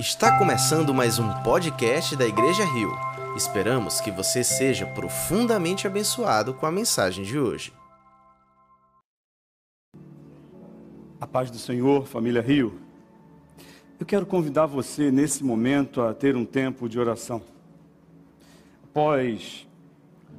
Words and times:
Está 0.00 0.38
começando 0.38 0.94
mais 0.94 1.18
um 1.18 1.28
podcast 1.42 2.16
da 2.16 2.26
Igreja 2.26 2.64
Rio. 2.64 2.90
Esperamos 3.36 4.00
que 4.00 4.10
você 4.10 4.42
seja 4.42 4.86
profundamente 4.86 5.86
abençoado 5.86 6.54
com 6.54 6.64
a 6.64 6.72
mensagem 6.72 7.22
de 7.22 7.38
hoje. 7.38 7.70
A 11.20 11.26
paz 11.26 11.50
do 11.50 11.58
Senhor, 11.58 12.06
família 12.06 12.40
Rio. 12.40 12.80
Eu 14.00 14.06
quero 14.06 14.24
convidar 14.24 14.64
você 14.64 15.10
nesse 15.10 15.44
momento 15.44 16.00
a 16.00 16.14
ter 16.14 16.34
um 16.34 16.46
tempo 16.46 16.88
de 16.88 16.98
oração. 16.98 17.42
Após 18.82 19.68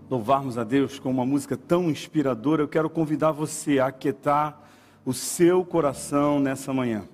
louvarmos 0.09 0.57
a 0.57 0.63
Deus 0.63 0.97
com 0.97 1.11
uma 1.11 1.23
música 1.23 1.55
tão 1.55 1.87
inspiradora, 1.87 2.63
eu 2.63 2.67
quero 2.67 2.89
convidar 2.89 3.31
você 3.31 3.77
a 3.77 3.85
aquietar 3.85 4.59
o 5.05 5.13
seu 5.13 5.63
coração 5.63 6.39
nessa 6.39 6.73
manhã. 6.73 7.07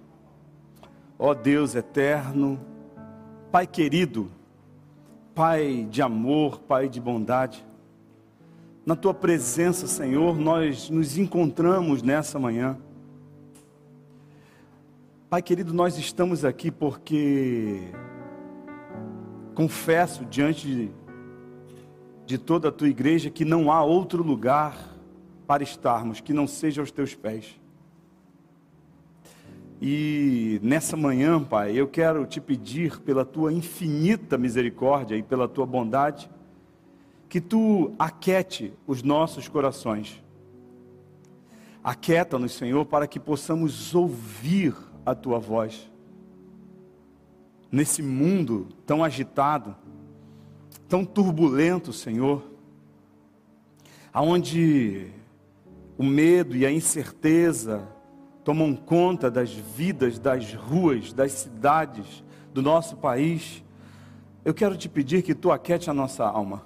Ó 1.19 1.33
Deus 1.33 1.75
eterno, 1.75 2.59
Pai 3.51 3.65
querido, 3.65 4.29
Pai 5.33 5.87
de 5.89 6.01
amor, 6.01 6.59
Pai 6.59 6.87
de 6.87 7.01
bondade, 7.01 7.65
na 8.87 8.95
tua 8.95 9.13
presença, 9.13 9.85
Senhor, 9.85 10.37
nós 10.37 10.89
nos 10.89 11.17
encontramos 11.17 12.01
nessa 12.01 12.39
manhã. 12.39 12.77
Pai 15.29 15.41
querido, 15.41 15.73
nós 15.73 15.97
estamos 15.97 16.45
aqui 16.45 16.71
porque 16.71 17.91
confesso 19.53 20.23
diante 20.23 20.89
de, 22.25 22.37
toda 22.37 22.69
a 22.69 22.71
tua 22.71 22.87
igreja 22.87 23.29
que 23.29 23.43
não 23.43 23.69
há 23.69 23.83
outro 23.83 24.23
lugar 24.23 24.77
para 25.45 25.63
estarmos 25.63 26.21
que 26.21 26.31
não 26.31 26.47
seja 26.47 26.81
aos 26.81 26.91
teus 26.91 27.13
pés. 27.13 27.59
E 29.81 30.59
nessa 30.63 30.97
manhã, 30.97 31.43
Pai, 31.43 31.73
eu 31.73 31.87
quero 31.87 32.25
te 32.25 32.41
pedir 32.41 32.99
pela 33.01 33.23
tua 33.23 33.53
infinita 33.53 34.37
misericórdia 34.37 35.15
e 35.15 35.21
pela 35.21 35.47
tua 35.47 35.65
bondade, 35.65 36.29
que 37.29 37.39
tu 37.39 37.93
aquete 37.99 38.73
os 38.87 39.03
nossos 39.03 39.47
corações. 39.47 40.23
Aquieta-nos, 41.83 42.53
Senhor, 42.53 42.85
para 42.85 43.07
que 43.07 43.19
possamos 43.19 43.93
ouvir 43.93 44.75
a 45.05 45.13
tua 45.13 45.37
voz. 45.37 45.89
Nesse 47.71 48.01
mundo 48.01 48.67
tão 48.85 49.03
agitado, 49.03 49.75
tão 50.87 51.05
turbulento, 51.05 51.93
Senhor, 51.93 52.43
aonde 54.11 55.11
o 55.97 56.03
medo 56.03 56.55
e 56.55 56.65
a 56.65 56.71
incerteza, 56.71 57.87
tomam 58.47 58.73
conta 58.77 59.29
das 59.29 59.51
vidas, 59.51 60.17
das 60.17 60.53
ruas, 60.53 61.11
das 61.11 61.33
cidades 61.33 62.23
do 62.53 62.61
nosso 62.61 62.95
país, 62.95 63.61
eu 64.45 64.53
quero 64.53 64.77
te 64.77 64.87
pedir 64.87 65.21
que 65.21 65.35
tu 65.35 65.51
aquete 65.51 65.89
a 65.89 65.93
nossa 65.93 66.25
alma. 66.25 66.63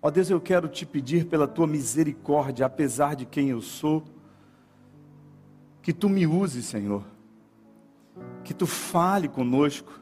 Ó 0.00 0.10
Deus, 0.10 0.30
eu 0.30 0.40
quero 0.40 0.66
te 0.66 0.86
pedir 0.86 1.26
pela 1.26 1.46
tua 1.46 1.66
misericórdia, 1.66 2.64
apesar 2.64 3.14
de 3.14 3.26
quem 3.26 3.50
eu 3.50 3.60
sou, 3.60 4.02
que 5.82 5.92
tu 5.92 6.08
me 6.08 6.26
uses, 6.26 6.64
Senhor, 6.64 7.04
que 8.42 8.54
tu 8.54 8.66
fale 8.66 9.28
conosco, 9.28 10.00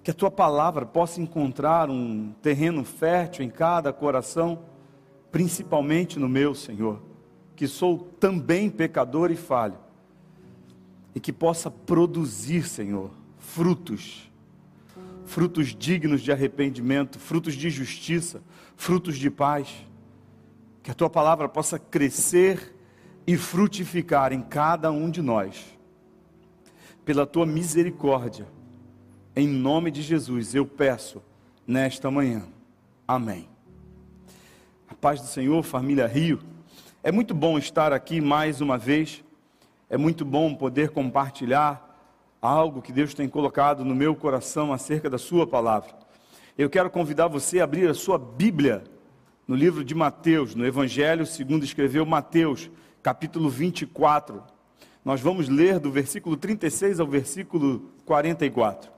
que 0.00 0.12
a 0.12 0.14
tua 0.14 0.30
palavra 0.30 0.86
possa 0.86 1.20
encontrar 1.20 1.90
um 1.90 2.32
terreno 2.40 2.84
fértil 2.84 3.44
em 3.44 3.50
cada 3.50 3.92
coração, 3.92 4.60
principalmente 5.32 6.20
no 6.20 6.28
meu, 6.28 6.54
Senhor 6.54 7.10
que 7.62 7.68
sou 7.68 7.96
também 8.18 8.68
pecador 8.68 9.30
e 9.30 9.36
falho, 9.36 9.78
e 11.14 11.20
que 11.20 11.32
possa 11.32 11.70
produzir, 11.70 12.66
Senhor, 12.66 13.12
frutos, 13.38 14.28
frutos 15.24 15.68
dignos 15.68 16.22
de 16.22 16.32
arrependimento, 16.32 17.20
frutos 17.20 17.54
de 17.54 17.70
justiça, 17.70 18.42
frutos 18.74 19.16
de 19.16 19.30
paz, 19.30 19.86
que 20.82 20.90
a 20.90 20.94
tua 20.94 21.08
palavra 21.08 21.48
possa 21.48 21.78
crescer 21.78 22.74
e 23.28 23.36
frutificar 23.36 24.32
em 24.32 24.42
cada 24.42 24.90
um 24.90 25.08
de 25.08 25.22
nós, 25.22 25.64
pela 27.04 27.24
tua 27.24 27.46
misericórdia, 27.46 28.48
em 29.36 29.46
nome 29.46 29.92
de 29.92 30.02
Jesus, 30.02 30.52
eu 30.52 30.66
peço 30.66 31.22
nesta 31.64 32.10
manhã. 32.10 32.42
Amém. 33.06 33.48
A 34.88 34.96
paz 34.96 35.20
do 35.20 35.28
Senhor, 35.28 35.62
família 35.62 36.08
Rio. 36.08 36.50
É 37.04 37.10
muito 37.10 37.34
bom 37.34 37.58
estar 37.58 37.92
aqui 37.92 38.20
mais 38.20 38.60
uma 38.60 38.78
vez. 38.78 39.24
É 39.90 39.96
muito 39.96 40.24
bom 40.24 40.54
poder 40.54 40.90
compartilhar 40.90 41.98
algo 42.40 42.80
que 42.80 42.92
Deus 42.92 43.12
tem 43.12 43.28
colocado 43.28 43.84
no 43.84 43.92
meu 43.92 44.14
coração 44.14 44.72
acerca 44.72 45.10
da 45.10 45.18
Sua 45.18 45.44
palavra. 45.44 45.90
Eu 46.56 46.70
quero 46.70 46.88
convidar 46.88 47.26
você 47.26 47.58
a 47.58 47.64
abrir 47.64 47.90
a 47.90 47.94
sua 47.94 48.16
Bíblia 48.18 48.84
no 49.48 49.56
livro 49.56 49.82
de 49.82 49.96
Mateus, 49.96 50.54
no 50.54 50.64
Evangelho 50.64 51.26
segundo 51.26 51.64
escreveu 51.64 52.06
Mateus, 52.06 52.70
capítulo 53.02 53.50
24. 53.50 54.40
Nós 55.04 55.20
vamos 55.20 55.48
ler 55.48 55.80
do 55.80 55.90
versículo 55.90 56.36
36 56.36 57.00
ao 57.00 57.06
versículo 57.08 57.90
44. 58.06 58.92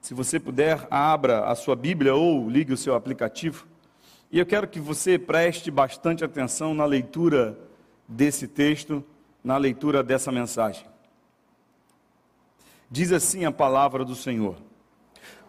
Se 0.00 0.14
você 0.14 0.40
puder, 0.40 0.86
abra 0.90 1.44
a 1.44 1.54
sua 1.54 1.76
Bíblia 1.76 2.14
ou 2.14 2.48
ligue 2.48 2.72
o 2.72 2.76
seu 2.76 2.94
aplicativo. 2.94 3.66
E 4.30 4.38
eu 4.38 4.44
quero 4.44 4.68
que 4.68 4.78
você 4.78 5.18
preste 5.18 5.70
bastante 5.70 6.22
atenção 6.22 6.74
na 6.74 6.84
leitura 6.84 7.58
desse 8.06 8.46
texto, 8.46 9.02
na 9.42 9.56
leitura 9.56 10.02
dessa 10.02 10.30
mensagem. 10.30 10.84
Diz 12.90 13.10
assim 13.10 13.46
a 13.46 13.52
palavra 13.52 14.04
do 14.04 14.14
Senhor: 14.14 14.56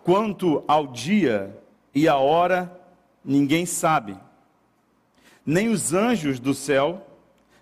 Quanto 0.01 0.63
ao 0.65 0.87
dia 0.87 1.57
e 1.93 2.07
a 2.07 2.15
hora, 2.15 2.71
ninguém 3.23 3.65
sabe, 3.65 4.17
nem 5.45 5.67
os 5.67 5.93
anjos 5.93 6.39
do 6.39 6.53
céu, 6.53 7.05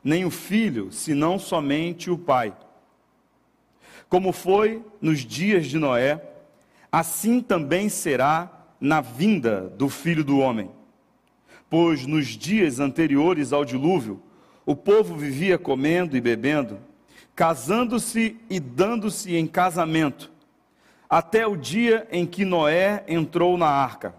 nem 0.03 0.23
o 0.23 0.29
filho, 0.29 0.91
senão 0.91 1.39
somente 1.39 2.11
o 2.11 2.17
Pai. 2.17 2.55
Como 4.07 4.31
foi 4.31 4.85
nos 5.01 5.21
dias 5.21 5.65
de 5.65 5.79
Noé, 5.79 6.21
assim 6.91 7.41
também 7.41 7.89
será 7.89 8.51
na 8.79 9.01
vinda 9.01 9.61
do 9.61 9.89
filho 9.89 10.23
do 10.23 10.37
homem 10.37 10.76
pois 11.69 12.05
nos 12.05 12.27
dias 12.27 12.79
anteriores 12.79 13.51
ao 13.51 13.65
dilúvio, 13.65 14.21
o 14.65 14.75
povo 14.75 15.15
vivia 15.15 15.57
comendo 15.57 16.17
e 16.17 16.21
bebendo, 16.21 16.79
casando-se 17.35 18.37
e 18.49 18.59
dando-se 18.59 19.35
em 19.35 19.47
casamento, 19.47 20.31
até 21.09 21.47
o 21.47 21.55
dia 21.55 22.07
em 22.11 22.25
que 22.25 22.43
Noé 22.43 23.03
entrou 23.07 23.57
na 23.57 23.67
arca. 23.67 24.13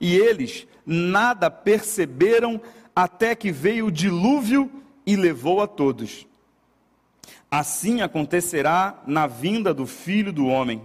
E 0.00 0.16
eles 0.16 0.66
nada 0.84 1.50
perceberam 1.50 2.60
até 2.94 3.34
que 3.34 3.52
veio 3.52 3.86
o 3.86 3.92
dilúvio 3.92 4.70
e 5.06 5.14
levou 5.14 5.60
a 5.60 5.66
todos. 5.66 6.26
Assim 7.50 8.00
acontecerá 8.00 9.00
na 9.06 9.26
vinda 9.26 9.72
do 9.72 9.86
filho 9.86 10.32
do 10.32 10.46
homem. 10.46 10.82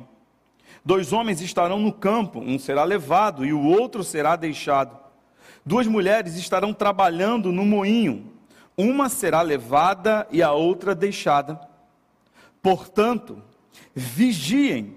Dois 0.85 1.11
homens 1.11 1.41
estarão 1.41 1.79
no 1.79 1.91
campo, 1.91 2.39
um 2.39 2.59
será 2.59 2.83
levado 2.83 3.45
e 3.45 3.53
o 3.53 3.63
outro 3.63 4.03
será 4.03 4.35
deixado. 4.35 5.00
Duas 5.65 5.85
mulheres 5.87 6.35
estarão 6.35 6.73
trabalhando 6.73 7.51
no 7.51 7.65
moinho, 7.65 8.31
uma 8.75 9.09
será 9.09 9.41
levada 9.41 10.27
e 10.31 10.41
a 10.41 10.51
outra 10.51 10.95
deixada. 10.95 11.59
Portanto, 12.61 13.41
vigiem, 13.93 14.95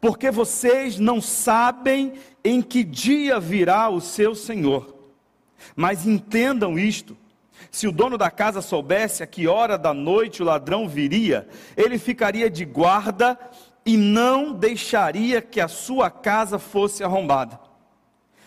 porque 0.00 0.30
vocês 0.30 0.98
não 0.98 1.20
sabem 1.20 2.14
em 2.42 2.62
que 2.62 2.82
dia 2.84 3.38
virá 3.38 3.88
o 3.88 4.00
seu 4.00 4.34
Senhor. 4.34 4.94
Mas 5.76 6.06
entendam 6.06 6.78
isto: 6.78 7.16
se 7.70 7.86
o 7.86 7.92
dono 7.92 8.16
da 8.16 8.30
casa 8.30 8.62
soubesse 8.62 9.22
a 9.22 9.26
que 9.26 9.46
hora 9.46 9.76
da 9.76 9.92
noite 9.92 10.42
o 10.42 10.46
ladrão 10.46 10.88
viria, 10.88 11.48
ele 11.76 11.98
ficaria 11.98 12.48
de 12.48 12.64
guarda 12.64 13.38
e 13.84 13.96
não 13.96 14.52
deixaria 14.52 15.42
que 15.42 15.60
a 15.60 15.68
sua 15.68 16.10
casa 16.10 16.58
fosse 16.58 17.02
arrombada. 17.02 17.58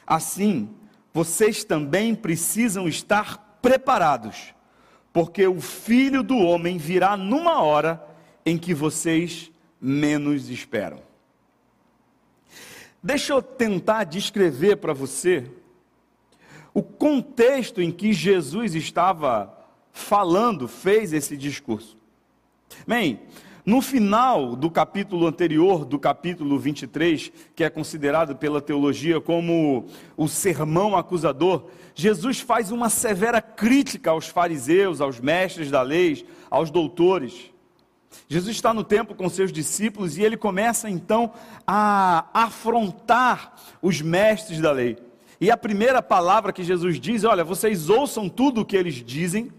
Assim, 0.06 0.70
vocês 1.14 1.64
também 1.64 2.16
precisam 2.16 2.88
estar 2.88 3.58
preparados, 3.62 4.54
porque 5.12 5.46
o 5.46 5.60
filho 5.60 6.24
do 6.24 6.38
homem 6.38 6.78
virá 6.78 7.18
numa 7.18 7.62
hora 7.62 8.04
em 8.46 8.58
que 8.58 8.74
vocês 8.74 9.52
menos 9.80 10.50
esperam. 10.50 11.02
Deixa 13.04 13.34
eu 13.34 13.42
tentar 13.42 14.04
descrever 14.04 14.78
para 14.78 14.94
você 14.94 15.50
o 16.74 16.82
contexto 16.82 17.82
em 17.82 17.92
que 17.92 18.14
Jesus 18.14 18.76
estava 18.76 19.58
falando, 19.92 20.68
fez 20.68 21.12
esse 21.12 21.36
discurso. 21.36 21.98
Bem, 22.88 23.20
no 23.66 23.82
final 23.82 24.56
do 24.56 24.72
capítulo 24.72 25.28
anterior, 25.28 25.86
do 25.86 26.00
capítulo 26.00 26.58
23, 26.58 27.32
que 27.56 27.64
é 27.64 27.70
considerado 27.70 28.36
pela 28.36 28.62
teologia 28.62 29.22
como 29.22 29.86
o 30.18 30.28
sermão 30.28 30.98
acusador, 30.98 31.66
Jesus 31.94 32.40
faz 32.40 32.72
uma 32.72 32.90
severa 32.90 33.42
crítica 33.42 34.12
aos 34.12 34.28
fariseus, 34.28 35.02
aos 35.02 35.20
mestres 35.20 35.70
da 35.70 35.82
lei, 35.82 36.26
aos 36.50 36.72
doutores. 36.72 37.52
Jesus 38.28 38.56
está 38.56 38.74
no 38.74 38.84
templo 38.84 39.16
com 39.16 39.30
seus 39.30 39.52
discípulos 39.52 40.18
e 40.18 40.24
ele 40.24 40.38
começa 40.38 40.90
então 40.90 41.32
a 41.66 42.26
afrontar 42.34 43.56
os 43.82 44.02
mestres 44.02 44.60
da 44.60 44.72
lei. 44.72 44.98
E 45.40 45.50
a 45.50 45.58
primeira 45.58 46.02
palavra 46.02 46.54
que 46.54 46.64
Jesus 46.64 47.00
diz: 47.00 47.24
olha, 47.24 47.44
vocês 47.44 47.90
ouçam 47.90 48.30
tudo 48.30 48.62
o 48.62 48.66
que 48.66 48.76
eles 48.76 48.96
dizem, 48.96 49.52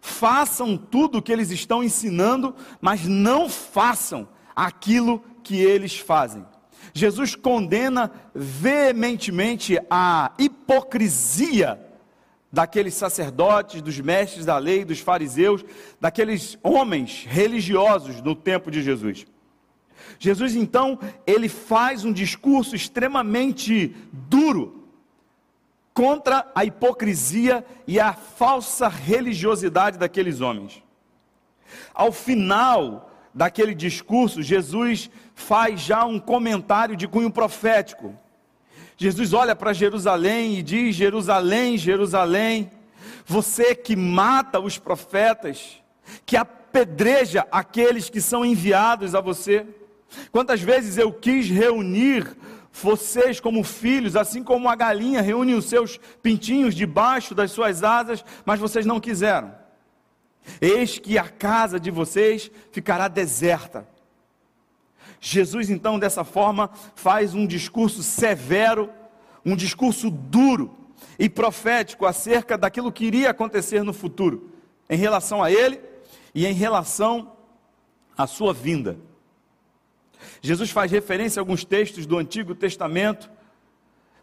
façam 0.00 0.76
tudo 0.76 1.18
o 1.18 1.22
que 1.22 1.32
eles 1.32 1.50
estão 1.50 1.82
ensinando, 1.82 2.54
mas 2.80 3.06
não 3.06 3.48
façam 3.48 4.28
aquilo 4.54 5.22
que 5.42 5.60
eles 5.60 5.98
fazem. 5.98 6.44
Jesus 6.92 7.34
condena 7.34 8.10
veementemente 8.34 9.78
a 9.90 10.32
hipocrisia 10.38 11.80
daqueles 12.52 12.94
sacerdotes, 12.94 13.80
dos 13.80 14.00
mestres 14.00 14.44
da 14.44 14.58
lei, 14.58 14.84
dos 14.84 14.98
fariseus, 14.98 15.64
daqueles 16.00 16.58
homens 16.62 17.24
religiosos 17.28 18.20
no 18.20 18.34
tempo 18.34 18.70
de 18.70 18.82
Jesus. 18.82 19.26
Jesus 20.18 20.56
então, 20.56 20.98
ele 21.26 21.48
faz 21.48 22.04
um 22.04 22.12
discurso 22.12 22.74
extremamente 22.74 23.94
duro 24.12 24.79
contra 25.92 26.50
a 26.54 26.64
hipocrisia 26.64 27.64
e 27.86 27.98
a 27.98 28.12
falsa 28.12 28.88
religiosidade 28.88 29.98
daqueles 29.98 30.40
homens. 30.40 30.82
Ao 31.92 32.12
final 32.12 33.10
daquele 33.34 33.74
discurso, 33.74 34.42
Jesus 34.42 35.10
faz 35.34 35.80
já 35.80 36.04
um 36.04 36.18
comentário 36.18 36.96
de 36.96 37.06
cunho 37.06 37.30
profético. 37.30 38.16
Jesus 38.96 39.32
olha 39.32 39.56
para 39.56 39.72
Jerusalém 39.72 40.58
e 40.58 40.62
diz: 40.62 40.94
Jerusalém, 40.94 41.78
Jerusalém, 41.78 42.70
você 43.24 43.74
que 43.74 43.96
mata 43.96 44.60
os 44.60 44.78
profetas, 44.78 45.80
que 46.26 46.36
apedreja 46.36 47.46
aqueles 47.50 48.10
que 48.10 48.20
são 48.20 48.44
enviados 48.44 49.14
a 49.14 49.20
você. 49.20 49.66
Quantas 50.32 50.60
vezes 50.60 50.98
eu 50.98 51.12
quis 51.12 51.48
reunir 51.48 52.36
vocês 52.72 53.40
como 53.40 53.64
filhos, 53.64 54.16
assim 54.16 54.42
como 54.42 54.68
a 54.68 54.74
galinha 54.74 55.20
reúne 55.20 55.54
os 55.54 55.66
seus 55.66 55.98
pintinhos 56.22 56.74
debaixo 56.74 57.34
das 57.34 57.50
suas 57.50 57.82
asas, 57.82 58.24
mas 58.44 58.60
vocês 58.60 58.86
não 58.86 59.00
quiseram. 59.00 59.54
Eis 60.60 60.98
que 60.98 61.18
a 61.18 61.28
casa 61.28 61.78
de 61.78 61.90
vocês 61.90 62.50
ficará 62.72 63.08
deserta 63.08 63.86
Jesus, 65.20 65.68
então, 65.68 65.98
dessa 65.98 66.24
forma, 66.24 66.70
faz 66.94 67.34
um 67.34 67.46
discurso 67.46 68.02
severo, 68.02 68.90
um 69.44 69.54
discurso 69.54 70.10
duro 70.10 70.74
e 71.18 71.28
profético 71.28 72.06
acerca 72.06 72.56
daquilo 72.56 72.90
que 72.90 73.04
iria 73.04 73.30
acontecer 73.30 73.84
no 73.84 73.92
futuro, 73.92 74.50
em 74.88 74.96
relação 74.96 75.42
a 75.42 75.52
ele 75.52 75.78
e 76.34 76.46
em 76.46 76.54
relação 76.54 77.32
à 78.16 78.26
sua 78.26 78.54
vinda. 78.54 78.98
Jesus 80.42 80.70
faz 80.70 80.90
referência 80.90 81.40
a 81.40 81.42
alguns 81.42 81.64
textos 81.64 82.06
do 82.06 82.16
Antigo 82.18 82.54
Testamento. 82.54 83.30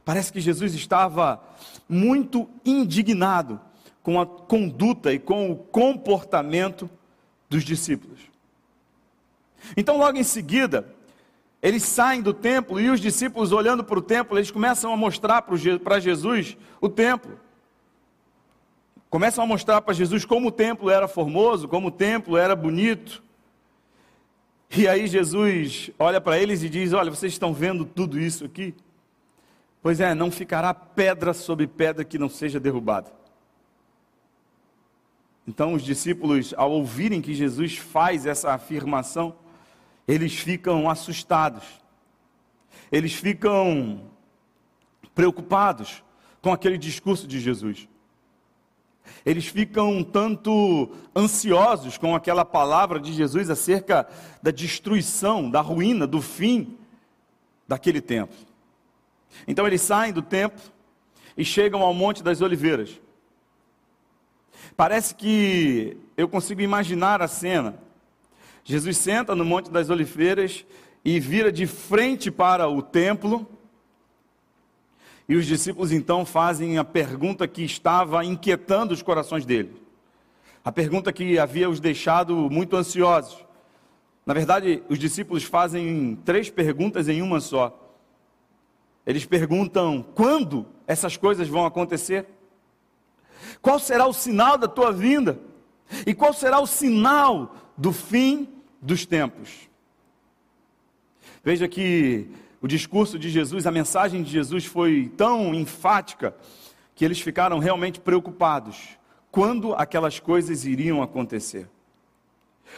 Parece 0.04 0.32
que 0.32 0.40
Jesus 0.40 0.74
estava 0.74 1.42
muito 1.88 2.50
indignado 2.66 3.60
com 4.02 4.20
a 4.20 4.26
conduta 4.26 5.14
e 5.14 5.20
com 5.20 5.52
o 5.52 5.56
comportamento 5.56 6.90
dos 7.50 7.64
discípulos. 7.64 8.20
Então, 9.76 9.98
logo 9.98 10.18
em 10.18 10.24
seguida, 10.24 10.88
eles 11.62 11.84
saem 11.84 12.22
do 12.22 12.34
templo 12.34 12.80
e 12.80 12.90
os 12.90 13.00
discípulos, 13.00 13.52
olhando 13.52 13.84
para 13.84 14.00
o 14.00 14.02
templo, 14.02 14.38
eles 14.38 14.52
começam 14.52 14.94
a 14.94 14.98
mostrar 14.98 15.44
para 15.84 16.00
Jesus 16.00 16.56
o 16.80 16.88
templo. 16.88 17.38
Começam 19.10 19.44
a 19.44 19.48
mostrar 19.48 19.82
para 19.82 19.94
Jesus 19.94 20.26
como 20.26 20.50
o 20.50 20.52
templo 20.52 20.90
era 20.90 21.08
formoso, 21.08 21.68
como 21.68 21.88
o 21.88 21.92
templo 21.92 22.38
era 22.38 22.56
bonito. 22.56 23.24
E 24.76 24.88
aí 24.88 25.08
Jesus 25.08 25.90
olha 25.98 26.20
para 26.20 26.38
eles 26.38 26.64
e 26.64 26.70
diz: 26.70 26.94
Olha, 26.94 27.10
vocês 27.10 27.34
estão 27.34 27.54
vendo 27.54 27.86
tudo 27.86 28.20
isso 28.20 28.46
aqui? 28.46 28.76
Pois 29.82 30.00
é, 30.00 30.14
não 30.14 30.30
ficará 30.30 30.74
pedra 30.74 31.34
sobre 31.34 31.68
pedra 31.68 32.04
que 32.04 32.18
não 32.18 32.30
seja 32.30 32.60
derrubada. 32.60 33.12
Então 35.48 35.74
os 35.74 35.82
discípulos, 35.82 36.54
ao 36.58 36.72
ouvirem 36.72 37.22
que 37.22 37.34
Jesus 37.34 37.78
faz 37.78 38.26
essa 38.26 38.54
afirmação, 38.54 39.34
eles 40.06 40.34
ficam 40.34 40.90
assustados, 40.90 41.64
eles 42.92 43.14
ficam 43.14 44.02
preocupados 45.16 46.04
com 46.42 46.52
aquele 46.52 46.78
discurso 46.78 47.26
de 47.26 47.40
Jesus. 47.40 47.88
Eles 49.26 49.46
ficam 49.46 49.98
um 49.98 50.04
tanto 50.04 50.92
ansiosos 51.16 51.98
com 51.98 52.16
aquela 52.16 52.46
palavra 52.46 53.00
de 53.00 53.14
Jesus 53.14 53.50
acerca 53.50 54.08
da 54.42 54.52
destruição, 54.52 55.50
da 55.50 55.62
ruína, 55.62 56.08
do 56.08 56.22
fim 56.22 56.78
daquele 57.68 58.02
templo. 58.02 58.38
Então 59.48 59.68
eles 59.68 59.82
saem 59.82 60.14
do 60.14 60.22
templo 60.22 60.62
e 61.36 61.44
chegam 61.44 61.82
ao 61.82 61.94
Monte 61.94 62.24
das 62.24 62.42
Oliveiras. 62.42 63.00
Parece 64.76 65.16
que 65.16 65.98
eu 66.16 66.28
consigo 66.28 66.62
imaginar 66.62 67.22
a 67.22 67.28
cena. 67.28 67.78
Jesus 68.64 68.98
senta 68.98 69.36
no 69.36 69.46
Monte 69.46 69.72
das 69.72 69.90
Oliveiras 69.90 70.66
e 71.04 71.20
vira 71.20 71.52
de 71.52 71.66
frente 71.66 72.30
para 72.30 72.68
o 72.68 72.82
templo. 72.82 73.48
E 75.28 75.36
os 75.36 75.46
discípulos 75.46 75.92
então 75.92 76.26
fazem 76.26 76.78
a 76.78 76.84
pergunta 76.84 77.48
que 77.48 77.64
estava 77.64 78.24
inquietando 78.24 78.94
os 78.94 79.02
corações 79.02 79.46
dele. 79.46 79.82
A 80.64 80.72
pergunta 80.72 81.12
que 81.12 81.38
havia 81.38 81.70
os 81.70 81.80
deixado 81.80 82.50
muito 82.50 82.76
ansiosos. 82.76 83.46
Na 84.26 84.34
verdade, 84.34 84.84
os 84.90 85.00
discípulos 85.00 85.44
fazem 85.44 86.18
três 86.26 86.50
perguntas 86.50 87.08
em 87.08 87.22
uma 87.22 87.40
só. 87.40 87.96
Eles 89.06 89.26
perguntam: 89.26 90.06
quando 90.16 90.66
essas 90.86 91.18
coisas 91.18 91.48
vão 91.48 91.66
acontecer? 91.66 92.26
Qual 93.62 93.80
será 93.80 94.06
o 94.06 94.14
sinal 94.14 94.58
da 94.58 94.68
tua 94.68 94.92
vinda? 94.92 95.40
E 96.06 96.14
qual 96.14 96.34
será 96.34 96.60
o 96.60 96.68
sinal 96.68 97.56
do 97.78 97.94
fim 97.94 98.50
dos 98.82 99.06
tempos. 99.06 99.70
Veja 101.44 101.68
que 101.68 102.28
o 102.62 102.68
discurso 102.68 103.20
de 103.20 103.30
Jesus, 103.30 103.68
a 103.68 103.72
mensagem 103.72 104.24
de 104.24 104.32
Jesus 104.32 104.66
foi 104.66 105.12
tão 105.16 105.54
enfática 105.54 106.36
que 106.96 107.06
eles 107.06 107.20
ficaram 107.20 107.60
realmente 107.60 108.00
preocupados 108.00 108.98
quando 109.30 109.74
aquelas 109.76 110.20
coisas 110.20 110.66
iriam 110.66 111.04
acontecer. 111.04 111.70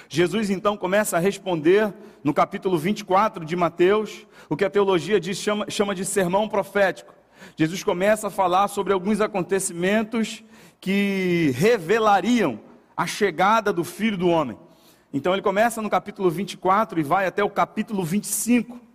Jesus 0.08 0.50
então 0.50 0.76
começa 0.76 1.16
a 1.18 1.20
responder 1.20 1.94
no 2.24 2.34
capítulo 2.34 2.78
24 2.78 3.46
de 3.46 3.56
Mateus, 3.56 4.28
o 4.50 4.58
que 4.58 4.66
a 4.66 4.70
teologia 4.70 5.20
diz, 5.20 5.38
chama, 5.38 5.66
chama 5.70 5.96
de 5.96 6.04
sermão 6.04 6.50
profético. 6.50 7.14
Jesus 7.56 7.84
começa 7.84 8.28
a 8.28 8.32
falar 8.32 8.68
sobre 8.68 8.92
alguns 8.92 9.22
acontecimentos 9.22 10.44
que 10.82 11.54
revelariam 11.56 12.60
a 12.96 13.08
chegada 13.08 13.72
do 13.72 13.84
Filho 13.84 14.18
do 14.18 14.28
Homem. 14.28 14.58
Então 15.14 15.34
ele 15.34 15.42
começa 15.42 15.82
no 15.82 15.90
capítulo 15.90 16.30
24 16.30 17.00
e 17.00 17.04
vai 17.04 17.26
até 17.26 17.44
o 17.44 17.50
capítulo 17.50 18.04
25. 18.04 18.89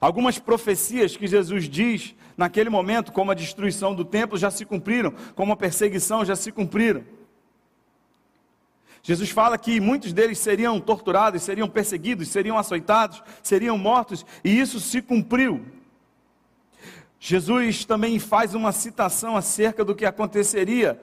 Algumas 0.00 0.38
profecias 0.38 1.16
que 1.16 1.26
Jesus 1.26 1.68
diz 1.68 2.14
naquele 2.36 2.70
momento, 2.70 3.12
como 3.12 3.30
a 3.30 3.34
destruição 3.34 3.94
do 3.94 4.04
templo, 4.04 4.38
já 4.38 4.50
se 4.50 4.64
cumpriram, 4.64 5.12
como 5.34 5.52
a 5.52 5.56
perseguição 5.56 6.24
já 6.24 6.36
se 6.36 6.52
cumpriram. 6.52 7.04
Jesus 9.02 9.30
fala 9.30 9.56
que 9.56 9.80
muitos 9.80 10.12
deles 10.12 10.38
seriam 10.38 10.80
torturados, 10.80 11.42
seriam 11.42 11.68
perseguidos, 11.68 12.28
seriam 12.28 12.58
açoitados, 12.58 13.22
seriam 13.42 13.78
mortos, 13.78 14.24
e 14.44 14.58
isso 14.58 14.80
se 14.80 15.00
cumpriu. 15.00 15.64
Jesus 17.20 17.84
também 17.84 18.18
faz 18.18 18.54
uma 18.54 18.70
citação 18.70 19.36
acerca 19.36 19.84
do 19.84 19.94
que 19.94 20.04
aconteceria 20.04 21.00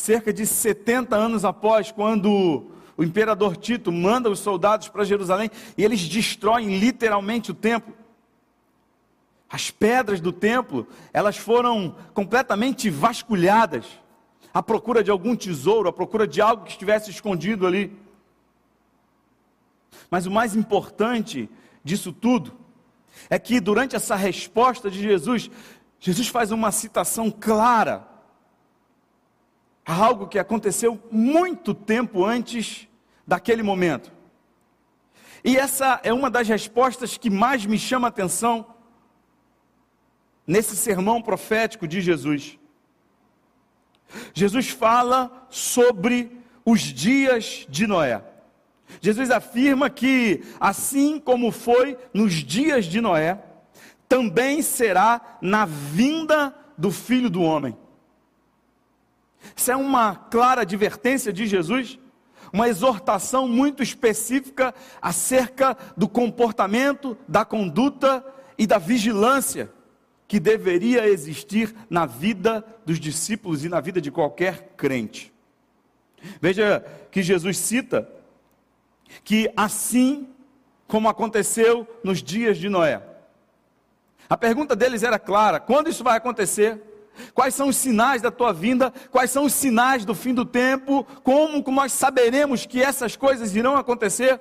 cerca 0.00 0.32
de 0.32 0.46
70 0.46 1.14
anos 1.14 1.44
após, 1.44 1.90
quando 1.92 2.70
o 2.96 3.04
imperador 3.04 3.56
Tito 3.56 3.92
manda 3.92 4.30
os 4.30 4.38
soldados 4.38 4.88
para 4.88 5.04
Jerusalém 5.04 5.50
e 5.76 5.84
eles 5.84 6.06
destroem 6.08 6.78
literalmente 6.78 7.50
o 7.50 7.54
templo. 7.54 7.94
As 9.50 9.68
pedras 9.68 10.20
do 10.20 10.32
templo, 10.32 10.86
elas 11.12 11.36
foram 11.36 11.96
completamente 12.14 12.88
vasculhadas, 12.88 13.84
à 14.54 14.62
procura 14.62 15.02
de 15.02 15.10
algum 15.10 15.34
tesouro, 15.34 15.88
à 15.88 15.92
procura 15.92 16.26
de 16.26 16.40
algo 16.40 16.64
que 16.64 16.70
estivesse 16.70 17.10
escondido 17.10 17.66
ali. 17.66 17.96
Mas 20.08 20.26
o 20.26 20.30
mais 20.30 20.54
importante 20.54 21.50
disso 21.82 22.12
tudo 22.12 22.56
é 23.28 23.38
que 23.38 23.60
durante 23.60 23.96
essa 23.96 24.14
resposta 24.14 24.88
de 24.88 25.00
Jesus, 25.00 25.50
Jesus 25.98 26.28
faz 26.28 26.52
uma 26.52 26.70
citação 26.70 27.28
clara 27.28 28.06
a 29.84 29.94
algo 29.94 30.28
que 30.28 30.38
aconteceu 30.38 31.02
muito 31.10 31.74
tempo 31.74 32.24
antes 32.24 32.88
daquele 33.26 33.62
momento. 33.62 34.12
E 35.44 35.56
essa 35.56 36.00
é 36.04 36.12
uma 36.12 36.30
das 36.30 36.46
respostas 36.46 37.16
que 37.16 37.30
mais 37.30 37.66
me 37.66 37.78
chama 37.78 38.06
a 38.06 38.10
atenção 38.10 38.79
nesse 40.50 40.74
sermão 40.74 41.22
profético 41.22 41.86
de 41.86 42.00
Jesus. 42.00 42.58
Jesus 44.34 44.68
fala 44.68 45.46
sobre 45.48 46.36
os 46.64 46.80
dias 46.80 47.64
de 47.68 47.86
Noé. 47.86 48.20
Jesus 49.00 49.30
afirma 49.30 49.88
que, 49.88 50.42
assim 50.58 51.20
como 51.20 51.52
foi 51.52 51.96
nos 52.12 52.34
dias 52.34 52.86
de 52.86 53.00
Noé, 53.00 53.40
também 54.08 54.60
será 54.60 55.38
na 55.40 55.64
vinda 55.64 56.52
do 56.76 56.90
filho 56.90 57.30
do 57.30 57.42
homem. 57.42 57.78
Isso 59.54 59.70
é 59.70 59.76
uma 59.76 60.16
clara 60.16 60.62
advertência 60.62 61.32
de 61.32 61.46
Jesus, 61.46 61.96
uma 62.52 62.68
exortação 62.68 63.46
muito 63.46 63.84
específica 63.84 64.74
acerca 65.00 65.76
do 65.96 66.08
comportamento, 66.08 67.16
da 67.28 67.44
conduta 67.44 68.26
e 68.58 68.66
da 68.66 68.78
vigilância 68.78 69.70
que 70.30 70.38
deveria 70.38 71.08
existir 71.08 71.74
na 71.90 72.06
vida 72.06 72.64
dos 72.86 73.00
discípulos 73.00 73.64
e 73.64 73.68
na 73.68 73.80
vida 73.80 74.00
de 74.00 74.12
qualquer 74.12 74.74
crente. 74.76 75.32
Veja 76.40 76.86
que 77.10 77.20
Jesus 77.20 77.58
cita 77.58 78.08
que 79.24 79.52
assim 79.56 80.28
como 80.86 81.08
aconteceu 81.08 81.84
nos 82.04 82.22
dias 82.22 82.58
de 82.58 82.68
Noé. 82.68 83.02
A 84.28 84.36
pergunta 84.36 84.76
deles 84.76 85.02
era 85.02 85.18
clara: 85.18 85.58
quando 85.58 85.90
isso 85.90 86.04
vai 86.04 86.16
acontecer? 86.16 86.80
Quais 87.34 87.52
são 87.52 87.66
os 87.66 87.74
sinais 87.74 88.22
da 88.22 88.30
tua 88.30 88.52
vinda? 88.52 88.94
Quais 89.10 89.32
são 89.32 89.46
os 89.46 89.52
sinais 89.52 90.04
do 90.04 90.14
fim 90.14 90.32
do 90.32 90.44
tempo? 90.44 91.02
Como 91.24 91.60
nós 91.72 91.90
saberemos 91.90 92.64
que 92.66 92.80
essas 92.80 93.16
coisas 93.16 93.56
irão 93.56 93.76
acontecer? 93.76 94.40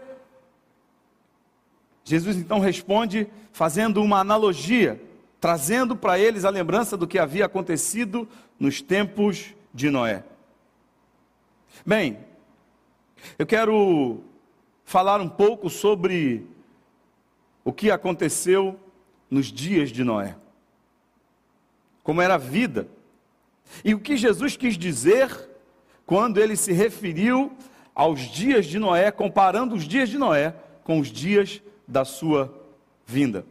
Jesus 2.03 2.37
então 2.37 2.59
responde 2.59 3.27
fazendo 3.51 4.03
uma 4.03 4.19
analogia, 4.19 5.08
trazendo 5.39 5.95
para 5.95 6.19
eles 6.19 6.45
a 6.45 6.49
lembrança 6.49 6.97
do 6.97 7.07
que 7.07 7.17
havia 7.17 7.45
acontecido 7.45 8.27
nos 8.59 8.81
tempos 8.81 9.53
de 9.73 9.89
Noé. 9.89 10.23
Bem, 11.85 12.19
eu 13.37 13.45
quero 13.45 14.21
falar 14.83 15.21
um 15.21 15.29
pouco 15.29 15.69
sobre 15.69 16.45
o 17.63 17.71
que 17.71 17.91
aconteceu 17.91 18.79
nos 19.29 19.47
dias 19.47 19.91
de 19.91 20.03
Noé. 20.03 20.35
Como 22.03 22.21
era 22.21 22.35
a 22.35 22.39
vida. 22.39 22.87
E 23.85 23.93
o 23.93 23.99
que 23.99 24.17
Jesus 24.17 24.57
quis 24.57 24.77
dizer 24.77 25.49
quando 26.05 26.39
ele 26.39 26.55
se 26.55 26.73
referiu 26.73 27.55
aos 27.93 28.21
dias 28.21 28.65
de 28.65 28.79
Noé, 28.79 29.11
comparando 29.11 29.75
os 29.75 29.83
dias 29.83 30.09
de 30.09 30.17
Noé 30.17 30.55
com 30.83 30.99
os 30.99 31.09
dias 31.09 31.61
da 31.87 32.03
sua 32.03 32.51
vinda. 33.05 33.45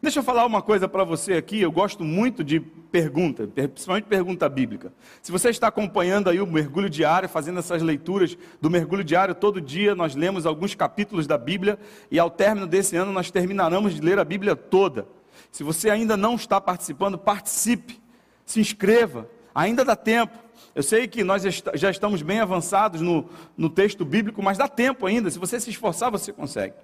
Deixa 0.00 0.20
eu 0.20 0.22
falar 0.22 0.46
uma 0.46 0.62
coisa 0.62 0.88
para 0.88 1.04
você 1.04 1.34
aqui, 1.34 1.60
eu 1.60 1.72
gosto 1.72 2.04
muito 2.04 2.44
de 2.44 2.60
pergunta, 2.60 3.46
principalmente 3.46 4.04
pergunta 4.04 4.48
bíblica. 4.48 4.92
Se 5.20 5.32
você 5.32 5.50
está 5.50 5.68
acompanhando 5.68 6.30
aí 6.30 6.40
o 6.40 6.46
mergulho 6.46 6.88
diário, 6.88 7.28
fazendo 7.28 7.58
essas 7.58 7.82
leituras 7.82 8.36
do 8.60 8.70
mergulho 8.70 9.04
diário, 9.04 9.34
todo 9.34 9.60
dia 9.60 9.94
nós 9.94 10.14
lemos 10.14 10.46
alguns 10.46 10.74
capítulos 10.74 11.26
da 11.26 11.36
Bíblia 11.36 11.78
e 12.10 12.18
ao 12.18 12.30
término 12.30 12.66
desse 12.66 12.96
ano 12.96 13.12
nós 13.12 13.30
terminaremos 13.30 13.94
de 13.94 14.00
ler 14.00 14.18
a 14.18 14.24
Bíblia 14.24 14.56
toda. 14.56 15.06
Se 15.50 15.62
você 15.62 15.90
ainda 15.90 16.16
não 16.16 16.34
está 16.34 16.60
participando, 16.60 17.18
participe, 17.18 18.00
se 18.44 18.60
inscreva, 18.60 19.28
ainda 19.54 19.84
dá 19.84 19.96
tempo. 19.96 20.38
Eu 20.74 20.82
sei 20.82 21.08
que 21.08 21.24
nós 21.24 21.42
já 21.74 21.90
estamos 21.90 22.20
bem 22.20 22.40
avançados 22.40 23.00
no, 23.00 23.28
no 23.56 23.70
texto 23.70 24.04
bíblico, 24.04 24.42
mas 24.42 24.58
dá 24.58 24.68
tempo 24.68 25.06
ainda. 25.06 25.30
Se 25.30 25.38
você 25.38 25.58
se 25.58 25.70
esforçar, 25.70 26.10
você 26.10 26.32
consegue. 26.32 26.74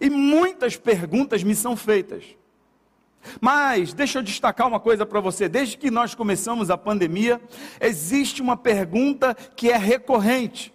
E 0.00 0.08
muitas 0.08 0.76
perguntas 0.76 1.42
me 1.42 1.56
são 1.56 1.76
feitas. 1.76 2.24
Mas 3.40 3.92
deixa 3.92 4.18
eu 4.18 4.22
destacar 4.22 4.66
uma 4.66 4.80
coisa 4.80 5.04
para 5.04 5.20
você: 5.20 5.48
desde 5.48 5.76
que 5.76 5.90
nós 5.90 6.14
começamos 6.14 6.70
a 6.70 6.78
pandemia, 6.78 7.40
existe 7.80 8.40
uma 8.40 8.56
pergunta 8.56 9.34
que 9.34 9.70
é 9.70 9.76
recorrente. 9.76 10.72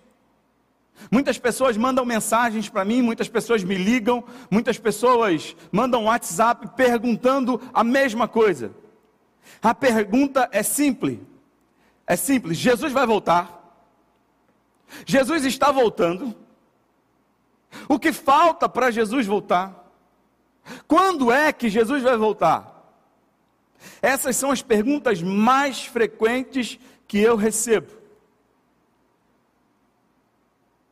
Muitas 1.12 1.38
pessoas 1.38 1.76
mandam 1.76 2.06
mensagens 2.06 2.70
para 2.70 2.86
mim, 2.86 3.02
muitas 3.02 3.28
pessoas 3.28 3.64
me 3.64 3.76
ligam, 3.76 4.24
muitas 4.50 4.78
pessoas 4.78 5.56
mandam 5.72 6.06
WhatsApp 6.06 6.70
perguntando 6.76 7.62
a 7.74 7.84
mesma 7.84 8.28
coisa. 8.28 8.72
A 9.62 9.74
pergunta 9.74 10.48
é 10.52 10.64
simples: 10.64 11.20
é 12.08 12.16
simples, 12.16 12.58
Jesus 12.58 12.94
vai 12.94 13.06
voltar. 13.06 13.64
Jesus 15.06 15.44
está 15.46 15.72
voltando. 15.72 16.36
O 17.90 18.00
que 18.00 18.14
falta 18.14 18.70
para 18.70 18.92
Jesus 18.92 19.26
voltar? 19.26 19.85
Quando 20.88 21.32
é 21.32 21.52
que 21.54 21.70
Jesus 21.70 22.04
vai 22.04 22.18
voltar? 22.18 22.76
Essas 24.02 24.36
são 24.36 24.52
as 24.52 24.62
perguntas 24.62 25.22
mais 25.22 25.86
frequentes 25.86 26.80
que 27.08 27.20
eu 27.20 27.36
recebo. 27.36 27.92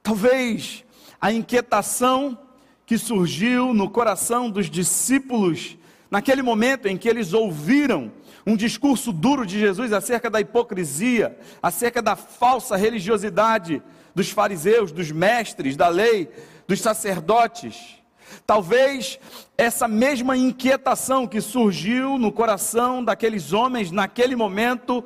Talvez 0.01 0.84
a 1.20 1.32
inquietação 1.32 2.38
que 2.86 2.98
surgiu 2.98 3.74
no 3.74 3.89
coração 3.89 4.50
dos 4.50 4.70
discípulos 4.70 5.77
naquele 6.12 6.42
momento 6.42 6.88
em 6.88 6.98
que 6.98 7.10
eles 7.10 7.34
ouviram 7.34 8.12
um 8.46 8.56
discurso 8.56 9.12
duro 9.12 9.46
de 9.46 9.60
Jesus 9.60 9.94
acerca 9.94 10.30
da 10.30 10.42
hipocrisia, 10.42 11.38
acerca 11.62 12.01
da 12.01 12.15
falsa 12.15 12.75
religiosidade 12.75 13.82
dos 14.13 14.30
fariseus, 14.30 14.92
dos 14.92 15.12
mestres 15.12 15.75
da 15.75 15.88
lei, 15.88 16.30
dos 16.68 16.82
sacerdotes. 16.82 18.03
Talvez 18.46 19.20
essa 19.58 19.88
mesma 19.88 20.36
inquietação 20.36 21.28
que 21.28 21.42
surgiu 21.42 22.18
no 22.18 22.32
coração 22.32 23.04
daqueles 23.04 23.54
homens 23.54 23.92
naquele 23.92 24.36
momento 24.36 25.04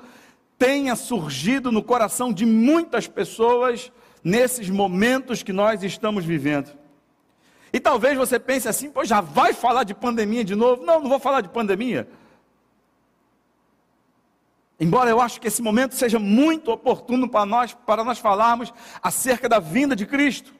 tenha 0.57 0.95
surgido 0.95 1.71
no 1.71 1.83
coração 1.83 2.33
de 2.33 2.45
muitas 2.45 3.07
pessoas 3.07 3.91
nesses 4.23 4.69
momentos 4.69 5.43
que 5.43 5.53
nós 5.53 5.83
estamos 5.83 6.25
vivendo. 6.25 6.75
E 7.71 7.79
talvez 7.79 8.17
você 8.17 8.39
pense 8.39 8.67
assim, 8.67 8.89
pô, 8.89 9.05
já 9.05 9.21
vai 9.21 9.53
falar 9.53 9.83
de 9.83 9.93
pandemia 9.93 10.43
de 10.43 10.55
novo? 10.55 10.83
Não, 10.83 11.01
não 11.01 11.09
vou 11.09 11.19
falar 11.19 11.41
de 11.41 11.49
pandemia. 11.49 12.07
Embora 14.79 15.09
eu 15.09 15.19
acho 15.19 15.41
que 15.41 15.47
esse 15.47 15.61
momento 15.61 15.95
seja 15.95 16.19
muito 16.19 16.71
oportuno 16.71 17.27
para 17.27 17.45
nós, 17.45 17.73
para 17.73 18.03
nós 18.03 18.19
falarmos 18.19 18.71
acerca 19.01 19.49
da 19.49 19.59
vinda 19.59 19.95
de 19.95 20.05
Cristo. 20.05 20.53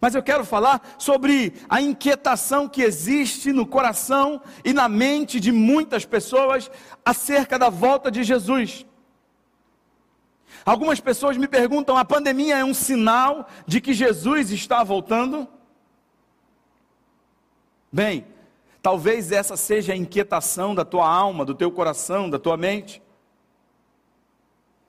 Mas 0.00 0.14
eu 0.14 0.22
quero 0.22 0.44
falar 0.44 0.94
sobre 0.98 1.52
a 1.68 1.80
inquietação 1.80 2.68
que 2.68 2.82
existe 2.82 3.52
no 3.52 3.66
coração 3.66 4.40
e 4.64 4.72
na 4.72 4.88
mente 4.88 5.38
de 5.38 5.52
muitas 5.52 6.04
pessoas 6.04 6.70
acerca 7.04 7.58
da 7.58 7.68
volta 7.68 8.10
de 8.10 8.22
Jesus. 8.22 8.86
Algumas 10.64 11.00
pessoas 11.00 11.36
me 11.36 11.48
perguntam: 11.48 11.96
a 11.96 12.04
pandemia 12.04 12.58
é 12.58 12.64
um 12.64 12.74
sinal 12.74 13.48
de 13.66 13.80
que 13.80 13.92
Jesus 13.92 14.50
está 14.50 14.82
voltando? 14.82 15.46
Bem, 17.92 18.26
Talvez 18.82 19.30
essa 19.30 19.56
seja 19.56 19.92
a 19.92 19.96
inquietação 19.96 20.74
da 20.74 20.84
tua 20.84 21.08
alma, 21.08 21.44
do 21.44 21.54
teu 21.54 21.70
coração, 21.70 22.28
da 22.28 22.38
tua 22.38 22.56
mente. 22.56 23.00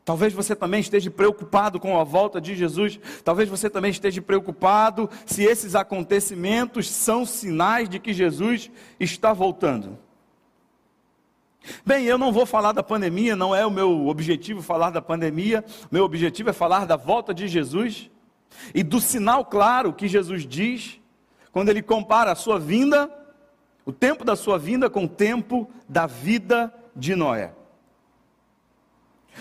Talvez 0.06 0.34
você 0.34 0.56
também 0.56 0.82
esteja 0.82 1.10
preocupado 1.10 1.80
com 1.80 1.98
a 1.98 2.04
volta 2.04 2.42
de 2.42 2.56
Jesus. 2.56 3.00
Talvez 3.24 3.48
você 3.48 3.70
também 3.70 3.92
esteja 3.92 4.22
preocupado 4.22 5.10
se 5.26 5.44
esses 5.44 5.76
acontecimentos 5.76 6.90
são 6.90 7.26
sinais 7.26 7.88
de 7.88 8.00
que 8.00 8.14
Jesus 8.14 8.70
está 9.00 9.32
voltando. 9.32 9.98
Bem, 11.86 12.06
eu 12.06 12.18
não 12.18 12.34
vou 12.34 12.46
falar 12.46 12.74
da 12.74 12.84
pandemia, 12.84 13.36
não 13.36 13.56
é 13.56 13.66
o 13.66 13.72
meu 13.72 14.08
objetivo 14.08 14.62
falar 14.62 14.90
da 14.90 15.02
pandemia. 15.02 15.64
Meu 15.90 16.04
objetivo 16.04 16.50
é 16.50 16.54
falar 16.54 16.86
da 16.86 16.98
volta 16.98 17.34
de 17.34 17.48
Jesus 17.48 18.12
e 18.76 18.84
do 18.84 19.00
sinal 19.00 19.46
claro 19.46 19.94
que 19.94 20.08
Jesus 20.08 20.46
diz 20.46 21.00
quando 21.54 21.70
ele 21.70 21.82
compara 21.82 22.32
a 22.32 22.36
sua 22.36 22.60
vinda 22.60 23.10
o 23.86 23.92
tempo 23.92 24.24
da 24.24 24.36
sua 24.36 24.58
vinda 24.58 24.90
com 24.90 25.06
o 25.06 25.10
tempo 25.10 25.70
da 25.88 26.06
vida 26.06 26.74
de 26.96 27.16
Noé. 27.16 27.54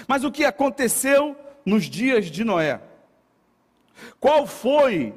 Mas 0.07 0.25
o 0.25 0.31
que 0.31 0.45
aconteceu 0.45 1.37
nos 1.65 1.85
dias 1.85 2.27
de 2.27 2.45
Noé? 2.45 2.81
Qual 4.19 4.47
foi 4.47 5.15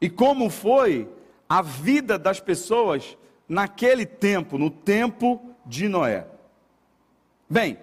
e 0.00 0.08
como 0.08 0.50
foi 0.50 1.08
a 1.48 1.62
vida 1.62 2.18
das 2.18 2.40
pessoas 2.40 3.16
naquele 3.48 4.06
tempo, 4.06 4.58
no 4.58 4.70
tempo 4.70 5.40
de 5.64 5.88
Noé? 5.88 6.26
Bem, 7.48 7.78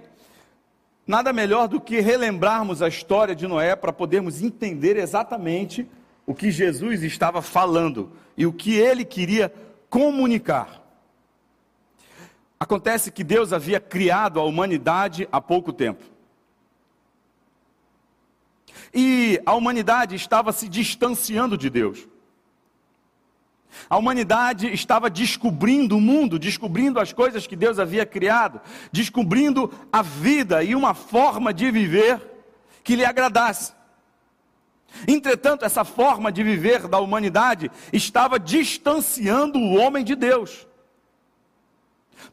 nada 1.05 1.31
melhor 1.31 1.67
do 1.67 1.79
que 1.79 1.99
relembrarmos 1.99 2.81
a 2.81 2.87
história 2.87 3.35
de 3.35 3.47
Noé 3.47 3.75
para 3.75 3.93
podermos 3.93 4.41
entender 4.41 4.97
exatamente 4.97 5.87
o 6.25 6.35
que 6.35 6.51
Jesus 6.51 7.03
estava 7.03 7.41
falando 7.41 8.11
e 8.37 8.45
o 8.45 8.53
que 8.53 8.75
ele 8.75 9.03
queria 9.03 9.53
comunicar. 9.89 10.78
Acontece 12.59 13.09
que 13.09 13.23
Deus 13.23 13.53
havia 13.53 13.79
criado 13.79 14.39
a 14.39 14.43
humanidade 14.43 15.29
há 15.31 15.39
pouco 15.39 15.71
tempo. 15.71 16.03
E 18.93 19.41
a 19.45 19.53
humanidade 19.53 20.15
estava 20.15 20.51
se 20.51 20.67
distanciando 20.67 21.57
de 21.57 21.69
Deus. 21.69 22.07
A 23.89 23.97
humanidade 23.97 24.67
estava 24.73 25.09
descobrindo 25.09 25.95
o 25.95 26.01
mundo, 26.01 26.39
descobrindo 26.39 26.99
as 26.99 27.13
coisas 27.13 27.47
que 27.47 27.55
Deus 27.55 27.79
havia 27.79 28.05
criado, 28.05 28.59
descobrindo 28.91 29.71
a 29.91 30.01
vida 30.01 30.63
e 30.63 30.75
uma 30.75 30.93
forma 30.93 31.53
de 31.53 31.71
viver 31.71 32.19
que 32.83 32.95
lhe 32.95 33.05
agradasse. 33.05 33.73
Entretanto, 35.07 35.63
essa 35.63 35.85
forma 35.85 36.31
de 36.31 36.43
viver 36.43 36.87
da 36.87 36.99
humanidade 36.99 37.71
estava 37.93 38.39
distanciando 38.39 39.59
o 39.59 39.75
homem 39.75 40.03
de 40.03 40.15
Deus. 40.15 40.67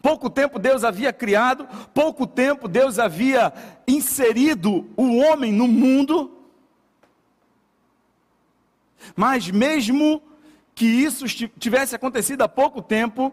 Pouco 0.03 0.29
tempo 0.29 0.59
Deus 0.59 0.85
havia 0.85 1.13
criado, 1.13 1.67
pouco 1.95 2.27
tempo 2.27 2.69
Deus 2.69 2.99
havia 2.99 3.53
inserido 3.87 4.89
o 4.97 5.17
homem 5.17 5.53
no 5.53 5.67
mundo. 5.67 6.33
Mas 9.15 9.51
mesmo 9.51 10.23
que 10.75 10.87
isso 10.87 11.27
tivesse 11.59 11.95
acontecido 11.95 12.43
há 12.43 12.49
pouco 12.49 12.83
tempo, 12.83 13.33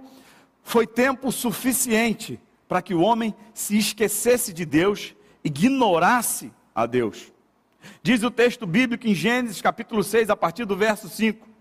foi 0.63 0.88
tempo 0.88 1.31
suficiente 1.31 2.39
para 2.67 2.81
que 2.81 2.93
o 2.93 3.01
homem 3.01 3.36
se 3.53 3.77
esquecesse 3.77 4.53
de 4.53 4.65
Deus, 4.65 5.13
ignorasse 5.43 6.51
a 6.74 6.86
Deus. 6.86 7.31
Diz 8.01 8.24
o 8.24 8.31
texto 8.31 8.65
bíblico 8.65 9.07
em 9.07 9.13
Gênesis 9.13 9.62
capítulo 9.62 10.03
6, 10.03 10.29
a 10.29 10.38
partir 10.38 10.65
do 10.65 10.75
verso 10.75 11.10
5. 11.10 11.52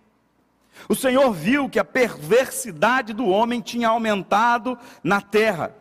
O 0.88 0.94
Senhor 0.94 1.32
viu 1.32 1.68
que 1.68 1.78
a 1.78 1.84
perversidade 1.84 3.12
do 3.12 3.26
homem 3.26 3.60
tinha 3.60 3.88
aumentado 3.88 4.78
na 5.02 5.20
terra, 5.20 5.74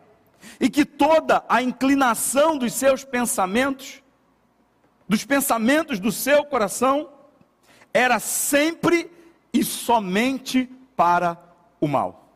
e 0.60 0.68
que 0.68 0.84
toda 0.84 1.44
a 1.48 1.62
inclinação 1.62 2.56
dos 2.56 2.72
seus 2.72 3.04
pensamentos, 3.04 4.02
dos 5.08 5.24
pensamentos 5.24 6.00
do 6.00 6.10
seu 6.10 6.44
coração, 6.44 7.08
era 7.92 8.18
sempre 8.18 9.10
e 9.52 9.62
somente 9.62 10.68
para 10.96 11.38
o 11.80 11.86
mal. 11.86 12.28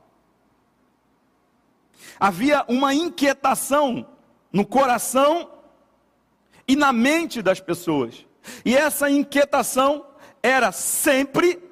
Havia 2.19 2.65
uma 2.69 2.95
inquietação 2.95 4.07
no 4.53 4.65
coração 4.65 5.51
e 6.67 6.77
na 6.77 6.93
mente 6.93 7.43
das 7.43 7.61
pessoas. 7.61 8.25
E 8.65 8.77
essa 8.77 9.11
inquietação 9.11 10.07
era 10.43 10.73
sempre 10.73 11.65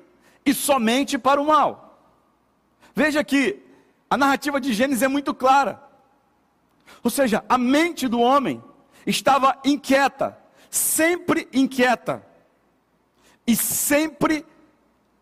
e 0.45 0.53
somente 0.53 1.19
para 1.19 1.41
o 1.41 1.47
mal. 1.47 1.99
Veja 2.95 3.23
que 3.25 3.61
a 4.09 4.17
narrativa 4.17 4.61
de 4.61 4.73
Gênesis 4.73 5.03
é 5.03 5.09
muito 5.09 5.35
clara. 5.35 5.83
Ou 7.03 7.11
seja, 7.11 7.45
a 7.49 7.59
mente 7.59 8.09
do 8.09 8.21
homem 8.21 8.63
estava 9.07 9.59
inquieta, 9.65 10.39
sempre 10.71 11.49
inquieta, 11.53 12.25
e 13.47 13.55
sempre 13.55 14.45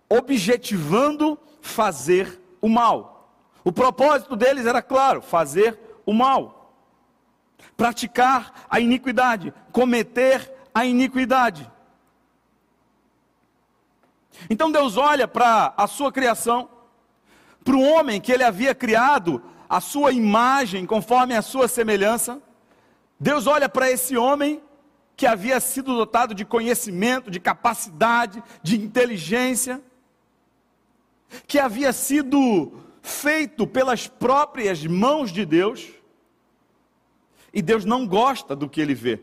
objetivando 0.09 1.39
fazer 1.61 2.41
o 2.61 2.69
mal. 2.69 3.37
O 3.65 3.73
propósito 3.73 4.37
deles 4.37 4.67
era 4.67 4.83
claro: 4.83 5.23
fazer 5.23 5.79
o 6.05 6.13
mal 6.13 6.63
praticar 7.77 8.67
a 8.71 8.81
iniquidade, 8.81 9.53
cometer 9.73 10.53
a 10.75 10.85
iniquidade. 10.85 11.71
Então 14.49 14.71
Deus 14.71 14.97
olha 14.97 15.27
para 15.27 15.75
a 15.77 15.87
sua 15.87 16.13
criação, 16.13 16.69
para 17.65 17.77
o 17.77 17.83
homem 17.83 18.21
que 18.21 18.33
ele 18.33 18.45
havia 18.45 18.75
criado, 18.75 19.43
a 19.69 19.81
sua 19.81 20.13
imagem, 20.13 20.85
conforme 20.85 21.35
a 21.35 21.43
sua 21.43 21.69
semelhança. 21.69 22.41
Deus 23.19 23.47
olha 23.47 23.69
para 23.69 23.91
esse 23.91 24.17
homem 24.17 24.63
que 25.17 25.27
havia 25.27 25.61
sido 25.61 25.95
dotado 25.95 26.35
de 26.35 26.45
conhecimento, 26.45 27.31
de 27.31 27.39
capacidade, 27.39 28.43
de 28.63 28.77
inteligência, 28.77 29.81
que 31.47 31.59
havia 31.59 31.93
sido 31.93 32.73
feito 33.01 33.67
pelas 33.67 34.07
próprias 34.07 34.85
mãos 34.85 35.31
de 35.31 35.45
Deus. 35.45 35.89
E 37.55 37.63
Deus 37.63 37.85
não 37.85 38.07
gosta 38.07 38.57
do 38.57 38.69
que 38.69 38.81
ele 38.81 38.95
vê. 38.95 39.21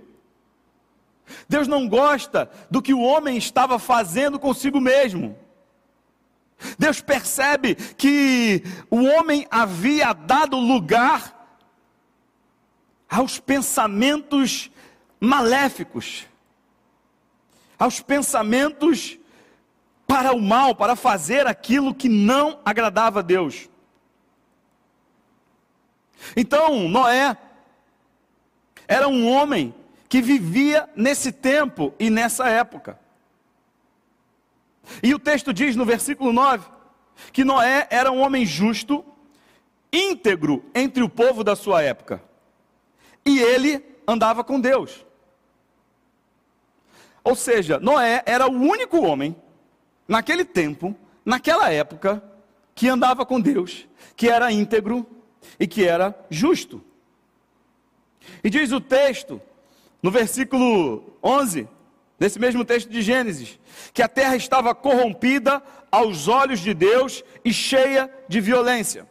Deus 1.47 1.67
não 1.67 1.87
gosta 1.87 2.49
do 2.69 2.81
que 2.81 2.93
o 2.93 3.01
homem 3.01 3.37
estava 3.37 3.79
fazendo 3.79 4.39
consigo 4.39 4.79
mesmo. 4.79 5.37
Deus 6.77 7.01
percebe 7.01 7.75
que 7.75 8.63
o 8.89 9.03
homem 9.03 9.47
havia 9.49 10.13
dado 10.13 10.57
lugar 10.57 11.35
aos 13.09 13.39
pensamentos 13.39 14.69
maléficos, 15.19 16.27
aos 17.77 18.01
pensamentos 18.01 19.17
para 20.05 20.33
o 20.33 20.41
mal, 20.41 20.75
para 20.75 20.95
fazer 20.95 21.47
aquilo 21.47 21.93
que 21.93 22.09
não 22.09 22.59
agradava 22.65 23.19
a 23.19 23.23
Deus. 23.23 23.69
Então, 26.35 26.89
Noé 26.89 27.37
era 28.87 29.07
um 29.07 29.29
homem 29.29 29.73
que 30.09 30.21
vivia 30.21 30.89
nesse 30.95 31.31
tempo 31.31 31.93
e 31.99 32.09
nessa 32.09 32.49
época. 32.49 32.99
E 35.03 35.13
o 35.13 35.19
texto 35.19 35.53
diz 35.53 35.75
no 35.75 35.85
versículo 35.85 36.33
9 36.33 36.67
que 37.31 37.43
Noé 37.43 37.87
era 37.91 38.11
um 38.11 38.21
homem 38.21 38.45
justo, 38.45 39.05
íntegro 39.93 40.65
entre 40.73 41.03
o 41.03 41.09
povo 41.09 41.43
da 41.43 41.55
sua 41.55 41.83
época. 41.83 42.23
E 43.25 43.39
ele 43.39 43.83
andava 44.07 44.43
com 44.43 44.59
Deus. 44.59 45.05
Ou 47.23 47.35
seja, 47.35 47.79
Noé 47.79 48.23
era 48.25 48.47
o 48.47 48.53
único 48.53 49.01
homem, 49.01 49.35
naquele 50.07 50.45
tempo, 50.45 50.95
naquela 51.23 51.71
época, 51.71 52.23
que 52.73 52.87
andava 52.87 53.25
com 53.25 53.39
Deus, 53.39 53.87
que 54.15 54.29
era 54.29 54.51
íntegro 54.51 55.05
e 55.59 55.67
que 55.67 55.85
era 55.85 56.17
justo. 56.29 56.81
E 58.43 58.49
diz 58.49 58.71
o 58.71 58.79
texto, 58.79 59.41
no 60.01 60.11
versículo 60.11 61.17
11, 61.23 61.67
desse 62.17 62.39
mesmo 62.39 62.65
texto 62.65 62.89
de 62.89 63.01
Gênesis, 63.01 63.59
que 63.93 64.01
a 64.01 64.07
terra 64.07 64.35
estava 64.35 64.75
corrompida 64.75 65.61
aos 65.91 66.27
olhos 66.27 66.59
de 66.59 66.73
Deus 66.73 67.23
e 67.43 67.53
cheia 67.53 68.09
de 68.27 68.39
violência. 68.39 69.07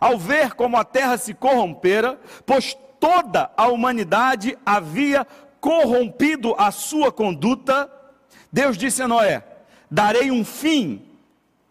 Ao 0.00 0.18
ver 0.18 0.54
como 0.54 0.76
a 0.76 0.84
terra 0.84 1.16
se 1.16 1.34
corrompera, 1.34 2.18
pois 2.44 2.76
toda 2.98 3.50
a 3.56 3.68
humanidade 3.68 4.58
havia 4.64 5.26
corrompido 5.60 6.54
a 6.58 6.70
sua 6.70 7.12
conduta, 7.12 7.90
Deus 8.52 8.76
disse 8.76 9.02
a 9.02 9.08
Noé: 9.08 9.44
Darei 9.90 10.30
um 10.30 10.44
fim 10.44 11.02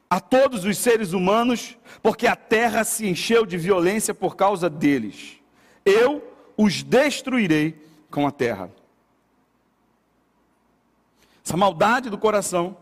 a 0.10 0.20
todos 0.20 0.64
os 0.64 0.78
seres 0.78 1.12
humanos, 1.12 1.78
porque 2.02 2.28
a 2.28 2.36
terra 2.36 2.84
se 2.84 3.08
encheu 3.08 3.46
de 3.46 3.58
violência 3.58 4.14
por 4.14 4.36
causa 4.36 4.70
deles 4.70 5.38
eu 5.88 6.22
os 6.58 6.84
destruirei 6.84 7.74
com 8.10 8.28
a 8.28 8.32
terra. 8.32 8.72
Essa 11.46 11.56
maldade 11.56 12.10
do 12.10 12.18
coração, 12.18 12.76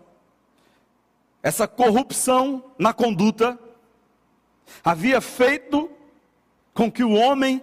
essa 1.44 1.68
corrupção 1.68 2.64
na 2.80 2.94
conduta, 2.94 3.60
havia 4.84 5.22
feito 5.22 5.90
com 6.74 6.92
que 6.92 7.04
o 7.04 7.12
homem 7.12 7.62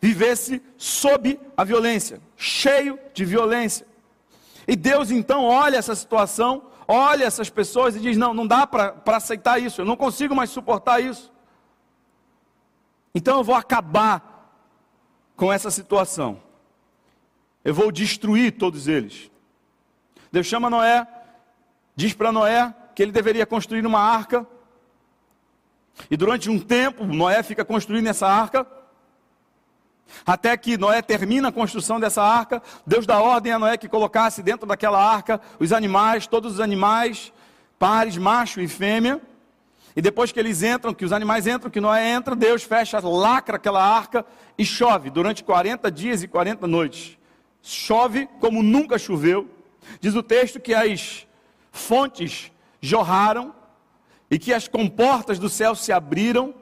vivesse 0.00 0.62
sob 0.76 1.38
a 1.56 1.64
violência, 1.64 2.20
cheio 2.36 2.98
de 3.12 3.24
violência. 3.24 3.86
E 4.66 4.76
Deus 4.76 5.10
então 5.10 5.44
olha 5.44 5.76
essa 5.76 5.94
situação, 5.94 6.62
olha 6.86 7.24
essas 7.24 7.50
pessoas 7.50 7.96
e 7.96 8.00
diz: 8.00 8.16
Não, 8.16 8.32
não 8.32 8.46
dá 8.46 8.66
para 8.66 8.94
aceitar 9.16 9.60
isso, 9.60 9.80
eu 9.80 9.84
não 9.84 9.96
consigo 9.96 10.34
mais 10.34 10.50
suportar 10.50 11.00
isso. 11.00 11.32
Então 13.14 13.38
eu 13.38 13.44
vou 13.44 13.54
acabar 13.54 14.54
com 15.36 15.52
essa 15.52 15.70
situação. 15.70 16.40
Eu 17.64 17.74
vou 17.74 17.92
destruir 17.92 18.52
todos 18.52 18.88
eles. 18.88 19.30
Deus 20.32 20.46
chama 20.46 20.70
Noé, 20.70 21.06
diz 21.94 22.14
para 22.14 22.32
Noé 22.32 22.74
que 22.94 23.02
ele 23.02 23.12
deveria 23.12 23.44
construir 23.44 23.84
uma 23.84 24.00
arca. 24.00 24.46
E 26.10 26.16
durante 26.16 26.48
um 26.48 26.58
tempo, 26.58 27.04
Noé 27.04 27.42
fica 27.42 27.64
construindo 27.64 28.06
essa 28.06 28.26
arca. 28.26 28.66
Até 30.26 30.56
que 30.56 30.76
Noé 30.76 31.02
termina 31.02 31.48
a 31.48 31.52
construção 31.52 32.00
dessa 32.00 32.22
arca, 32.22 32.62
Deus 32.86 33.06
dá 33.06 33.20
ordem 33.20 33.52
a 33.52 33.58
Noé 33.58 33.76
que 33.76 33.88
colocasse 33.88 34.42
dentro 34.42 34.66
daquela 34.66 35.02
arca 35.02 35.40
os 35.58 35.72
animais, 35.72 36.26
todos 36.26 36.54
os 36.54 36.60
animais, 36.60 37.32
pares, 37.78 38.16
macho 38.16 38.60
e 38.60 38.66
fêmea. 38.66 39.20
E 39.94 40.00
depois 40.00 40.32
que 40.32 40.38
eles 40.38 40.62
entram, 40.62 40.94
que 40.94 41.04
os 41.04 41.12
animais 41.12 41.46
entram, 41.46 41.70
que 41.70 41.80
Noé 41.80 42.10
entra, 42.10 42.34
Deus 42.34 42.62
fecha, 42.62 42.98
lacra 43.00 43.56
aquela 43.56 43.84
arca 43.84 44.24
e 44.56 44.64
chove 44.64 45.10
durante 45.10 45.44
40 45.44 45.90
dias 45.90 46.22
e 46.22 46.28
40 46.28 46.66
noites. 46.66 47.19
Chove 47.62 48.28
como 48.40 48.62
nunca 48.62 48.98
choveu. 48.98 49.48
Diz 50.00 50.14
o 50.14 50.22
texto 50.22 50.60
que 50.60 50.74
as 50.74 51.26
fontes 51.72 52.50
jorraram 52.80 53.54
e 54.30 54.38
que 54.38 54.52
as 54.52 54.68
comportas 54.68 55.38
do 55.38 55.48
céu 55.48 55.74
se 55.74 55.92
abriram, 55.92 56.54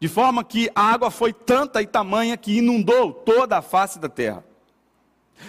de 0.00 0.08
forma 0.08 0.42
que 0.42 0.70
a 0.74 0.82
água 0.82 1.10
foi 1.10 1.32
tanta 1.32 1.80
e 1.82 1.86
tamanha 1.86 2.36
que 2.36 2.58
inundou 2.58 3.12
toda 3.12 3.58
a 3.58 3.62
face 3.62 3.98
da 3.98 4.08
terra. 4.08 4.44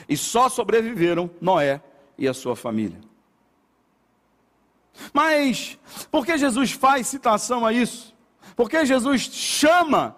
E 0.08 0.18
só 0.18 0.50
sobreviveram 0.50 1.30
Noé 1.40 1.82
e 2.18 2.28
a 2.28 2.34
sua 2.34 2.56
família. 2.56 3.00
Mas 5.14 5.78
por 6.10 6.26
que 6.26 6.38
Jesus 6.38 6.72
faz 6.72 7.08
citação 7.08 7.66
a 7.66 7.74
isso? 7.74 8.14
Por 8.56 8.70
que 8.70 8.86
Jesus 8.86 9.22
chama 9.24 10.16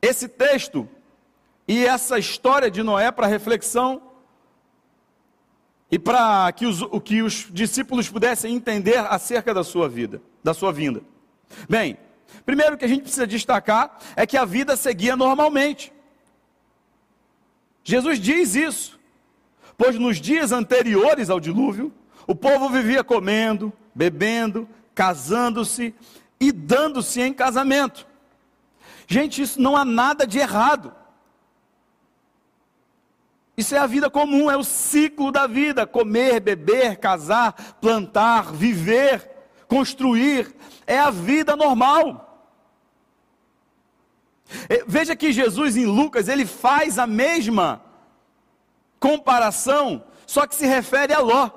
esse 0.00 0.28
texto 0.28 0.88
e 1.68 1.84
essa 1.84 2.18
história 2.18 2.70
de 2.70 2.82
Noé 2.82 3.12
para 3.12 3.26
reflexão? 3.26 4.08
e 5.90 5.98
para 5.98 6.52
que 6.52 6.66
os, 6.66 6.82
que 7.02 7.22
os 7.22 7.46
discípulos 7.50 8.08
pudessem 8.08 8.54
entender 8.54 8.98
acerca 8.98 9.54
da 9.54 9.64
sua 9.64 9.88
vida, 9.88 10.20
da 10.44 10.52
sua 10.52 10.72
vinda. 10.72 11.02
Bem, 11.68 11.96
primeiro 12.44 12.76
que 12.76 12.84
a 12.84 12.88
gente 12.88 13.02
precisa 13.02 13.26
destacar 13.26 13.98
é 14.14 14.26
que 14.26 14.36
a 14.36 14.44
vida 14.44 14.76
seguia 14.76 15.16
normalmente. 15.16 15.92
Jesus 17.82 18.20
diz 18.20 18.54
isso, 18.54 19.00
pois 19.78 19.98
nos 19.98 20.20
dias 20.20 20.52
anteriores 20.52 21.30
ao 21.30 21.40
dilúvio, 21.40 21.92
o 22.26 22.34
povo 22.34 22.68
vivia 22.68 23.02
comendo, 23.02 23.72
bebendo, 23.94 24.68
casando-se 24.94 25.94
e 26.38 26.52
dando-se 26.52 27.22
em 27.22 27.32
casamento. 27.32 28.06
Gente, 29.06 29.40
isso 29.40 29.58
não 29.58 29.74
há 29.74 29.86
nada 29.86 30.26
de 30.26 30.38
errado. 30.38 30.94
Isso 33.58 33.74
é 33.74 33.78
a 33.78 33.86
vida 33.88 34.08
comum, 34.08 34.48
é 34.48 34.56
o 34.56 34.62
ciclo 34.62 35.32
da 35.32 35.48
vida: 35.48 35.84
comer, 35.84 36.38
beber, 36.38 36.96
casar, 36.98 37.76
plantar, 37.80 38.52
viver, 38.52 39.28
construir. 39.66 40.54
É 40.86 40.96
a 40.96 41.10
vida 41.10 41.56
normal. 41.56 42.24
Veja 44.86 45.16
que 45.16 45.32
Jesus 45.32 45.76
em 45.76 45.86
Lucas, 45.86 46.28
ele 46.28 46.46
faz 46.46 47.00
a 47.00 47.06
mesma 47.06 47.82
comparação, 49.00 50.04
só 50.24 50.46
que 50.46 50.54
se 50.54 50.64
refere 50.64 51.12
a 51.12 51.18
Ló. 51.18 51.50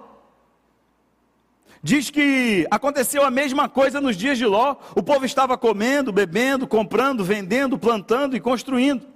Diz 1.84 2.10
que 2.10 2.66
aconteceu 2.72 3.24
a 3.24 3.30
mesma 3.30 3.70
coisa 3.70 4.02
nos 4.02 4.18
dias 4.18 4.40
de 4.40 4.46
Ló. 4.48 4.76
O 4.96 5.04
povo 5.04 5.24
estava 5.24 5.56
comendo, 5.56 6.12
bebendo, 6.12 6.68
comprando, 6.68 7.24
vendendo, 7.24 7.78
plantando 7.78 8.36
e 8.36 8.40
construindo. 8.40 9.11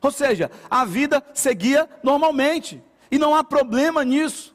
Ou 0.00 0.10
seja, 0.10 0.50
a 0.70 0.84
vida 0.84 1.22
seguia 1.34 1.88
normalmente. 2.02 2.82
E 3.10 3.18
não 3.18 3.34
há 3.34 3.44
problema 3.44 4.04
nisso. 4.04 4.54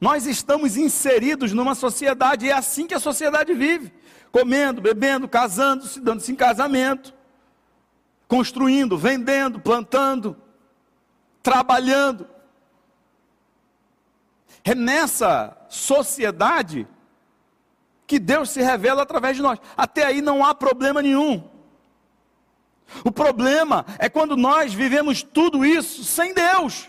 Nós 0.00 0.26
estamos 0.26 0.76
inseridos 0.76 1.52
numa 1.52 1.74
sociedade, 1.74 2.46
e 2.46 2.50
é 2.50 2.52
assim 2.52 2.86
que 2.86 2.94
a 2.94 3.00
sociedade 3.00 3.54
vive: 3.54 3.92
comendo, 4.30 4.80
bebendo, 4.80 5.28
casando-se, 5.28 6.00
dando-se 6.00 6.32
em 6.32 6.36
casamento, 6.36 7.14
construindo, 8.28 8.98
vendendo, 8.98 9.58
plantando, 9.58 10.36
trabalhando. 11.42 12.28
É 14.64 14.74
nessa 14.74 15.56
sociedade 15.68 16.86
que 18.06 18.18
Deus 18.18 18.50
se 18.50 18.60
revela 18.60 19.02
através 19.02 19.36
de 19.36 19.42
nós. 19.42 19.58
Até 19.76 20.04
aí 20.04 20.20
não 20.20 20.44
há 20.44 20.54
problema 20.54 21.00
nenhum. 21.00 21.48
O 23.04 23.10
problema 23.10 23.84
é 23.98 24.08
quando 24.08 24.36
nós 24.36 24.72
vivemos 24.72 25.22
tudo 25.22 25.64
isso 25.64 26.04
sem 26.04 26.32
Deus. 26.32 26.88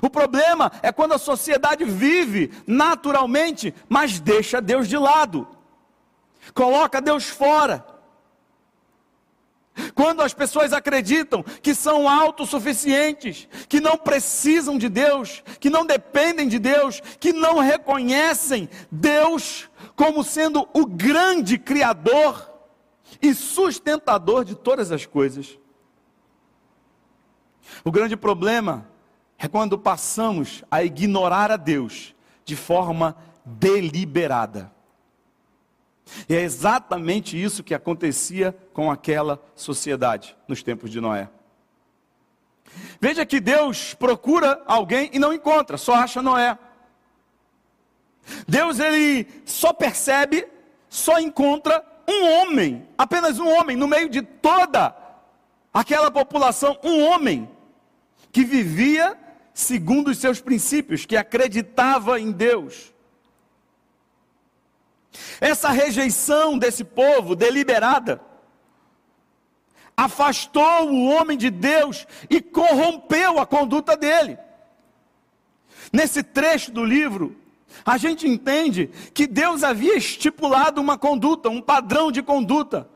O 0.00 0.08
problema 0.08 0.70
é 0.82 0.92
quando 0.92 1.12
a 1.12 1.18
sociedade 1.18 1.84
vive 1.84 2.52
naturalmente, 2.66 3.74
mas 3.88 4.20
deixa 4.20 4.60
Deus 4.60 4.88
de 4.88 4.96
lado, 4.96 5.48
coloca 6.54 7.00
Deus 7.00 7.24
fora. 7.24 7.84
Quando 9.94 10.20
as 10.20 10.34
pessoas 10.34 10.72
acreditam 10.72 11.42
que 11.42 11.74
são 11.74 12.08
autossuficientes, 12.08 13.48
que 13.68 13.80
não 13.80 13.96
precisam 13.96 14.76
de 14.76 14.88
Deus, 14.88 15.42
que 15.58 15.70
não 15.70 15.86
dependem 15.86 16.48
de 16.48 16.58
Deus, 16.58 17.00
que 17.18 17.32
não 17.32 17.58
reconhecem 17.58 18.68
Deus 18.90 19.68
como 19.96 20.22
sendo 20.22 20.68
o 20.74 20.84
grande 20.84 21.56
Criador, 21.56 22.49
e 23.20 23.34
sustentador 23.34 24.44
de 24.44 24.54
todas 24.54 24.92
as 24.92 25.06
coisas. 25.06 25.58
O 27.84 27.90
grande 27.90 28.16
problema 28.16 28.88
é 29.38 29.48
quando 29.48 29.78
passamos 29.78 30.64
a 30.70 30.82
ignorar 30.82 31.50
a 31.50 31.56
Deus 31.56 32.14
de 32.44 32.56
forma 32.56 33.16
deliberada. 33.44 34.72
E 36.28 36.34
é 36.34 36.40
exatamente 36.40 37.40
isso 37.40 37.62
que 37.62 37.74
acontecia 37.74 38.56
com 38.72 38.90
aquela 38.90 39.40
sociedade 39.54 40.36
nos 40.48 40.62
tempos 40.62 40.90
de 40.90 41.00
Noé. 41.00 41.28
Veja 43.00 43.24
que 43.24 43.40
Deus 43.40 43.94
procura 43.94 44.62
alguém 44.66 45.10
e 45.12 45.18
não 45.18 45.32
encontra, 45.32 45.76
só 45.76 45.94
acha 45.94 46.22
Noé. 46.22 46.58
Deus 48.46 48.78
ele 48.78 49.26
só 49.44 49.72
percebe, 49.72 50.46
só 50.88 51.18
encontra 51.18 51.84
um 52.08 52.28
homem, 52.32 52.86
apenas 52.96 53.38
um 53.38 53.48
homem, 53.48 53.76
no 53.76 53.88
meio 53.88 54.08
de 54.08 54.22
toda 54.22 54.94
aquela 55.72 56.10
população, 56.10 56.78
um 56.82 57.04
homem 57.04 57.48
que 58.32 58.44
vivia 58.44 59.18
segundo 59.52 60.08
os 60.08 60.18
seus 60.18 60.40
princípios, 60.40 61.04
que 61.04 61.16
acreditava 61.16 62.18
em 62.18 62.30
Deus. 62.30 62.92
Essa 65.40 65.70
rejeição 65.70 66.58
desse 66.58 66.84
povo 66.84 67.34
deliberada 67.34 68.20
afastou 69.96 70.90
o 70.90 71.08
homem 71.10 71.36
de 71.36 71.50
Deus 71.50 72.06
e 72.28 72.40
corrompeu 72.40 73.38
a 73.38 73.46
conduta 73.46 73.96
dele. 73.96 74.38
Nesse 75.92 76.22
trecho 76.22 76.70
do 76.70 76.84
livro, 76.84 77.36
a 77.84 77.96
gente 77.96 78.26
entende 78.26 78.90
que 79.14 79.26
Deus 79.26 79.62
havia 79.62 79.96
estipulado 79.96 80.80
uma 80.80 80.98
conduta, 80.98 81.48
um 81.48 81.60
padrão 81.60 82.10
de 82.10 82.22
conduta. 82.22 82.88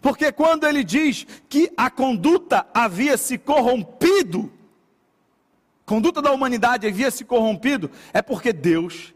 Porque 0.00 0.32
quando 0.32 0.66
ele 0.66 0.82
diz 0.82 1.26
que 1.48 1.72
a 1.76 1.90
conduta 1.90 2.66
havia 2.72 3.16
se 3.16 3.38
corrompido, 3.38 4.52
conduta 5.84 6.20
da 6.20 6.32
humanidade 6.32 6.86
havia 6.86 7.10
se 7.10 7.24
corrompido, 7.24 7.90
é 8.12 8.22
porque 8.22 8.52
Deus 8.52 9.14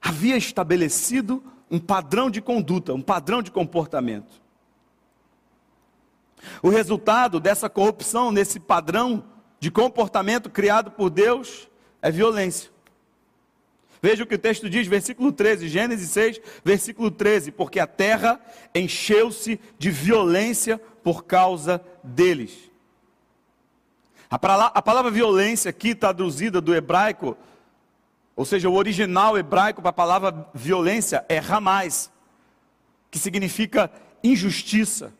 havia 0.00 0.36
estabelecido 0.36 1.42
um 1.70 1.78
padrão 1.78 2.30
de 2.30 2.40
conduta, 2.40 2.92
um 2.92 3.02
padrão 3.02 3.42
de 3.42 3.50
comportamento. 3.50 4.42
O 6.62 6.68
resultado 6.68 7.40
dessa 7.40 7.70
corrupção, 7.70 8.30
nesse 8.30 8.60
padrão 8.60 9.24
de 9.58 9.70
comportamento 9.70 10.50
criado 10.50 10.90
por 10.90 11.08
Deus, 11.08 11.68
é 12.04 12.10
violência. 12.10 12.70
Veja 14.02 14.22
o 14.22 14.26
que 14.26 14.34
o 14.34 14.38
texto 14.38 14.68
diz, 14.68 14.86
versículo 14.86 15.32
13, 15.32 15.68
Gênesis 15.68 16.10
6, 16.10 16.38
versículo 16.62 17.10
13: 17.10 17.50
Porque 17.50 17.80
a 17.80 17.86
terra 17.86 18.38
encheu-se 18.74 19.58
de 19.78 19.90
violência 19.90 20.76
por 21.02 21.24
causa 21.24 21.82
deles. 22.02 22.70
A 24.30 24.38
palavra, 24.38 25.10
violência 25.10 25.70
aqui 25.70 25.94
traduzida 25.94 26.60
do 26.60 26.74
hebraico, 26.74 27.38
ou 28.36 28.44
seja, 28.44 28.68
o 28.68 28.74
original 28.74 29.38
hebraico 29.38 29.80
para 29.80 29.88
a 29.88 29.94
palavra 29.94 30.46
violência 30.52 31.24
é 31.26 31.38
ramais, 31.38 32.10
que 33.10 33.18
significa 33.18 33.90
injustiça, 34.22 35.10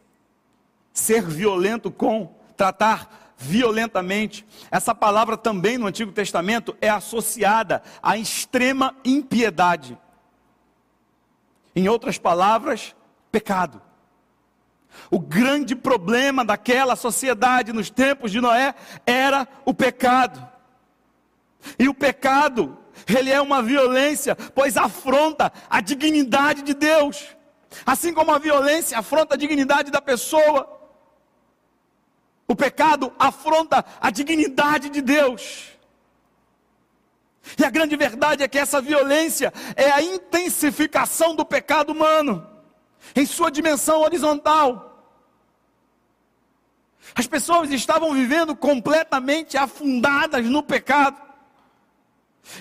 ser 0.92 1.23
violento 1.23 1.90
com, 1.90 2.35
tratar 2.59 3.24
violentamente. 3.37 4.47
Essa 4.70 4.94
palavra 4.94 5.37
também 5.37 5.79
no 5.79 5.87
Antigo 5.87 6.12
Testamento 6.12 6.77
é 6.81 6.88
associada 6.88 7.83
à 8.03 8.16
extrema 8.16 8.94
impiedade. 9.05 9.99
Em 11.75 11.88
outras 11.88 12.18
palavras, 12.18 12.94
pecado. 13.33 13.83
O 15.11 15.18
grande 15.18 15.75
problema 15.75 16.44
daquela 16.44 16.94
sociedade 16.94 17.73
nos 17.73 17.90
tempos 17.90 18.31
de 18.31 18.40
Noé 18.40 18.75
era 19.05 19.47
o 19.64 19.75
pecado. 19.75 20.49
E 21.79 21.88
o 21.88 21.94
pecado, 21.94 22.79
ele 23.09 23.31
é 23.31 23.40
uma 23.40 23.62
violência, 23.62 24.37
pois 24.37 24.77
afronta 24.77 25.53
a 25.68 25.81
dignidade 25.81 26.62
de 26.62 26.75
Deus. 26.75 27.35
Assim 27.85 28.14
como 28.14 28.33
a 28.33 28.38
violência 28.38 28.99
afronta 28.99 29.35
a 29.35 29.38
dignidade 29.38 29.90
da 29.90 30.01
pessoa, 30.01 30.74
o 32.46 32.54
pecado 32.54 33.12
afronta 33.18 33.85
a 34.00 34.11
dignidade 34.11 34.88
de 34.88 35.00
Deus. 35.00 35.74
E 37.59 37.64
a 37.64 37.70
grande 37.70 37.96
verdade 37.96 38.42
é 38.42 38.48
que 38.48 38.59
essa 38.59 38.80
violência 38.80 39.52
é 39.76 39.90
a 39.90 40.02
intensificação 40.02 41.35
do 41.35 41.44
pecado 41.44 41.92
humano, 41.92 42.46
em 43.14 43.26
sua 43.26 43.50
dimensão 43.50 44.00
horizontal. 44.00 44.92
As 47.14 47.26
pessoas 47.26 47.70
estavam 47.70 48.12
vivendo 48.14 48.57
completamente 48.57 49.59
afundadas 49.59 50.46
no 50.46 50.62
pecado. 50.62 51.22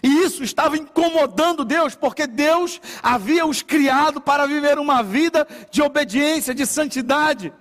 E 0.01 0.07
isso 0.07 0.43
estava 0.43 0.77
incomodando 0.77 1.65
Deus, 1.65 1.95
porque 1.95 2.25
Deus 2.27 2.79
havia 3.01 3.45
os 3.45 3.61
criado 3.61 4.21
para 4.21 4.45
viver 4.45 4.79
uma 4.79 5.01
vida 5.01 5.47
de 5.71 5.81
obediência, 5.81 6.53
de 6.53 6.65
santidade. 6.65 7.53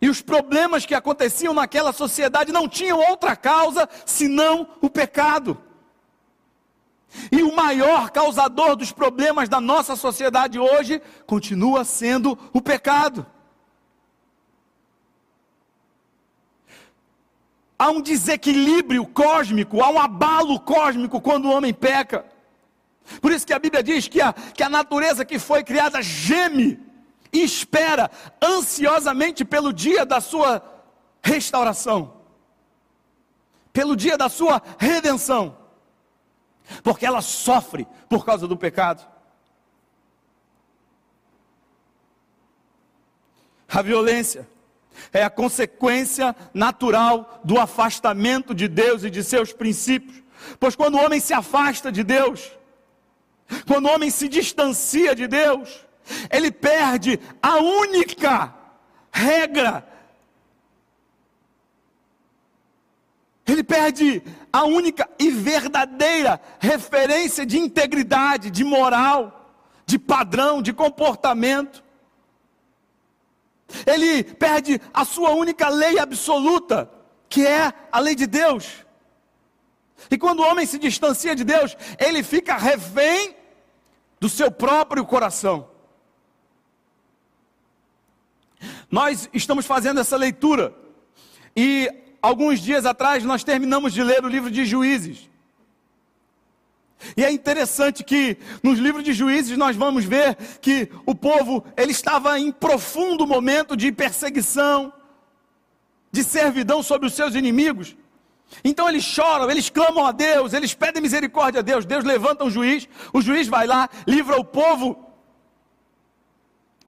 E 0.00 0.08
os 0.08 0.22
problemas 0.22 0.86
que 0.86 0.94
aconteciam 0.94 1.52
naquela 1.52 1.92
sociedade 1.92 2.52
não 2.52 2.68
tinham 2.68 2.98
outra 2.98 3.34
causa 3.34 3.88
senão 4.06 4.68
o 4.80 4.88
pecado. 4.88 5.58
E 7.32 7.42
o 7.42 7.54
maior 7.54 8.10
causador 8.10 8.76
dos 8.76 8.92
problemas 8.92 9.48
da 9.48 9.60
nossa 9.60 9.96
sociedade 9.96 10.58
hoje 10.58 11.00
continua 11.26 11.84
sendo 11.84 12.38
o 12.52 12.60
pecado. 12.60 13.26
há 17.78 17.90
um 17.90 18.00
desequilíbrio 18.00 19.06
cósmico, 19.06 19.80
há 19.80 19.88
um 19.88 20.00
abalo 20.00 20.58
cósmico 20.58 21.20
quando 21.20 21.46
o 21.46 21.52
homem 21.52 21.72
peca. 21.72 22.24
Por 23.20 23.30
isso 23.30 23.46
que 23.46 23.52
a 23.52 23.58
Bíblia 23.58 23.82
diz 23.82 24.08
que 24.08 24.20
a, 24.20 24.32
que 24.32 24.62
a 24.62 24.68
natureza 24.68 25.24
que 25.24 25.38
foi 25.38 25.62
criada 25.62 26.02
geme 26.02 26.78
e 27.32 27.42
espera 27.42 28.10
ansiosamente 28.42 29.44
pelo 29.44 29.72
dia 29.72 30.04
da 30.04 30.20
sua 30.20 30.62
restauração, 31.22 32.22
pelo 33.72 33.96
dia 33.96 34.16
da 34.16 34.28
sua 34.28 34.62
redenção, 34.78 35.56
porque 36.82 37.06
ela 37.06 37.20
sofre 37.20 37.86
por 38.08 38.24
causa 38.24 38.46
do 38.46 38.56
pecado. 38.56 39.06
A 43.68 43.82
violência 43.82 44.48
é 45.12 45.22
a 45.22 45.30
consequência 45.30 46.34
natural 46.54 47.40
do 47.44 47.60
afastamento 47.60 48.54
de 48.54 48.66
Deus 48.66 49.04
e 49.04 49.10
de 49.10 49.22
seus 49.22 49.52
princípios. 49.52 50.22
Pois 50.58 50.74
quando 50.74 50.94
o 50.94 51.04
homem 51.04 51.20
se 51.20 51.34
afasta 51.34 51.92
de 51.92 52.02
Deus, 52.02 52.50
quando 53.66 53.86
o 53.86 53.92
homem 53.92 54.10
se 54.10 54.28
distancia 54.28 55.14
de 55.14 55.26
Deus, 55.26 55.86
ele 56.30 56.50
perde 56.50 57.20
a 57.42 57.56
única 57.56 58.54
regra. 59.10 59.86
Ele 63.46 63.64
perde 63.64 64.22
a 64.52 64.64
única 64.64 65.08
e 65.18 65.30
verdadeira 65.30 66.40
referência 66.58 67.46
de 67.46 67.58
integridade, 67.58 68.50
de 68.50 68.62
moral, 68.62 69.52
de 69.86 69.98
padrão, 69.98 70.60
de 70.60 70.72
comportamento. 70.72 71.82
Ele 73.86 74.22
perde 74.22 74.80
a 74.92 75.04
sua 75.04 75.30
única 75.30 75.68
lei 75.68 75.98
absoluta, 75.98 76.90
que 77.28 77.46
é 77.46 77.72
a 77.90 77.98
lei 77.98 78.14
de 78.14 78.26
Deus. 78.26 78.84
E 80.10 80.16
quando 80.16 80.40
o 80.40 80.46
homem 80.46 80.66
se 80.66 80.78
distancia 80.78 81.34
de 81.34 81.44
Deus, 81.44 81.76
ele 81.98 82.22
fica 82.22 82.56
refém 82.56 83.34
do 84.20 84.28
seu 84.28 84.50
próprio 84.50 85.04
coração. 85.04 85.68
Nós 88.90 89.28
estamos 89.32 89.66
fazendo 89.66 90.00
essa 90.00 90.16
leitura 90.16 90.74
e 91.54 91.90
alguns 92.22 92.60
dias 92.60 92.86
atrás 92.86 93.24
nós 93.24 93.44
terminamos 93.44 93.92
de 93.92 94.02
ler 94.02 94.24
o 94.24 94.28
livro 94.28 94.50
de 94.50 94.64
Juízes. 94.64 95.28
E 97.16 97.24
é 97.24 97.30
interessante 97.30 98.02
que 98.02 98.36
nos 98.62 98.78
livros 98.78 99.04
de 99.04 99.12
Juízes 99.12 99.56
nós 99.56 99.76
vamos 99.76 100.04
ver 100.04 100.36
que 100.60 100.90
o 101.06 101.14
povo 101.14 101.64
ele 101.76 101.92
estava 101.92 102.38
em 102.38 102.50
profundo 102.50 103.26
momento 103.26 103.76
de 103.76 103.92
perseguição, 103.92 104.92
de 106.10 106.24
servidão 106.24 106.82
sobre 106.82 107.06
os 107.06 107.14
seus 107.14 107.34
inimigos. 107.34 107.96
Então 108.64 108.88
eles 108.88 109.04
choram, 109.04 109.50
eles 109.50 109.68
clamam 109.68 110.06
a 110.06 110.12
Deus, 110.12 110.52
eles 110.52 110.74
pedem 110.74 111.02
misericórdia 111.02 111.60
a 111.60 111.62
Deus. 111.62 111.84
Deus 111.84 112.04
levanta 112.04 112.44
um 112.44 112.50
juiz, 112.50 112.88
o 113.12 113.20
juiz 113.20 113.46
vai 113.46 113.66
lá, 113.66 113.88
livra 114.06 114.36
o 114.40 114.44
povo. 114.44 115.07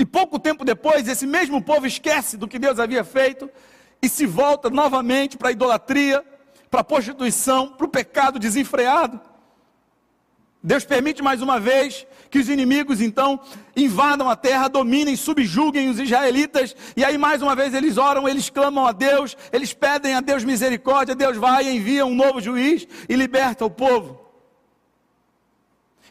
E 0.01 0.07
pouco 0.07 0.39
tempo 0.39 0.65
depois, 0.65 1.07
esse 1.07 1.27
mesmo 1.27 1.61
povo 1.61 1.87
esquece 1.87 2.39
do 2.39 2.49
que 2.49 2.59
Deus 2.59 2.81
havia 2.81 3.05
feito 3.05 3.51
e 4.01 4.09
se 4.09 4.25
volta 4.25 4.71
novamente 4.71 5.37
para 5.37 5.51
a 5.51 5.53
idolatria, 5.53 6.25
para 6.71 6.81
a 6.81 6.85
prostituição, 6.85 7.69
para 7.69 7.85
o 7.85 7.89
pecado 7.89 8.39
desenfreado. 8.39 9.21
Deus 10.63 10.87
permite 10.87 11.23
mais 11.23 11.43
uma 11.43 11.61
vez 11.61 12.07
que 12.31 12.39
os 12.39 12.49
inimigos 12.49 13.03
então 13.03 13.41
invadam 13.77 14.31
a 14.31 14.37
terra, 14.37 14.69
dominem, 14.69 15.17
subjuguem 15.17 15.91
os 15.91 16.01
israelitas, 16.01 16.75
e 16.97 17.05
aí 17.05 17.19
mais 17.19 17.43
uma 17.43 17.55
vez 17.55 17.75
eles 17.75 17.99
oram, 17.99 18.27
eles 18.27 18.49
clamam 18.49 18.87
a 18.87 18.93
Deus, 18.93 19.37
eles 19.53 19.75
pedem 19.75 20.15
a 20.15 20.23
Deus 20.23 20.45
misericórdia, 20.45 21.15
Deus 21.15 21.37
vai 21.37 21.67
e 21.67 21.77
envia 21.77 22.07
um 22.07 22.15
novo 22.15 22.41
juiz 22.41 22.89
e 23.07 23.15
liberta 23.15 23.67
o 23.67 23.71
povo. 23.71 24.20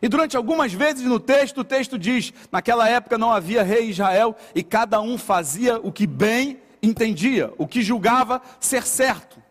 E 0.01 0.07
durante 0.07 0.37
algumas 0.37 0.73
vezes 0.73 1.03
no 1.03 1.19
texto, 1.19 1.59
o 1.59 1.63
texto 1.63 1.97
diz: 1.97 2.33
naquela 2.51 2.87
época 2.87 3.17
não 3.17 3.31
havia 3.31 3.63
rei 3.63 3.89
Israel 3.89 4.35
e 4.55 4.63
cada 4.63 5.01
um 5.01 5.17
fazia 5.17 5.79
o 5.79 5.91
que 5.91 6.07
bem 6.07 6.59
entendia, 6.81 7.53
o 7.57 7.67
que 7.67 7.81
julgava 7.81 8.41
ser 8.59 8.83
certo. 8.83 9.41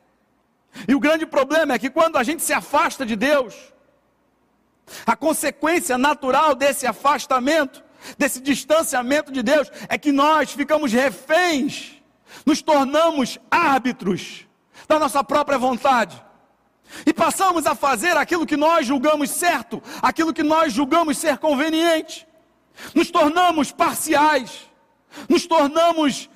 E 0.86 0.94
o 0.94 1.00
grande 1.00 1.26
problema 1.26 1.74
é 1.74 1.78
que 1.78 1.90
quando 1.90 2.16
a 2.16 2.22
gente 2.22 2.42
se 2.42 2.52
afasta 2.52 3.04
de 3.04 3.16
Deus, 3.16 3.54
a 5.04 5.16
consequência 5.16 5.98
natural 5.98 6.54
desse 6.54 6.86
afastamento, 6.86 7.82
desse 8.16 8.40
distanciamento 8.40 9.32
de 9.32 9.42
Deus, 9.42 9.70
é 9.88 9.98
que 9.98 10.12
nós 10.12 10.52
ficamos 10.52 10.92
reféns, 10.92 12.00
nos 12.46 12.62
tornamos 12.62 13.38
árbitros 13.50 14.46
da 14.86 14.98
nossa 14.98 15.22
própria 15.22 15.58
vontade. 15.58 16.22
E 17.04 17.12
passamos 17.12 17.66
a 17.66 17.74
fazer 17.74 18.16
aquilo 18.16 18.46
que 18.46 18.56
nós 18.56 18.86
julgamos 18.86 19.30
certo, 19.30 19.82
aquilo 20.02 20.32
que 20.32 20.42
nós 20.42 20.72
julgamos 20.72 21.18
ser 21.18 21.38
conveniente. 21.38 22.26
Nos 22.94 23.10
tornamos 23.10 23.72
parciais, 23.72 24.68
nos 25.28 25.46
tornamos, 25.46 26.30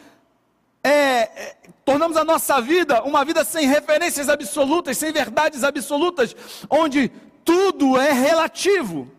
é, 0.83 0.91
é, 0.91 1.57
tornamos 1.85 2.17
a 2.17 2.25
nossa 2.25 2.61
vida 2.61 3.03
uma 3.03 3.25
vida 3.25 3.45
sem 3.45 3.67
referências 3.67 4.29
absolutas, 4.29 4.99
sem 4.99 5.13
verdades 5.13 5.65
absolutas, 5.65 6.35
onde 6.69 7.11
tudo 7.45 7.99
é 7.99 8.13
relativo. 8.13 9.11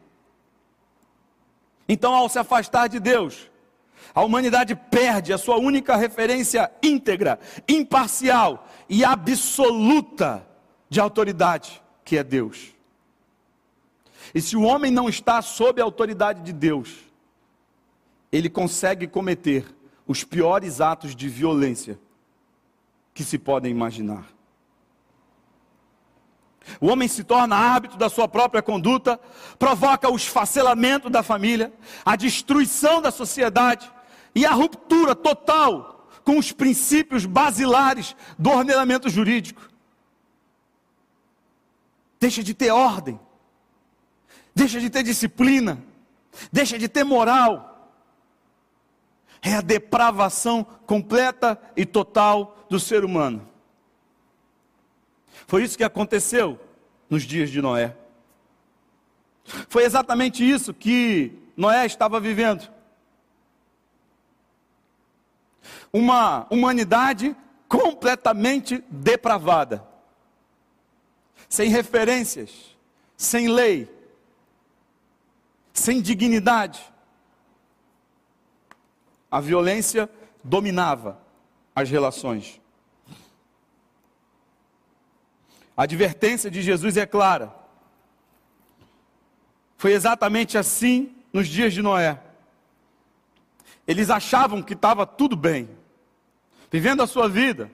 Então, 1.87 2.13
ao 2.13 2.29
se 2.29 2.39
afastar 2.39 2.87
de 2.87 2.99
Deus, 2.99 3.49
a 4.13 4.23
humanidade 4.23 4.75
perde 4.75 5.33
a 5.33 5.37
sua 5.37 5.57
única 5.57 5.95
referência 5.95 6.71
íntegra, 6.81 7.39
imparcial 7.67 8.67
e 8.87 9.03
absoluta 9.03 10.45
de 10.93 10.99
autoridade, 10.99 11.81
que 12.05 12.19
é 12.19 12.23
Deus. 12.23 12.71
E 14.33 14.39
se 14.39 14.55
o 14.55 14.61
homem 14.61 14.91
não 14.91 15.09
está 15.09 15.41
sob 15.41 15.81
a 15.81 15.83
autoridade 15.83 16.43
de 16.43 16.53
Deus, 16.53 16.99
ele 18.31 18.47
consegue 18.47 19.07
cometer 19.07 19.65
os 20.05 20.23
piores 20.23 20.79
atos 20.79 21.15
de 21.15 21.27
violência 21.27 21.99
que 23.11 23.23
se 23.23 23.39
podem 23.39 23.71
imaginar. 23.71 24.27
O 26.79 26.87
homem 26.87 27.07
se 27.07 27.23
torna 27.23 27.55
hábito 27.55 27.97
da 27.97 28.07
sua 28.07 28.27
própria 28.27 28.61
conduta, 28.61 29.19
provoca 29.57 30.11
o 30.11 30.15
esfacelamento 30.15 31.09
da 31.09 31.23
família, 31.23 31.73
a 32.05 32.15
destruição 32.15 33.01
da 33.01 33.09
sociedade 33.09 33.91
e 34.35 34.45
a 34.45 34.51
ruptura 34.51 35.15
total 35.15 36.07
com 36.23 36.37
os 36.37 36.51
princípios 36.51 37.25
basilares 37.25 38.15
do 38.37 38.51
ordenamento 38.51 39.09
jurídico. 39.09 39.72
Deixa 42.23 42.41
de 42.41 42.53
ter 42.53 42.71
ordem, 42.71 43.19
deixa 44.55 44.79
de 44.79 44.89
ter 44.89 45.03
disciplina, 45.03 45.83
deixa 46.53 46.79
de 46.79 46.87
ter 46.87 47.03
moral. 47.03 47.91
É 49.41 49.55
a 49.55 49.59
depravação 49.59 50.63
completa 50.85 51.61
e 51.75 51.85
total 51.85 52.65
do 52.69 52.79
ser 52.79 53.03
humano. 53.03 53.45
Foi 55.47 55.65
isso 55.65 55.77
que 55.77 55.83
aconteceu 55.83 56.57
nos 57.09 57.23
dias 57.23 57.49
de 57.49 57.61
Noé. 57.61 57.93
Foi 59.67 59.83
exatamente 59.83 60.49
isso 60.49 60.73
que 60.73 61.37
Noé 61.57 61.85
estava 61.85 62.21
vivendo. 62.21 62.71
Uma 65.91 66.47
humanidade 66.49 67.35
completamente 67.67 68.81
depravada, 68.89 69.85
sem 71.53 71.69
referências, 71.69 72.75
sem 73.15 73.47
lei, 73.47 73.87
sem 75.71 76.01
dignidade. 76.01 76.83
A 79.29 79.39
violência 79.39 80.09
dominava 80.43 81.21
as 81.75 81.91
relações. 81.91 82.59
A 85.77 85.83
advertência 85.83 86.49
de 86.49 86.59
Jesus 86.59 86.97
é 86.97 87.05
clara. 87.05 87.53
Foi 89.77 89.91
exatamente 89.91 90.57
assim 90.57 91.15
nos 91.31 91.47
dias 91.47 91.71
de 91.71 91.83
Noé. 91.83 92.19
Eles 93.85 94.09
achavam 94.09 94.63
que 94.63 94.73
estava 94.73 95.05
tudo 95.05 95.35
bem, 95.35 95.69
vivendo 96.71 97.03
a 97.03 97.07
sua 97.07 97.29
vida, 97.29 97.69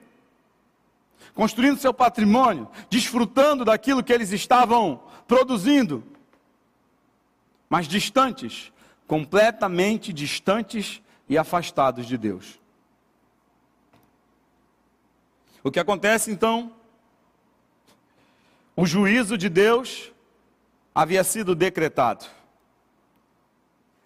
construindo 1.34 1.78
seu 1.78 1.94
patrimônio, 1.94 2.68
desfrutando 2.88 3.64
daquilo 3.64 4.02
que 4.02 4.12
eles 4.12 4.32
estavam 4.32 5.02
produzindo, 5.26 6.04
mas 7.68 7.86
distantes, 7.86 8.72
completamente 9.06 10.12
distantes 10.12 11.00
e 11.28 11.38
afastados 11.38 12.06
de 12.06 12.18
Deus. 12.18 12.58
O 15.62 15.70
que 15.70 15.78
acontece 15.78 16.30
então 16.30 16.72
o 18.74 18.86
juízo 18.86 19.36
de 19.36 19.48
Deus 19.48 20.10
havia 20.94 21.22
sido 21.22 21.54
decretado. 21.54 22.24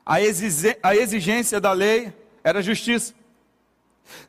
A 0.04 0.20
exigência 0.20 1.60
da 1.60 1.72
lei 1.72 2.12
era 2.42 2.60
justiça. 2.60 3.14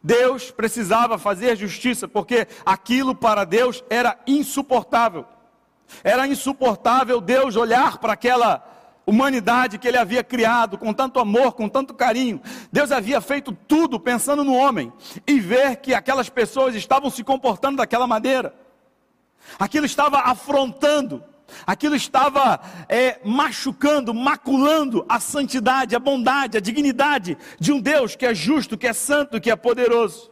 Deus 0.03 0.51
precisava 0.51 1.17
fazer 1.17 1.55
justiça, 1.55 2.07
porque 2.07 2.47
aquilo 2.65 3.15
para 3.15 3.43
Deus 3.43 3.83
era 3.89 4.17
insuportável. 4.25 5.25
Era 6.03 6.27
insuportável 6.27 7.21
Deus 7.21 7.55
olhar 7.55 7.97
para 7.97 8.13
aquela 8.13 8.63
humanidade 9.05 9.77
que 9.77 9.87
ele 9.87 9.97
havia 9.97 10.23
criado 10.23 10.77
com 10.77 10.93
tanto 10.93 11.19
amor, 11.19 11.53
com 11.53 11.69
tanto 11.69 11.93
carinho. 11.93 12.41
Deus 12.71 12.91
havia 12.91 13.21
feito 13.21 13.51
tudo 13.67 13.99
pensando 13.99 14.43
no 14.43 14.55
homem 14.55 14.91
e 15.27 15.39
ver 15.39 15.77
que 15.77 15.93
aquelas 15.93 16.29
pessoas 16.29 16.75
estavam 16.75 17.09
se 17.09 17.23
comportando 17.23 17.77
daquela 17.77 18.07
maneira. 18.07 18.53
Aquilo 19.59 19.85
estava 19.85 20.19
afrontando, 20.19 21.23
aquilo 21.65 21.95
estava 21.95 22.59
é, 22.87 23.19
machucando, 23.23 24.13
maculando 24.13 25.05
a 25.07 25.19
santidade, 25.19 25.95
a 25.95 25.99
bondade, 25.99 26.57
a 26.57 26.61
dignidade 26.61 27.37
de 27.59 27.71
um 27.71 27.79
Deus 27.79 28.15
que 28.15 28.25
é 28.25 28.33
justo, 28.33 28.77
que 28.77 28.87
é 28.87 28.93
santo, 28.93 29.39
que 29.39 29.51
é 29.51 29.55
poderoso. 29.55 30.31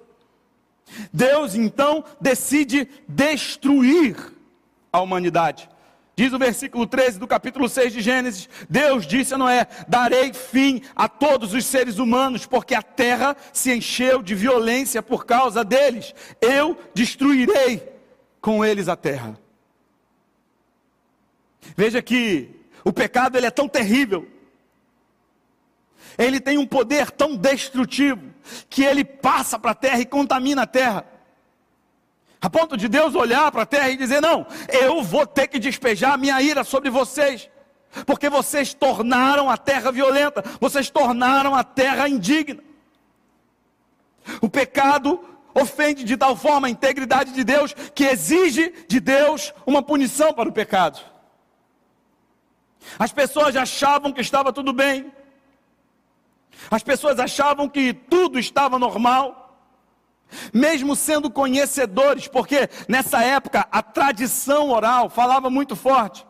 Deus 1.11 1.55
então 1.55 2.03
decide 2.19 2.87
destruir 3.07 4.15
a 4.91 5.01
humanidade. 5.01 5.69
Diz 6.15 6.31
o 6.31 6.37
versículo 6.37 6.85
13 6.85 7.17
do 7.17 7.27
capítulo 7.27 7.67
6 7.67 7.93
de 7.93 8.01
Gênesis: 8.01 8.47
Deus 8.69 9.07
disse 9.07 9.33
a 9.33 9.37
Noé: 9.37 9.67
Darei 9.87 10.31
fim 10.31 10.81
a 10.95 11.09
todos 11.09 11.53
os 11.53 11.65
seres 11.65 11.97
humanos, 11.97 12.45
porque 12.45 12.75
a 12.75 12.83
terra 12.83 13.35
se 13.51 13.73
encheu 13.73 14.21
de 14.21 14.35
violência 14.35 15.01
por 15.01 15.25
causa 15.25 15.63
deles. 15.63 16.13
Eu 16.39 16.77
destruirei 16.93 17.81
com 18.39 18.63
eles 18.63 18.87
a 18.87 18.95
terra. 18.95 19.42
Veja 21.75 22.01
que 22.01 22.49
o 22.83 22.91
pecado 22.91 23.37
ele 23.37 23.45
é 23.45 23.51
tão 23.51 23.67
terrível, 23.67 24.27
ele 26.17 26.39
tem 26.39 26.57
um 26.57 26.65
poder 26.65 27.09
tão 27.11 27.35
destrutivo, 27.35 28.33
que 28.69 28.83
ele 28.83 29.03
passa 29.03 29.57
para 29.57 29.71
a 29.71 29.75
terra 29.75 29.99
e 29.99 30.05
contamina 30.05 30.63
a 30.63 30.67
terra. 30.67 31.05
A 32.41 32.49
ponto 32.49 32.75
de 32.75 32.89
Deus 32.89 33.15
olhar 33.15 33.51
para 33.51 33.63
a 33.63 33.65
terra 33.65 33.89
e 33.89 33.97
dizer: 33.97 34.21
Não, 34.21 34.45
eu 34.67 35.01
vou 35.01 35.25
ter 35.25 35.47
que 35.47 35.57
despejar 35.57 36.13
a 36.13 36.17
minha 36.17 36.41
ira 36.41 36.63
sobre 36.63 36.89
vocês, 36.89 37.49
porque 38.05 38.29
vocês 38.29 38.73
tornaram 38.73 39.49
a 39.49 39.57
terra 39.57 39.91
violenta, 39.91 40.43
vocês 40.59 40.89
tornaram 40.89 41.55
a 41.55 41.63
terra 41.63 42.09
indigna. 42.09 42.61
O 44.41 44.49
pecado 44.49 45.23
ofende 45.53 46.03
de 46.03 46.17
tal 46.17 46.35
forma 46.35 46.67
a 46.67 46.69
integridade 46.69 47.31
de 47.31 47.43
Deus 47.43 47.73
que 47.93 48.05
exige 48.05 48.73
de 48.87 48.99
Deus 48.99 49.53
uma 49.65 49.81
punição 49.81 50.33
para 50.33 50.49
o 50.49 50.53
pecado. 50.53 51.12
As 52.97 53.11
pessoas 53.11 53.55
achavam 53.55 54.11
que 54.11 54.21
estava 54.21 54.51
tudo 54.51 54.73
bem, 54.73 55.11
as 56.69 56.83
pessoas 56.83 57.19
achavam 57.19 57.67
que 57.67 57.93
tudo 57.93 58.39
estava 58.39 58.79
normal 58.79 59.43
mesmo 60.53 60.95
sendo 60.95 61.29
conhecedores, 61.29 62.27
porque 62.27 62.69
nessa 62.87 63.23
época 63.23 63.67
a 63.71 63.81
tradição 63.81 64.71
oral 64.71 65.09
falava 65.09 65.49
muito 65.49 65.75
forte. 65.75 66.25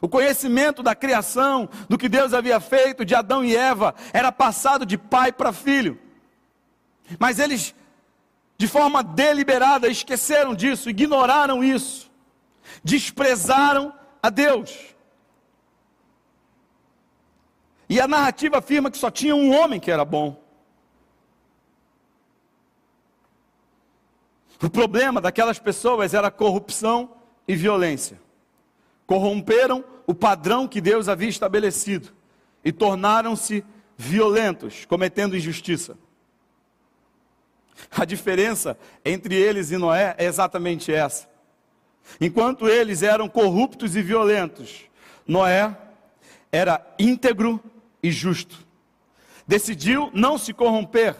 O 0.00 0.08
conhecimento 0.08 0.82
da 0.82 0.94
criação, 0.94 1.68
do 1.88 1.96
que 1.96 2.08
Deus 2.08 2.34
havia 2.34 2.58
feito 2.58 3.04
de 3.04 3.14
Adão 3.14 3.44
e 3.44 3.54
Eva, 3.54 3.94
era 4.12 4.32
passado 4.32 4.84
de 4.84 4.98
pai 4.98 5.30
para 5.30 5.52
filho. 5.52 5.98
Mas 7.18 7.38
eles, 7.38 7.72
de 8.58 8.66
forma 8.66 9.02
deliberada, 9.02 9.86
esqueceram 9.86 10.54
disso, 10.54 10.90
ignoraram 10.90 11.62
isso, 11.62 12.10
desprezaram 12.82 13.94
a 14.20 14.28
Deus. 14.28 14.91
E 17.92 18.00
a 18.00 18.08
narrativa 18.08 18.56
afirma 18.56 18.90
que 18.90 18.96
só 18.96 19.10
tinha 19.10 19.36
um 19.36 19.54
homem 19.54 19.78
que 19.78 19.90
era 19.90 20.02
bom. 20.02 20.42
O 24.62 24.70
problema 24.70 25.20
daquelas 25.20 25.58
pessoas 25.58 26.14
era 26.14 26.30
corrupção 26.30 27.10
e 27.46 27.54
violência. 27.54 28.18
Corromperam 29.06 29.84
o 30.06 30.14
padrão 30.14 30.66
que 30.66 30.80
Deus 30.80 31.06
havia 31.06 31.28
estabelecido 31.28 32.14
e 32.64 32.72
tornaram-se 32.72 33.62
violentos, 33.94 34.86
cometendo 34.86 35.36
injustiça. 35.36 35.94
A 37.90 38.06
diferença 38.06 38.78
entre 39.04 39.34
eles 39.34 39.70
e 39.70 39.76
Noé 39.76 40.14
é 40.16 40.24
exatamente 40.24 40.90
essa. 40.90 41.28
Enquanto 42.18 42.70
eles 42.70 43.02
eram 43.02 43.28
corruptos 43.28 43.96
e 43.96 44.00
violentos, 44.00 44.86
Noé 45.26 45.76
era 46.50 46.82
íntegro 46.98 47.62
e 48.02 48.10
justo. 48.10 48.66
Decidiu 49.46 50.10
não 50.12 50.38
se 50.38 50.52
corromper 50.52 51.16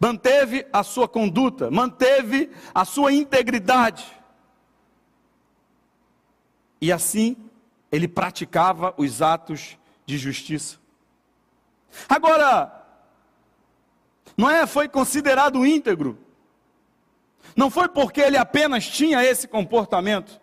manteve 0.00 0.66
a 0.72 0.82
sua 0.82 1.08
conduta, 1.08 1.70
manteve 1.70 2.50
a 2.74 2.84
sua 2.84 3.12
integridade. 3.12 4.06
E 6.80 6.92
assim 6.92 7.36
ele 7.90 8.06
praticava 8.06 8.94
os 8.96 9.22
atos 9.22 9.78
de 10.04 10.18
justiça. 10.18 10.78
Agora, 12.08 12.74
Noé 14.36 14.66
foi 14.66 14.88
considerado 14.88 15.64
íntegro. 15.64 16.18
Não 17.56 17.70
foi 17.70 17.88
porque 17.88 18.20
ele 18.20 18.36
apenas 18.36 18.86
tinha 18.86 19.24
esse 19.24 19.48
comportamento. 19.48 20.40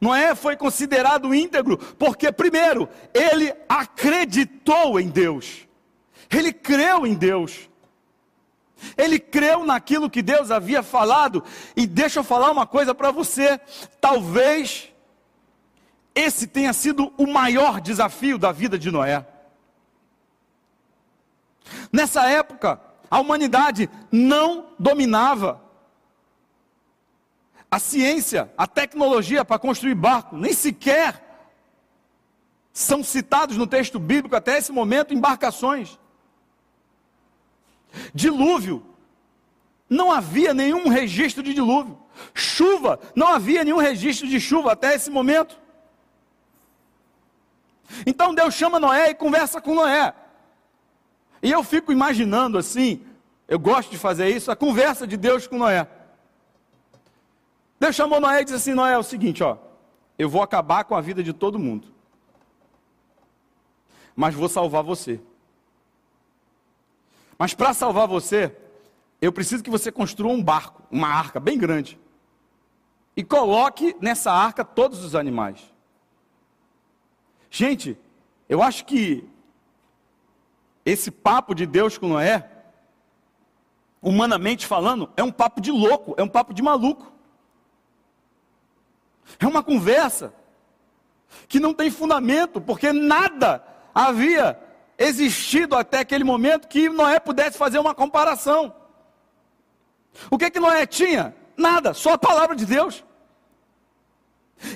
Noé 0.00 0.34
foi 0.34 0.56
considerado 0.56 1.34
íntegro 1.34 1.76
porque, 1.76 2.32
primeiro, 2.32 2.88
ele 3.12 3.52
acreditou 3.68 4.98
em 4.98 5.08
Deus, 5.08 5.66
ele 6.30 6.52
creu 6.52 7.06
em 7.06 7.14
Deus. 7.14 7.68
Ele 8.94 9.18
creu 9.18 9.64
naquilo 9.64 10.10
que 10.10 10.20
Deus 10.20 10.50
havia 10.50 10.82
falado, 10.82 11.42
e 11.74 11.86
deixa 11.86 12.20
eu 12.20 12.24
falar 12.24 12.50
uma 12.50 12.66
coisa 12.66 12.94
para 12.94 13.10
você: 13.10 13.58
talvez 14.00 14.92
esse 16.14 16.46
tenha 16.46 16.72
sido 16.72 17.12
o 17.16 17.26
maior 17.26 17.80
desafio 17.80 18.38
da 18.38 18.52
vida 18.52 18.78
de 18.78 18.90
Noé. 18.90 19.26
Nessa 21.92 22.26
época, 22.28 22.80
a 23.10 23.20
humanidade 23.20 23.88
não 24.10 24.66
dominava 24.78 25.60
a 27.70 27.78
ciência, 27.78 28.52
a 28.56 28.66
tecnologia 28.66 29.44
para 29.44 29.58
construir 29.58 29.94
barco, 29.94 30.36
nem 30.36 30.52
sequer 30.52 31.22
são 32.72 33.02
citados 33.02 33.56
no 33.56 33.66
texto 33.66 33.98
bíblico 33.98 34.36
até 34.36 34.58
esse 34.58 34.70
momento 34.70 35.14
embarcações. 35.14 35.98
Dilúvio, 38.12 38.84
não 39.88 40.12
havia 40.12 40.52
nenhum 40.52 40.88
registro 40.88 41.42
de 41.42 41.54
dilúvio. 41.54 41.98
Chuva, 42.34 43.00
não 43.14 43.28
havia 43.28 43.64
nenhum 43.64 43.78
registro 43.78 44.28
de 44.28 44.38
chuva 44.38 44.72
até 44.72 44.94
esse 44.94 45.10
momento. 45.10 45.58
Então 48.04 48.34
Deus 48.34 48.54
chama 48.54 48.80
Noé 48.80 49.10
e 49.10 49.14
conversa 49.14 49.60
com 49.60 49.74
Noé. 49.74 50.12
E 51.42 51.50
eu 51.50 51.62
fico 51.62 51.92
imaginando 51.92 52.58
assim, 52.58 53.06
eu 53.48 53.58
gosto 53.58 53.90
de 53.90 53.98
fazer 53.98 54.28
isso, 54.28 54.50
a 54.50 54.56
conversa 54.56 55.06
de 55.06 55.16
Deus 55.16 55.46
com 55.46 55.56
Noé. 55.56 55.88
Deus 57.78 57.94
chamou 57.94 58.20
Noé 58.20 58.40
e 58.40 58.44
disse 58.44 58.56
assim: 58.56 58.74
Noé, 58.74 58.92
é 58.94 58.98
o 58.98 59.02
seguinte, 59.02 59.42
ó, 59.42 59.58
eu 60.18 60.28
vou 60.28 60.42
acabar 60.42 60.84
com 60.84 60.94
a 60.94 61.00
vida 61.00 61.22
de 61.22 61.32
todo 61.32 61.58
mundo, 61.58 61.88
mas 64.14 64.34
vou 64.34 64.48
salvar 64.48 64.82
você. 64.82 65.20
Mas 67.38 67.52
para 67.52 67.74
salvar 67.74 68.08
você, 68.08 68.56
eu 69.20 69.32
preciso 69.32 69.62
que 69.62 69.70
você 69.70 69.92
construa 69.92 70.32
um 70.32 70.42
barco, 70.42 70.82
uma 70.90 71.08
arca 71.08 71.38
bem 71.38 71.58
grande. 71.58 71.98
E 73.16 73.24
coloque 73.24 73.96
nessa 74.00 74.30
arca 74.30 74.64
todos 74.64 75.02
os 75.04 75.14
animais. 75.14 75.72
Gente, 77.50 77.98
eu 78.48 78.62
acho 78.62 78.84
que 78.84 79.26
esse 80.84 81.10
papo 81.10 81.54
de 81.54 81.66
Deus 81.66 81.96
com 81.96 82.08
Noé, 82.08 82.48
humanamente 84.00 84.66
falando, 84.66 85.10
é 85.16 85.22
um 85.22 85.32
papo 85.32 85.60
de 85.60 85.70
louco, 85.70 86.14
é 86.16 86.22
um 86.22 86.28
papo 86.28 86.52
de 86.52 86.62
maluco. 86.62 87.12
É 89.38 89.46
uma 89.46 89.62
conversa 89.62 90.32
que 91.48 91.60
não 91.60 91.74
tem 91.74 91.90
fundamento, 91.90 92.60
porque 92.60 92.92
nada 92.92 93.64
havia 93.94 94.58
existido 94.98 95.76
até 95.76 96.00
aquele 96.00 96.24
momento 96.24 96.68
que 96.68 96.88
Noé 96.88 97.20
pudesse 97.20 97.58
fazer 97.58 97.78
uma 97.78 97.94
comparação. 97.94 98.74
O 100.30 100.38
que 100.38 100.50
que 100.50 100.60
Noé 100.60 100.86
tinha? 100.86 101.34
Nada, 101.56 101.92
só 101.92 102.14
a 102.14 102.18
palavra 102.18 102.56
de 102.56 102.64
Deus. 102.64 103.04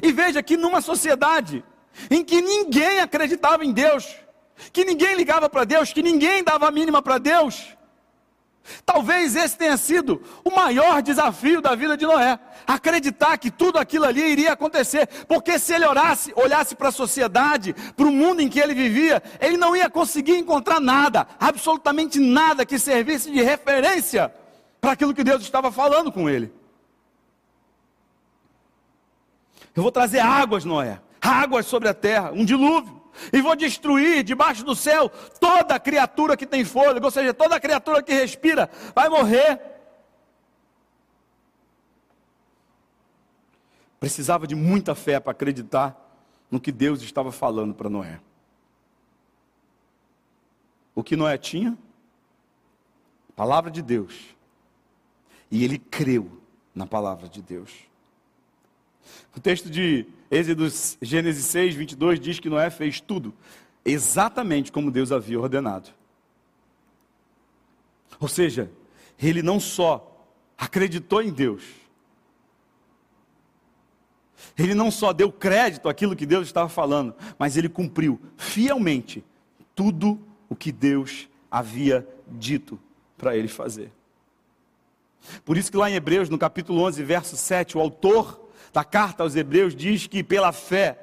E 0.03 0.12
veja 0.12 0.42
que 0.42 0.57
numa 0.57 0.80
sociedade 0.80 1.64
em 2.11 2.22
que 2.24 2.40
ninguém 2.40 3.01
acreditava 3.01 3.64
em 3.64 3.72
Deus, 3.72 4.16
que 4.72 4.84
ninguém 4.84 5.14
ligava 5.14 5.48
para 5.48 5.64
Deus, 5.64 5.92
que 5.92 6.03
ninguém 6.03 6.44
dava 6.44 6.68
a 6.68 6.70
mínima 6.70 7.01
para 7.01 7.18
Deus, 7.18 7.76
Talvez 8.84 9.34
esse 9.36 9.56
tenha 9.56 9.76
sido 9.76 10.22
o 10.44 10.50
maior 10.50 11.02
desafio 11.02 11.61
da 11.61 11.74
vida 11.74 11.96
de 11.96 12.06
Noé. 12.06 12.38
Acreditar 12.66 13.36
que 13.38 13.50
tudo 13.50 13.78
aquilo 13.78 14.04
ali 14.04 14.20
iria 14.20 14.52
acontecer. 14.52 15.08
Porque 15.26 15.58
se 15.58 15.74
ele 15.74 15.86
orasse, 15.86 16.32
olhasse 16.36 16.74
para 16.74 16.88
a 16.88 16.92
sociedade, 16.92 17.74
para 17.96 18.06
o 18.06 18.12
mundo 18.12 18.40
em 18.40 18.48
que 18.48 18.61
ele 18.61 18.74
vivia, 18.74 19.22
ele 19.40 19.56
não 19.56 19.74
ia 19.74 19.90
conseguir 19.90 20.36
encontrar 20.36 20.80
nada, 20.80 21.26
absolutamente 21.38 22.18
nada 22.18 22.66
que 22.66 22.78
servisse 22.78 23.30
de 23.30 23.42
referência 23.42 24.32
para 24.80 24.92
aquilo 24.92 25.14
que 25.14 25.24
Deus 25.24 25.42
estava 25.42 25.72
falando 25.72 26.12
com 26.12 26.28
ele. 26.28 26.52
Eu 29.74 29.82
vou 29.82 29.92
trazer 29.92 30.20
águas, 30.20 30.64
Noé, 30.64 31.00
águas 31.20 31.66
sobre 31.66 31.88
a 31.88 31.94
terra, 31.94 32.32
um 32.32 32.44
dilúvio 32.44 32.99
e 33.32 33.40
vou 33.40 33.56
destruir 33.56 34.22
debaixo 34.22 34.64
do 34.64 34.74
céu 34.74 35.08
toda 35.40 35.78
criatura 35.78 36.36
que 36.36 36.46
tem 36.46 36.64
fôlego, 36.64 37.04
ou 37.04 37.11
seja, 37.11 37.34
toda 37.34 37.61
criatura 37.61 38.02
que 38.02 38.12
respira 38.12 38.70
vai 38.94 39.08
morrer. 39.08 39.61
Precisava 43.98 44.46
de 44.46 44.54
muita 44.54 44.94
fé 44.94 45.20
para 45.20 45.32
acreditar 45.32 45.96
no 46.50 46.61
que 46.61 46.72
Deus 46.72 47.02
estava 47.02 47.30
falando 47.30 47.74
para 47.74 47.90
Noé. 47.90 48.20
O 50.94 51.04
que 51.04 51.16
Noé 51.16 51.36
tinha? 51.36 51.76
Palavra 53.36 53.70
de 53.70 53.82
Deus. 53.82 54.34
E 55.50 55.64
ele 55.64 55.78
creu 55.78 56.40
na 56.74 56.86
palavra 56.86 57.28
de 57.28 57.42
Deus. 57.42 57.89
O 59.36 59.40
texto 59.40 59.70
de 59.70 60.07
Êxodo 60.30 60.68
Gênesis 61.03 61.44
6, 61.46 61.74
22 61.74 62.20
diz 62.20 62.38
que 62.38 62.48
Noé 62.48 62.70
fez 62.70 63.01
tudo 63.01 63.34
exatamente 63.84 64.70
como 64.70 64.90
Deus 64.90 65.12
havia 65.12 65.40
ordenado. 65.40 65.90
Ou 68.18 68.28
seja, 68.28 68.70
ele 69.18 69.42
não 69.42 69.59
só 69.59 70.07
acreditou 70.57 71.22
em 71.22 71.30
Deus, 71.30 71.62
ele 74.59 74.74
não 74.74 74.90
só 74.90 75.12
deu 75.12 75.32
crédito 75.32 75.88
àquilo 75.88 76.16
que 76.16 76.26
Deus 76.26 76.46
estava 76.46 76.68
falando, 76.68 77.14
mas 77.38 77.57
ele 77.57 77.68
cumpriu 77.68 78.20
fielmente 78.36 79.24
tudo 79.74 80.20
o 80.48 80.57
que 80.57 80.70
Deus 80.70 81.28
havia 81.51 82.07
dito 82.26 82.78
para 83.16 83.36
ele 83.36 83.48
fazer. 83.48 83.90
Por 85.44 85.57
isso 85.57 85.70
que 85.70 85.76
lá 85.76 85.90
em 85.90 85.94
Hebreus, 85.94 86.28
no 86.28 86.38
capítulo 86.38 86.82
11, 86.82 87.03
verso 87.03 87.36
7, 87.36 87.76
o 87.76 87.80
autor 87.80 88.49
da 88.72 88.84
carta 88.84 89.22
aos 89.22 89.36
Hebreus 89.36 89.74
diz 89.74 90.06
que 90.06 90.22
pela 90.22 90.52
fé, 90.52 90.98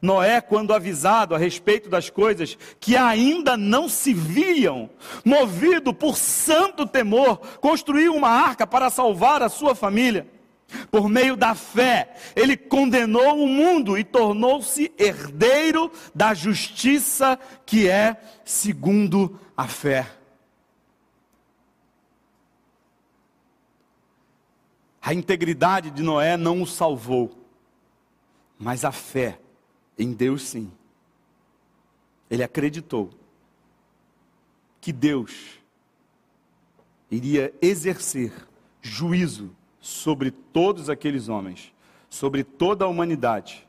Noé, 0.00 0.40
quando 0.40 0.74
avisado 0.74 1.34
a 1.34 1.38
respeito 1.38 1.88
das 1.88 2.10
coisas 2.10 2.56
que 2.78 2.96
ainda 2.96 3.56
não 3.56 3.88
se 3.88 4.12
viam, 4.12 4.90
movido 5.24 5.92
por 5.92 6.16
santo 6.16 6.86
temor, 6.86 7.38
construiu 7.60 8.14
uma 8.14 8.28
arca 8.28 8.66
para 8.66 8.90
salvar 8.90 9.42
a 9.42 9.48
sua 9.48 9.74
família. 9.74 10.26
Por 10.90 11.08
meio 11.08 11.36
da 11.36 11.54
fé, 11.54 12.14
ele 12.36 12.56
condenou 12.56 13.42
o 13.42 13.48
mundo 13.48 13.98
e 13.98 14.04
tornou-se 14.04 14.92
herdeiro 14.96 15.90
da 16.14 16.32
justiça 16.32 17.38
que 17.66 17.88
é 17.88 18.16
segundo 18.44 19.38
a 19.56 19.66
fé. 19.66 20.19
A 25.02 25.14
integridade 25.14 25.90
de 25.90 26.02
Noé 26.02 26.36
não 26.36 26.60
o 26.60 26.66
salvou, 26.66 27.30
mas 28.58 28.84
a 28.84 28.92
fé 28.92 29.40
em 29.98 30.12
Deus 30.12 30.42
sim. 30.42 30.70
Ele 32.30 32.42
acreditou 32.42 33.10
que 34.80 34.92
Deus 34.92 35.58
iria 37.10 37.52
exercer 37.60 38.32
juízo 38.82 39.50
sobre 39.80 40.30
todos 40.30 40.90
aqueles 40.90 41.28
homens, 41.28 41.72
sobre 42.08 42.44
toda 42.44 42.84
a 42.84 42.88
humanidade. 42.88 43.66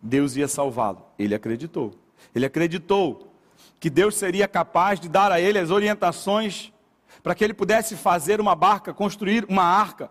Deus 0.00 0.36
ia 0.36 0.48
salvá-lo. 0.48 1.04
Ele 1.18 1.34
acreditou. 1.34 1.94
Ele 2.34 2.46
acreditou 2.46 3.32
que 3.78 3.90
Deus 3.90 4.16
seria 4.16 4.48
capaz 4.48 4.98
de 4.98 5.08
dar 5.08 5.30
a 5.30 5.40
ele 5.40 5.58
as 5.58 5.70
orientações 5.70 6.72
para 7.22 7.34
que 7.34 7.44
ele 7.44 7.54
pudesse 7.54 7.96
fazer 7.96 8.40
uma 8.40 8.56
barca, 8.56 8.92
construir 8.92 9.44
uma 9.48 9.62
arca 9.62 10.10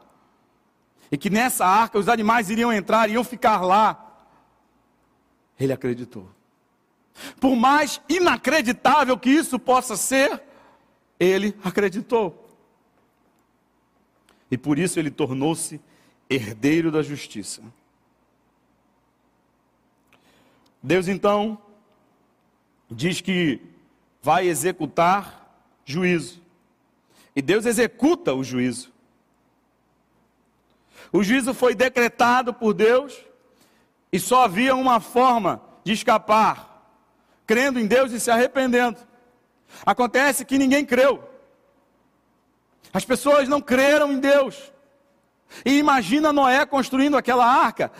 e 1.12 1.18
que 1.18 1.30
nessa 1.30 1.66
arca 1.66 2.00
os 2.00 2.08
animais 2.08 2.50
iriam 2.50 2.72
entrar, 2.72 3.10
iam 3.10 3.24
ficar 3.24 3.62
lá. 3.62 4.26
Ele 5.60 5.74
acreditou. 5.74 6.30
Por 7.40 7.56
mais 7.56 8.02
inacreditável 8.08 9.18
que 9.18 9.30
isso 9.30 9.60
possa 9.60 9.98
ser, 9.98 10.42
ele 11.20 11.56
acreditou. 11.64 12.50
E 14.50 14.58
por 14.58 14.80
isso 14.80 15.00
ele 15.00 15.12
tornou-se 15.12 15.82
herdeiro 16.30 16.92
da 16.92 17.02
justiça. 17.02 17.62
Deus 20.82 21.08
então 21.08 21.62
diz 22.90 23.22
que 23.22 23.62
vai 24.22 24.48
executar 24.48 25.66
juízo. 25.86 26.42
E 27.36 27.42
Deus 27.42 27.66
executa 27.66 28.34
o 28.34 28.44
juízo. 28.44 28.91
O 31.12 31.24
juízo 31.24 31.54
foi 31.54 31.76
decretado 31.76 32.54
por 32.54 32.74
Deus 32.74 33.18
e 34.12 34.20
só 34.20 34.46
havia 34.46 34.76
uma 34.76 35.00
forma 35.00 35.62
de 35.84 35.94
escapar: 35.94 36.94
crendo 37.46 37.80
em 37.80 37.88
Deus 37.88 38.12
e 38.12 38.20
se 38.20 38.32
arrependendo. 38.32 38.98
Acontece 39.86 40.46
que 40.46 40.58
ninguém 40.58 40.86
creu. 40.86 41.24
As 42.94 43.06
pessoas 43.06 43.48
não 43.48 43.62
creram 43.62 44.12
em 44.12 44.20
Deus. 44.20 44.72
E 45.66 45.78
imagina 45.78 46.32
Noé 46.32 46.66
construindo 46.66 47.18
aquela 47.18 47.46
arca, 47.46 47.92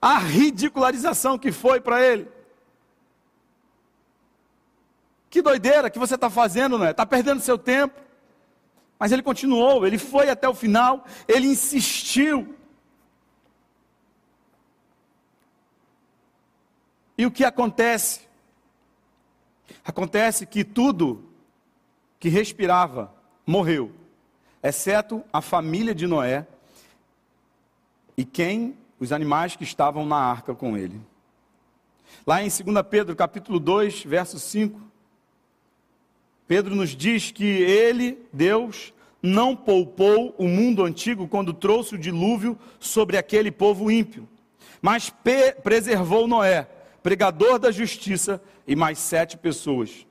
a 0.00 0.18
ridicularização 0.18 1.38
que 1.38 1.52
foi 1.52 1.80
para 1.80 2.02
ele. 2.02 2.28
Que 5.30 5.42
doideira 5.42 5.90
que 5.90 5.98
você 5.98 6.14
está 6.14 6.30
fazendo, 6.30 6.78
Noé? 6.78 6.90
Está 6.90 7.04
perdendo 7.04 7.40
seu 7.40 7.58
tempo. 7.58 8.00
Mas 8.98 9.12
ele 9.12 9.22
continuou, 9.22 9.86
ele 9.86 9.98
foi 9.98 10.28
até 10.28 10.48
o 10.48 10.54
final, 10.54 11.04
ele 11.26 11.46
insistiu. 11.46 12.56
E 17.18 17.26
o 17.26 17.32
que 17.32 17.44
acontece? 17.44 18.20
Acontece 19.84 20.46
que 20.46 20.62
tudo 20.62 21.24
que 22.20 22.28
respirava 22.28 23.12
morreu, 23.44 23.92
exceto 24.62 25.24
a 25.32 25.40
família 25.40 25.92
de 25.92 26.06
Noé 26.06 26.46
e 28.16 28.24
quem? 28.24 28.76
Os 29.00 29.12
animais 29.12 29.56
que 29.56 29.64
estavam 29.64 30.06
na 30.06 30.16
arca 30.16 30.54
com 30.54 30.76
ele. 30.76 31.00
Lá 32.26 32.42
em 32.42 32.48
2 32.48 32.62
Pedro, 32.88 33.14
capítulo 33.14 33.58
2, 33.58 34.04
verso 34.04 34.38
5, 34.38 34.80
Pedro 36.46 36.74
nos 36.74 36.90
diz 36.96 37.30
que 37.30 37.44
ele, 37.44 38.18
Deus, 38.32 38.92
não 39.22 39.54
poupou 39.54 40.34
o 40.38 40.48
mundo 40.48 40.84
antigo 40.84 41.28
quando 41.28 41.52
trouxe 41.52 41.94
o 41.94 41.98
dilúvio 41.98 42.58
sobre 42.78 43.16
aquele 43.16 43.50
povo 43.50 43.90
ímpio, 43.90 44.28
mas 44.80 45.12
preservou 45.62 46.26
Noé 46.28 46.66
pregador 47.02 47.58
da 47.58 47.70
justiça 47.70 48.42
e 48.66 48.74
mais 48.74 48.98
sete 48.98 49.36
pessoas. 49.36 50.06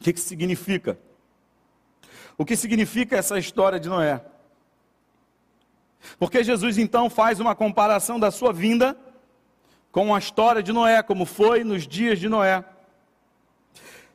O 0.00 0.04
que, 0.04 0.12
que 0.12 0.20
significa? 0.20 0.98
O 2.36 2.44
que 2.44 2.56
significa 2.56 3.16
essa 3.16 3.38
história 3.38 3.78
de 3.80 3.88
Noé? 3.88 4.24
Porque 6.18 6.44
Jesus 6.44 6.78
então 6.78 7.08
faz 7.08 7.40
uma 7.40 7.54
comparação 7.54 8.18
da 8.20 8.30
sua 8.30 8.52
vinda 8.52 8.96
com 9.90 10.14
a 10.14 10.18
história 10.18 10.62
de 10.62 10.72
Noé, 10.72 11.02
como 11.02 11.24
foi 11.24 11.64
nos 11.64 11.86
dias 11.86 12.18
de 12.18 12.28
Noé. 12.28 12.64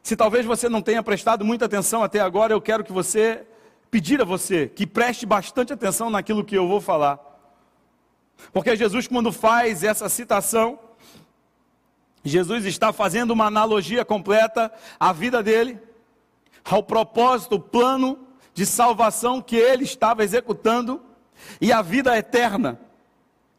Se 0.04 0.16
talvez 0.16 0.46
você 0.46 0.68
não 0.70 0.82
tenha 0.82 1.02
prestado 1.02 1.44
muita 1.46 1.66
atenção 1.66 2.04
até 2.04 2.20
agora, 2.20 2.54
eu 2.54 2.62
quero 2.62 2.84
que 2.84 2.92
você 2.92 3.46
pedir 3.90 4.22
a 4.22 4.26
você 4.26 4.68
que 4.68 4.86
preste 4.86 5.26
bastante 5.26 5.74
atenção 5.74 6.10
naquilo 6.10 6.44
que 6.44 6.56
eu 6.56 6.68
vou 6.68 6.82
falar. 6.82 7.29
Porque 8.52 8.76
Jesus, 8.76 9.08
quando 9.08 9.32
faz 9.32 9.84
essa 9.84 10.10
citação, 10.10 10.80
Jesus 12.24 12.66
está 12.66 12.92
fazendo 12.92 13.32
uma 13.32 13.46
analogia 13.46 14.04
completa 14.04 14.72
à 15.00 15.14
vida 15.14 15.42
dele, 15.42 15.80
ao 16.64 16.84
propósito, 16.84 17.60
plano 17.60 18.28
de 18.54 18.66
salvação 18.66 19.42
que 19.42 19.56
ele 19.56 19.84
estava 19.84 20.24
executando 20.24 21.02
e 21.62 21.72
a 21.72 21.82
vida 21.82 22.18
eterna 22.18 22.80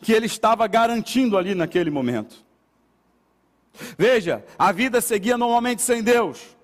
que 0.01 0.13
ele 0.13 0.27
estava 0.27 0.67
garantindo 0.67 1.37
ali 1.37 1.55
naquele 1.55 1.91
momento. 1.91 2.45
Veja, 3.97 4.45
a 4.59 4.73
vida 4.73 5.01
seguia 5.01 5.39
normalmente 5.39 5.83
sem 5.83 6.03
Deus. 6.03 6.57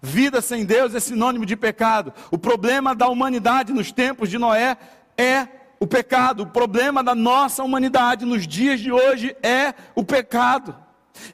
Vida 0.00 0.40
sem 0.40 0.64
Deus 0.64 0.94
é 0.94 1.00
sinônimo 1.00 1.46
de 1.46 1.56
pecado. 1.56 2.12
O 2.30 2.38
problema 2.38 2.94
da 2.94 3.08
humanidade 3.08 3.72
nos 3.72 3.92
tempos 3.92 4.28
de 4.28 4.38
Noé 4.38 4.76
é 5.16 5.46
o 5.82 5.86
pecado, 5.86 6.44
o 6.44 6.46
problema 6.46 7.02
da 7.02 7.12
nossa 7.12 7.64
humanidade 7.64 8.24
nos 8.24 8.46
dias 8.46 8.78
de 8.78 8.92
hoje 8.92 9.36
é 9.42 9.74
o 9.96 10.04
pecado. 10.04 10.76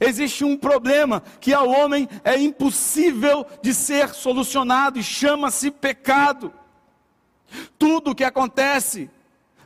Existe 0.00 0.42
um 0.42 0.56
problema 0.56 1.22
que 1.38 1.52
ao 1.52 1.68
homem 1.68 2.08
é 2.24 2.40
impossível 2.40 3.44
de 3.60 3.74
ser 3.74 4.14
solucionado 4.14 4.98
e 4.98 5.02
chama-se 5.02 5.70
pecado. 5.70 6.50
Tudo 7.78 8.12
o 8.12 8.14
que 8.14 8.24
acontece 8.24 9.10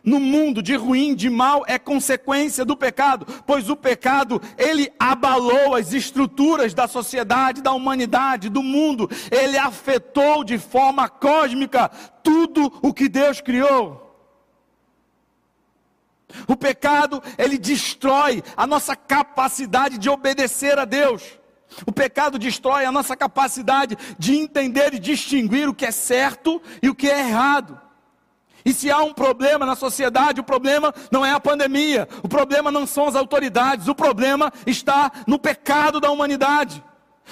no 0.03 0.19
mundo 0.19 0.61
de 0.61 0.75
ruim, 0.75 1.15
de 1.15 1.31
mal, 1.31 1.63
é 1.69 1.79
consequência 1.79 2.65
do 2.65 2.77
pecado, 2.77 3.25
pois 3.47 3.71
o 3.71 3.77
pecado, 3.77 4.43
ele 4.59 4.93
abalou 4.99 5.77
as 5.77 5.93
estruturas 5.93 6.75
da 6.75 6.89
sociedade, 6.89 7.63
da 7.63 7.71
humanidade, 7.71 8.49
do 8.49 8.65
mundo, 8.65 9.09
ele 9.31 9.57
afetou 9.57 10.43
de 10.43 10.59
forma 10.59 11.09
cósmica 11.09 11.89
tudo 12.21 12.81
o 12.83 12.93
que 12.93 13.09
Deus 13.09 13.41
criou. 13.41 14.02
O 16.47 16.57
pecado, 16.57 17.23
ele 17.39 17.59
destrói 17.59 18.43
a 18.57 18.67
nossa 18.67 18.95
capacidade 18.95 19.99
de 19.99 20.09
obedecer 20.09 20.79
a 20.79 20.85
Deus. 20.85 21.23
O 21.87 21.93
pecado 21.93 22.39
destrói 22.39 22.85
a 22.85 22.93
nossa 22.93 23.17
capacidade 23.17 23.97
de 24.19 24.37
entender 24.37 24.95
e 24.95 24.99
distinguir 24.99 25.69
o 25.69 25.75
que 25.75 25.87
é 25.87 25.91
certo 25.91 26.61
e 26.83 26.89
o 26.89 26.95
que 26.95 27.09
é 27.09 27.29
errado. 27.29 27.81
E 28.65 28.73
se 28.73 28.91
há 28.91 29.03
um 29.03 29.13
problema 29.13 29.67
na 29.67 29.75
sociedade, 29.75 30.41
o 30.41 30.45
problema 30.45 30.95
não 31.11 31.27
é 31.27 31.33
a 31.33 31.41
pandemia, 31.41 32.09
o 32.23 32.29
problema 32.29 32.71
não 32.71 32.87
são 32.87 33.09
as 33.09 33.17
autoridades, 33.17 33.89
o 33.89 33.95
problema 33.95 34.53
está 34.67 35.11
no 35.27 35.39
pecado 35.39 36.01
da 36.01 36.11
humanidade. 36.11 36.83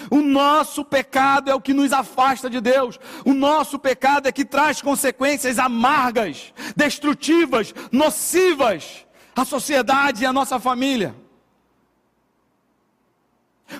O 0.08 0.22
nosso 0.22 0.84
pecado 0.84 1.50
é 1.50 1.54
o 1.54 1.60
que 1.60 1.74
nos 1.74 1.92
afasta 1.92 2.48
de 2.48 2.60
Deus. 2.60 2.98
O 3.24 3.34
nosso 3.34 3.78
pecado 3.78 4.28
é 4.28 4.32
que 4.32 4.44
traz 4.44 4.80
consequências 4.80 5.58
amargas, 5.58 6.52
destrutivas, 6.76 7.74
nocivas 7.90 9.04
à 9.34 9.44
sociedade 9.44 10.22
e 10.22 10.26
à 10.26 10.32
nossa 10.32 10.60
família. 10.60 11.14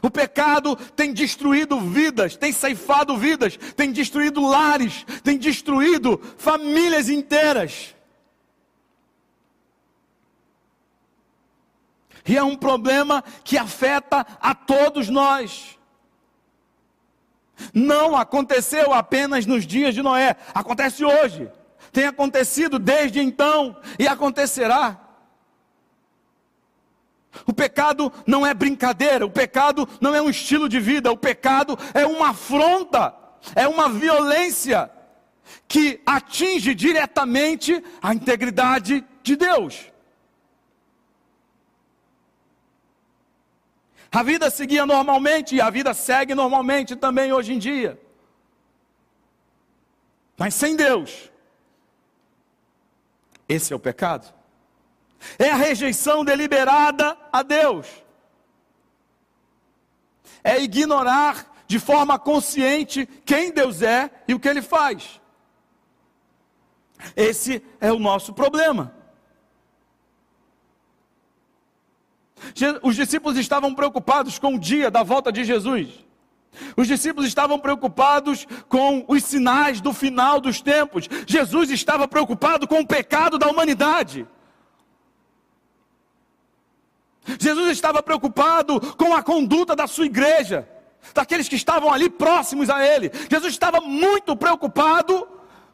O 0.03 0.11
pecado 0.11 0.77
tem 0.77 1.13
destruído 1.13 1.81
vidas, 1.81 2.37
tem 2.37 2.53
ceifado 2.53 3.17
vidas, 3.17 3.57
tem 3.77 3.91
destruído 3.91 4.47
lares, 4.47 5.05
tem 5.25 5.37
destruído 5.37 6.21
famílias 6.39 7.09
inteiras. 7.09 7.95
E 12.27 12.37
é 12.37 12.43
um 12.43 12.57
problema 12.57 13.25
que 13.43 13.59
afeta 13.59 14.25
a 14.41 14.55
todos 14.55 15.09
nós. 15.09 15.80
Não 17.75 18.17
aconteceu 18.17 18.93
apenas 18.93 19.47
nos 19.47 19.67
dias 19.67 19.95
de 19.95 20.03
Noé, 20.03 20.37
acontece 20.55 21.05
hoje, 21.05 21.51
tem 21.93 22.07
acontecido 22.07 22.79
desde 22.79 23.21
então 23.21 23.77
e 23.99 24.07
acontecerá. 24.07 24.99
O 27.47 27.53
pecado 27.53 28.13
não 28.27 28.47
é 28.47 28.53
brincadeira, 28.53 29.25
o 29.25 29.31
pecado 29.31 29.89
não 30.01 30.15
é 30.15 30.21
um 30.21 30.31
estilo 30.31 30.69
de 30.69 30.81
vida, 30.81 31.13
o 31.13 31.17
pecado 31.17 31.79
é 31.95 32.05
uma 32.05 32.31
afronta, 32.31 33.15
é 33.55 33.69
uma 33.69 33.89
violência 33.89 34.91
que 35.67 36.01
atinge 36.05 36.75
diretamente 36.75 37.83
a 38.03 38.15
integridade 38.15 39.05
de 39.23 39.37
Deus. 39.37 39.90
A 44.13 44.23
vida 44.23 44.51
seguia 44.51 44.85
normalmente 44.85 45.55
e 45.55 45.61
a 45.61 45.71
vida 45.71 45.95
segue 45.95 46.35
normalmente 46.35 46.97
também 46.97 47.33
hoje 47.33 47.53
em 47.53 47.59
dia. 47.59 48.01
Mas 50.37 50.55
sem 50.55 50.75
Deus. 50.75 51.31
Esse 53.49 53.73
é 53.73 53.77
o 53.77 53.81
pecado. 53.81 54.33
É 55.39 55.51
a 55.51 55.57
rejeição 55.57 56.25
deliberada 56.25 57.17
a 57.33 57.43
Deus. 57.43 57.87
É 60.43 60.61
ignorar 60.61 61.47
de 61.67 61.79
forma 61.79 62.19
consciente 62.19 63.07
quem 63.25 63.53
Deus 63.53 63.83
é 63.83 64.11
e 64.27 64.35
o 64.35 64.41
que 64.41 64.49
ele 64.49 64.63
faz. 64.63 65.21
Esse 67.15 67.63
é 67.81 67.93
o 67.93 67.99
nosso 67.99 68.33
problema. 68.33 69.00
Os 72.83 72.97
discípulos 72.97 73.39
estavam 73.39 73.75
preocupados 73.75 74.39
com 74.39 74.55
o 74.55 74.59
dia 74.59 74.91
da 74.91 75.03
volta 75.03 75.31
de 75.31 75.45
Jesus. 75.45 75.89
Os 76.77 76.87
discípulos 76.87 77.29
estavam 77.29 77.59
preocupados 77.59 78.47
com 78.69 79.05
os 79.07 79.23
sinais 79.25 79.81
do 79.81 79.93
final 79.93 80.41
dos 80.41 80.61
tempos. 80.61 81.09
Jesus 81.27 81.71
estava 81.71 82.09
preocupado 82.09 82.67
com 82.67 82.81
o 82.81 82.87
pecado 82.87 83.39
da 83.39 83.49
humanidade. 83.49 84.27
Jesus 87.39 87.71
estava 87.71 88.03
preocupado 88.03 88.81
com 88.97 89.15
a 89.15 89.23
conduta 89.23 89.77
da 89.77 89.87
sua 89.87 90.07
igreja, 90.07 90.69
daqueles 91.15 91.49
que 91.49 91.57
estavam 91.57 91.93
ali 91.93 92.11
próximos 92.11 92.69
a 92.69 92.85
ele. 92.85 93.11
Jesus 93.31 93.53
estava 93.53 93.81
muito 93.81 94.35
preocupado 94.35 95.29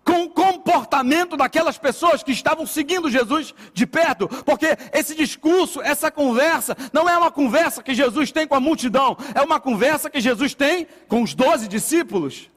com 0.07 0.23
o 0.23 0.31
comportamento 0.31 1.37
daquelas 1.37 1.77
pessoas 1.77 2.23
que 2.23 2.31
estavam 2.31 2.65
seguindo 2.65 3.11
Jesus 3.11 3.53
de 3.75 3.85
perto, 3.85 4.29
porque 4.45 4.79
esse 4.93 5.17
discurso, 5.17 5.83
essa 5.83 6.13
conversa, 6.13 6.77
não 6.93 7.09
é 7.09 7.19
uma 7.19 7.33
conversa 7.33 7.83
que 7.83 7.93
Jesus 7.93 8.31
tem 8.31 8.47
com 8.47 8.55
a 8.55 8.61
multidão, 8.61 9.17
é 9.35 9.43
uma 9.43 9.59
conversa 9.59 10.09
que 10.09 10.21
Jesus 10.21 10.55
tem 10.55 10.87
com 11.09 11.25
os 11.25 11.35
doze 11.35 11.67
discípulos, 11.67 12.49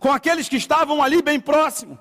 com 0.00 0.10
aqueles 0.10 0.48
que 0.48 0.56
estavam 0.56 1.00
ali 1.00 1.22
bem 1.22 1.38
próximo 1.38 2.00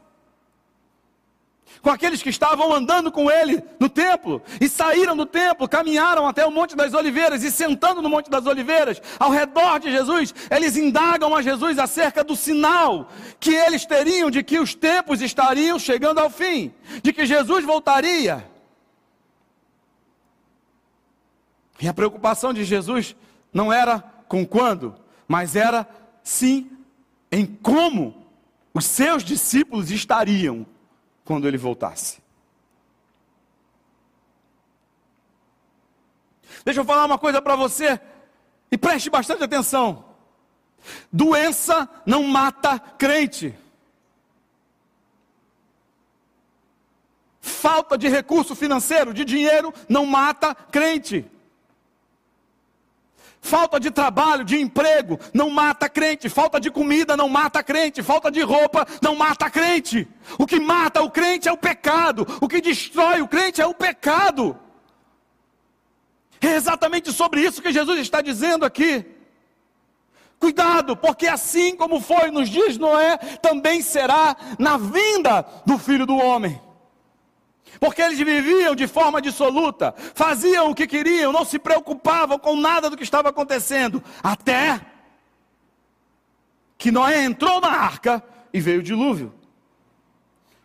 com 1.82 1.90
aqueles 1.90 2.22
que 2.22 2.30
estavam 2.30 2.74
andando 2.74 3.12
com 3.12 3.30
ele 3.30 3.64
no 3.80 3.90
templo, 3.90 4.42
e 4.60 4.70
saíram 4.70 5.16
do 5.16 5.26
templo, 5.26 5.68
caminharam 5.68 6.28
até 6.28 6.46
o 6.46 6.52
Monte 6.52 6.76
das 6.76 6.94
Oliveiras, 6.94 7.44
e 7.44 7.52
sentando 7.52 8.02
no 8.02 8.10
Monte 8.10 8.30
das 8.30 8.46
Oliveiras, 8.46 9.02
ao 9.20 9.32
redor 9.32 9.80
de 9.80 9.92
Jesus, 9.92 10.34
eles 10.50 10.78
indagam 10.78 11.36
a 11.36 11.42
Jesus 11.42 11.78
acerca 11.80 12.24
do 12.24 12.36
sinal 12.36 13.10
que 13.40 13.54
eles 13.54 13.86
teriam 13.86 14.30
de 14.30 14.44
que 14.44 14.60
os 14.60 14.74
tempos 14.74 15.22
estariam 15.22 15.78
chegando 15.78 16.20
ao 16.20 16.30
fim, 16.30 16.74
de 17.02 17.12
que 17.12 17.26
Jesus 17.26 17.66
voltaria. 17.66 18.50
E 21.82 21.88
a 21.88 21.94
preocupação 21.94 22.54
de 22.54 22.64
Jesus 22.64 23.16
não 23.52 23.72
era 23.72 24.00
com 24.28 24.46
quando, 24.46 24.96
mas 25.28 25.56
era 25.56 25.88
sim 26.24 26.72
em 27.32 27.46
como 27.46 28.24
os 28.74 28.86
seus 28.86 29.24
discípulos 29.24 29.92
estariam 29.92 30.66
quando 31.24 31.48
ele 31.48 31.58
voltasse. 31.58 32.22
Deixa 36.64 36.80
eu 36.80 36.86
falar 36.86 37.06
uma 37.06 37.18
coisa 37.18 37.42
para 37.42 37.56
você 37.56 38.00
e 38.72 38.78
preste 38.78 39.10
bastante 39.10 39.44
atenção. 39.44 40.06
Doença 41.12 41.90
não 42.06 42.24
mata 42.24 42.80
crente. 42.80 43.56
Falta 47.40 47.98
de 47.98 48.08
recurso 48.08 48.56
financeiro, 48.56 49.14
de 49.14 49.26
dinheiro, 49.26 49.74
não 49.90 50.06
mata 50.06 50.56
crente. 50.56 51.30
Falta 53.44 53.78
de 53.78 53.92
trabalho, 53.92 54.46
de 54.46 54.58
emprego, 54.58 55.20
não 55.34 55.50
mata 55.50 55.90
crente. 55.90 56.30
Falta 56.30 56.62
de 56.62 56.72
comida 56.72 57.18
não 57.18 57.28
mata 57.28 57.62
crente. 57.62 58.02
Falta 58.02 58.32
de 58.32 58.42
roupa 58.42 58.88
não 59.02 59.18
mata 59.18 59.50
crente. 59.50 60.08
O 60.40 60.48
que 60.48 60.62
mata 60.62 61.02
o 61.02 61.12
crente 61.12 61.50
é 61.50 61.52
o 61.52 61.58
pecado. 61.58 62.26
O 62.40 62.48
que 62.48 62.62
destrói 62.62 63.22
o 63.22 63.28
crente 63.28 63.62
é 63.62 63.68
o 63.68 63.74
pecado. 63.74 64.58
É 66.40 66.56
exatamente 66.56 67.12
sobre 67.12 67.42
isso 67.42 67.62
que 67.62 67.74
Jesus 67.74 68.00
está 68.00 68.22
dizendo 68.22 68.64
aqui. 68.64 69.06
Cuidado, 70.40 70.96
porque 70.96 71.28
assim 71.28 71.76
como 71.76 72.00
foi 72.00 72.32
nos 72.32 72.48
dias 72.48 72.76
de 72.76 72.80
Noé, 72.80 73.18
também 73.42 73.82
será 73.82 74.38
na 74.58 74.78
vinda 74.78 75.46
do 75.66 75.78
filho 75.78 76.06
do 76.06 76.16
homem 76.16 76.62
porque 77.84 78.02
eles 78.02 78.18
viviam 78.18 78.74
de 78.74 78.88
forma 78.88 79.22
dissoluta, 79.22 79.94
faziam 80.16 80.72
o 80.72 80.74
que 80.74 80.88
queriam, 80.88 81.34
não 81.34 81.44
se 81.44 81.60
preocupavam 81.60 82.40
com 82.40 82.56
nada 82.56 82.90
do 82.90 82.96
que 82.96 83.04
estava 83.04 83.28
acontecendo, 83.28 84.02
até 84.24 84.80
que 86.78 86.94
Noé 86.94 87.26
entrou 87.26 87.60
na 87.60 87.68
arca 87.68 88.24
e 88.54 88.62
veio 88.62 88.80
o 88.80 88.84
dilúvio. 88.84 89.36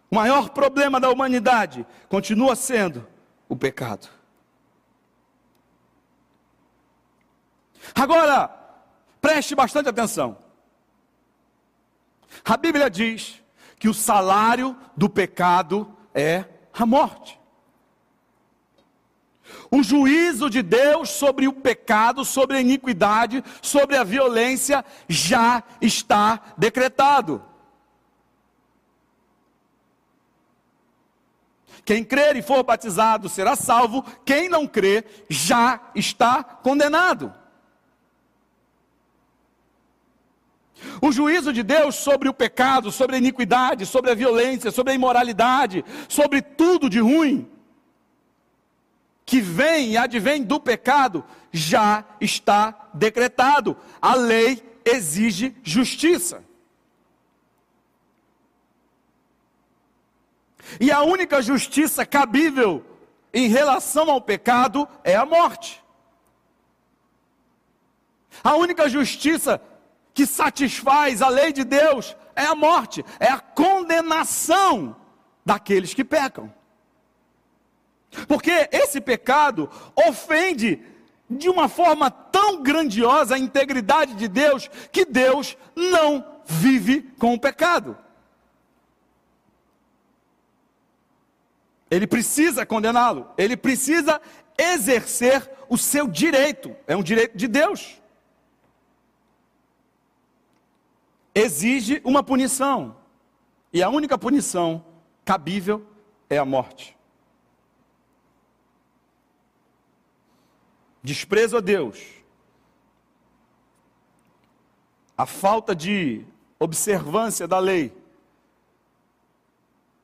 O 0.08 0.14
maior 0.14 0.50
problema 0.50 1.00
da 1.00 1.10
humanidade 1.10 1.84
continua 2.08 2.54
sendo 2.54 3.04
o 3.48 3.56
pecado. 3.56 4.08
Agora, 7.96 8.48
preste 9.20 9.56
bastante 9.56 9.88
atenção. 9.88 10.38
A 12.44 12.56
Bíblia 12.56 12.88
diz 12.88 13.42
que 13.76 13.88
o 13.88 13.94
salário 13.94 14.76
do 14.96 15.10
pecado 15.10 15.92
é 16.14 16.44
a 16.78 16.86
morte. 16.86 17.38
O 19.70 19.82
juízo 19.82 20.48
de 20.48 20.62
Deus 20.62 21.10
sobre 21.10 21.46
o 21.46 21.52
pecado, 21.52 22.24
sobre 22.24 22.56
a 22.56 22.60
iniquidade, 22.60 23.44
sobre 23.60 23.96
a 23.96 24.04
violência 24.04 24.84
já 25.08 25.62
está 25.80 26.40
decretado. 26.56 27.42
Quem 31.84 32.04
crer 32.04 32.36
e 32.36 32.42
for 32.42 32.62
batizado 32.62 33.28
será 33.28 33.56
salvo, 33.56 34.04
quem 34.24 34.48
não 34.48 34.66
crer 34.66 35.24
já 35.28 35.80
está 35.94 36.42
condenado. 36.42 37.32
O 41.00 41.12
juízo 41.12 41.52
de 41.52 41.62
Deus 41.62 41.96
sobre 41.96 42.28
o 42.28 42.34
pecado, 42.34 42.90
sobre 42.90 43.16
a 43.16 43.18
iniquidade, 43.18 43.86
sobre 43.86 44.10
a 44.10 44.14
violência, 44.14 44.70
sobre 44.70 44.92
a 44.92 44.94
imoralidade, 44.94 45.84
sobre 46.08 46.42
tudo 46.42 46.88
de 46.88 47.00
ruim 47.00 47.48
que 49.28 49.42
vem 49.42 49.90
e 49.90 49.96
advém 49.98 50.42
do 50.42 50.58
pecado, 50.58 51.22
já 51.52 52.02
está 52.18 52.88
decretado. 52.94 53.76
A 54.00 54.14
lei 54.14 54.62
exige 54.86 55.54
justiça. 55.62 56.42
E 60.80 60.90
a 60.90 61.02
única 61.02 61.42
justiça 61.42 62.06
cabível 62.06 62.82
em 63.32 63.48
relação 63.48 64.10
ao 64.10 64.18
pecado 64.18 64.88
é 65.04 65.14
a 65.14 65.26
morte. 65.26 65.84
A 68.42 68.56
única 68.56 68.88
justiça 68.88 69.60
que 70.18 70.26
satisfaz 70.26 71.22
a 71.22 71.28
lei 71.28 71.52
de 71.52 71.62
Deus 71.62 72.16
é 72.34 72.42
a 72.42 72.52
morte, 72.52 73.04
é 73.20 73.28
a 73.28 73.38
condenação 73.38 74.96
daqueles 75.46 75.94
que 75.94 76.02
pecam. 76.02 76.52
Porque 78.26 78.68
esse 78.72 79.00
pecado 79.00 79.70
ofende 79.94 80.82
de 81.30 81.48
uma 81.48 81.68
forma 81.68 82.10
tão 82.10 82.64
grandiosa 82.64 83.36
a 83.36 83.38
integridade 83.38 84.14
de 84.14 84.26
Deus 84.26 84.68
que 84.90 85.04
Deus 85.04 85.56
não 85.76 86.26
vive 86.44 87.02
com 87.16 87.34
o 87.34 87.38
pecado. 87.38 87.96
Ele 91.88 92.08
precisa 92.08 92.66
condená-lo, 92.66 93.30
ele 93.38 93.56
precisa 93.56 94.20
exercer 94.58 95.48
o 95.68 95.78
seu 95.78 96.08
direito, 96.08 96.74
é 96.88 96.96
um 96.96 97.04
direito 97.04 97.38
de 97.38 97.46
Deus. 97.46 98.02
Exige 101.39 102.01
uma 102.05 102.22
punição. 102.22 102.97
E 103.72 103.82
a 103.82 103.89
única 103.89 104.18
punição 104.18 104.84
cabível 105.24 105.86
é 106.28 106.39
a 106.39 106.45
morte. 106.45 106.97
Desprezo 111.03 111.57
a 111.57 111.61
Deus, 111.61 111.99
a 115.16 115.26
falta 115.26 115.74
de 115.74 116.24
observância 116.59 117.47
da 117.47 117.59
lei, 117.59 117.93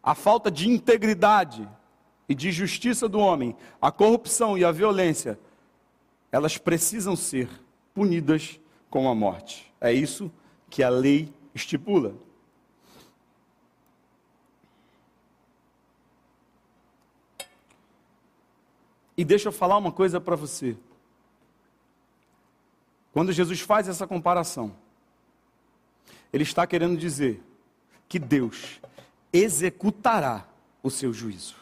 a 0.03 0.15
falta 0.15 0.51
de 0.51 0.69
integridade 0.69 1.69
e 2.29 2.35
de 2.35 2.53
justiça 2.53 3.09
do 3.09 3.19
homem, 3.19 3.57
a 3.81 3.91
corrupção 3.91 4.57
e 4.57 4.65
a 4.65 4.71
violência, 4.71 5.39
elas 6.31 6.59
precisam 6.59 7.17
ser 7.17 7.49
punidas 7.93 8.61
com 8.89 9.09
a 9.09 9.15
morte. 9.15 9.73
É 9.81 9.93
isso 9.93 10.29
que 10.29 10.44
que 10.75 10.83
a 10.83 10.89
lei 10.89 11.33
estipula. 11.55 12.17
E 19.17 19.25
deixa 19.25 19.47
eu 19.47 19.53
falar 19.53 19.77
uma 19.77 19.93
coisa 19.93 20.21
para 20.21 20.35
você. 20.35 20.77
Quando 23.13 23.31
Jesus 23.31 23.61
faz 23.61 23.87
essa 23.87 24.05
comparação, 24.05 24.75
ele 26.33 26.43
está 26.43 26.67
querendo 26.67 26.99
dizer 26.99 27.41
que 28.09 28.19
Deus 28.19 28.81
executará 29.33 30.45
o 30.83 30.91
seu 30.91 31.13
juízo. 31.13 31.55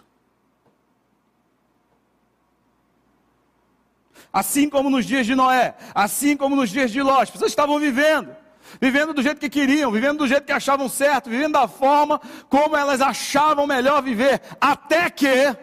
Assim 4.33 4.71
como 4.71 4.89
nos 4.89 5.05
dias 5.05 5.27
de 5.27 5.35
Noé, 5.35 5.77
assim 5.95 6.35
como 6.35 6.57
nos 6.57 6.71
dias 6.71 6.91
de 6.91 7.03
Ló, 7.03 7.21
as 7.21 7.31
pessoas 7.31 7.53
estavam 7.53 7.79
vivendo 7.79 8.41
vivendo 8.81 9.13
do 9.13 9.23
jeito 9.23 9.41
que 9.41 9.51
queriam, 9.51 9.91
vivendo 9.91 10.19
do 10.19 10.29
jeito 10.29 10.45
que 10.45 10.53
achavam 10.53 10.89
certo, 10.89 11.31
vivendo 11.31 11.53
da 11.53 11.69
forma 11.69 12.21
como 12.49 12.77
elas 12.77 13.01
achavam 13.01 13.67
melhor 13.67 14.03
viver, 14.03 14.41
até 14.61 15.11
que 15.11 15.57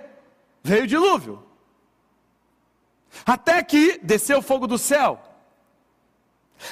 veio 0.63 0.83
o 0.83 0.87
dilúvio. 0.87 1.43
Até 3.25 3.63
que 3.63 3.99
desceu 3.99 4.39
o 4.39 4.41
fogo 4.43 4.67
do 4.67 4.77
céu. 4.77 5.21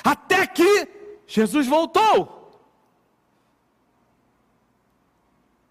Até 0.04 0.46
que 0.46 0.88
Jesus 1.26 1.68
voltou. 1.68 2.38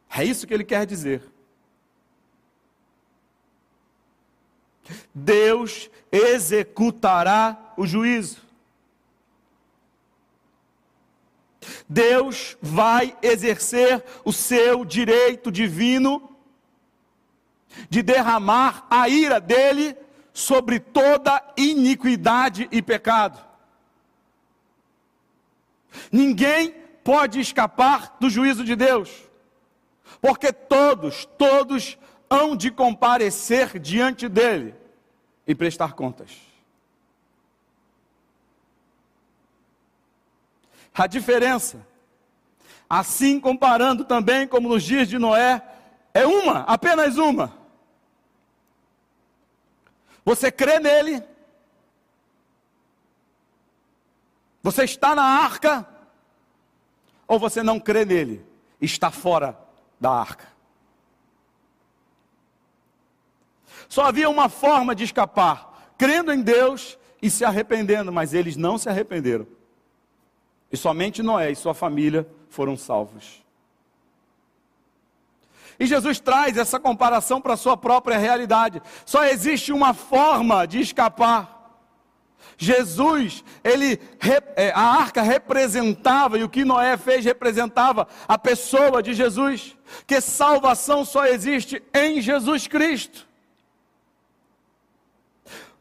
É 0.09 0.25
isso 0.25 0.47
que 0.47 0.55
ele 0.55 0.65
quer 0.65 0.87
dizer. 0.87 1.23
Deus 5.15 5.91
executará 6.11 7.75
o 7.77 7.87
juízo. 7.87 8.46
Deus 11.89 12.57
vai 12.61 13.17
exercer 13.23 14.05
o 14.25 14.33
seu 14.33 14.85
direito 14.85 15.51
divino 15.51 16.37
de 17.89 18.03
derramar 18.03 18.87
a 18.91 19.09
ira 19.09 19.41
dele 19.41 19.97
sobre 20.33 20.79
toda 20.79 21.43
iniquidade 21.57 22.69
e 22.71 22.83
pecado. 22.83 23.45
Ninguém 26.13 26.75
pode 27.03 27.41
escapar 27.41 28.17
do 28.21 28.29
juízo 28.29 28.65
de 28.65 28.77
Deus, 28.77 29.11
porque 30.21 30.53
todos, 30.53 31.25
todos 31.39 31.99
hão 32.29 32.57
de 32.57 32.71
comparecer 32.71 33.79
diante 33.79 34.29
dele 34.29 34.75
e 35.47 35.55
prestar 35.55 35.95
contas. 35.95 36.46
A 40.97 41.07
diferença, 41.07 41.87
assim 42.89 43.39
comparando 43.39 44.03
também 44.03 44.49
como 44.49 44.67
nos 44.67 44.83
dias 44.83 45.07
de 45.07 45.19
Noé, 45.19 45.63
é 46.15 46.27
uma, 46.27 46.61
apenas 46.61 47.19
uma. 47.19 47.53
Você 50.25 50.51
crê 50.51 50.81
nele, 50.81 51.23
você 54.63 54.85
está 54.85 55.15
na 55.15 55.23
arca, 55.23 55.87
ou 57.29 57.39
você 57.39 57.63
não 57.63 57.79
crê 57.79 58.07
nele, 58.07 58.45
está 58.81 59.11
fora 59.11 59.57
da 60.01 60.11
arca. 60.11 60.49
Só 63.87 64.05
havia 64.05 64.31
uma 64.31 64.49
forma 64.49 64.95
de 64.95 65.05
escapar, 65.05 65.93
crendo 65.99 66.33
em 66.33 66.41
Deus 66.41 66.99
e 67.21 67.31
se 67.31 67.45
arrependendo, 67.45 68.11
mas 68.11 68.33
eles 68.33 68.57
não 68.57 68.79
se 68.79 68.89
arrependeram. 68.89 69.56
E 70.71 70.77
somente 70.77 71.23
Noé 71.23 71.51
e 71.51 71.57
sua 71.57 71.75
família 71.75 72.27
foram 72.49 72.77
salvos. 72.77 73.45
E 75.79 75.87
Jesus 75.87 76.19
traz 76.19 76.57
essa 76.57 76.81
comparação 76.81 77.41
para 77.41 77.55
a 77.55 77.57
sua 77.57 77.77
própria 77.77 78.19
realidade. 78.19 78.81
Só 79.05 79.25
existe 79.25 79.73
uma 79.73 79.93
forma 79.93 80.67
de 80.67 80.81
escapar. 80.81 81.55
Jesus, 82.59 83.45
ele, 83.63 84.01
é, 84.57 84.71
a 84.71 84.81
arca 84.81 85.21
representava, 85.21 86.39
e 86.39 86.43
o 86.43 86.49
que 86.49 86.65
Noé 86.65 86.97
fez 86.97 87.25
representava 87.25 88.09
a 88.27 88.39
pessoa 88.39 89.03
de 89.03 89.13
Jesus, 89.13 89.77
que 90.07 90.21
salvação 90.23 91.05
só 91.05 91.27
existe 91.27 91.83
em 91.93 92.21
Jesus 92.21 92.67
Cristo 92.67 93.26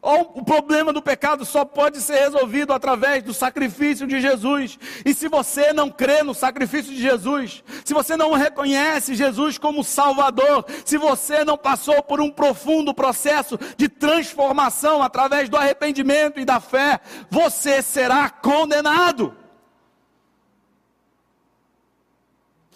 o 0.08 0.44
problema 0.44 0.94
do 0.94 1.02
pecado 1.02 1.44
só 1.44 1.66
pode 1.66 2.00
ser 2.00 2.20
resolvido 2.20 2.72
através 2.72 3.24
do 3.24 3.34
sacrifício 3.34 4.06
de 4.06 4.22
Jesus. 4.22 4.78
E 5.04 5.16
se 5.16 5.28
você 5.28 5.74
não 5.74 5.90
crê 5.90 6.22
no 6.22 6.36
sacrifício 6.36 6.94
de 6.94 7.02
Jesus, 7.02 7.64
se 7.84 7.92
você 7.92 8.16
não 8.16 8.34
reconhece 8.34 9.16
Jesus 9.16 9.58
como 9.58 9.84
Salvador, 9.84 10.64
se 10.86 10.96
você 10.96 11.44
não 11.44 11.58
passou 11.58 12.04
por 12.04 12.22
um 12.22 12.30
profundo 12.30 12.94
processo 12.94 13.58
de 13.76 13.90
transformação 13.90 15.02
através 15.02 15.50
do 15.50 15.58
arrependimento 15.58 16.40
e 16.40 16.46
da 16.46 16.60
fé, 16.60 17.00
você 17.28 17.82
será 17.82 18.30
condenado. 18.30 19.36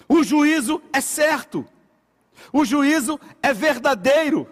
O 0.07 0.23
juízo 0.23 0.81
é 0.91 0.99
certo, 0.99 1.63
o 2.51 2.65
juízo 2.65 3.19
é 3.43 3.53
verdadeiro 3.53 4.49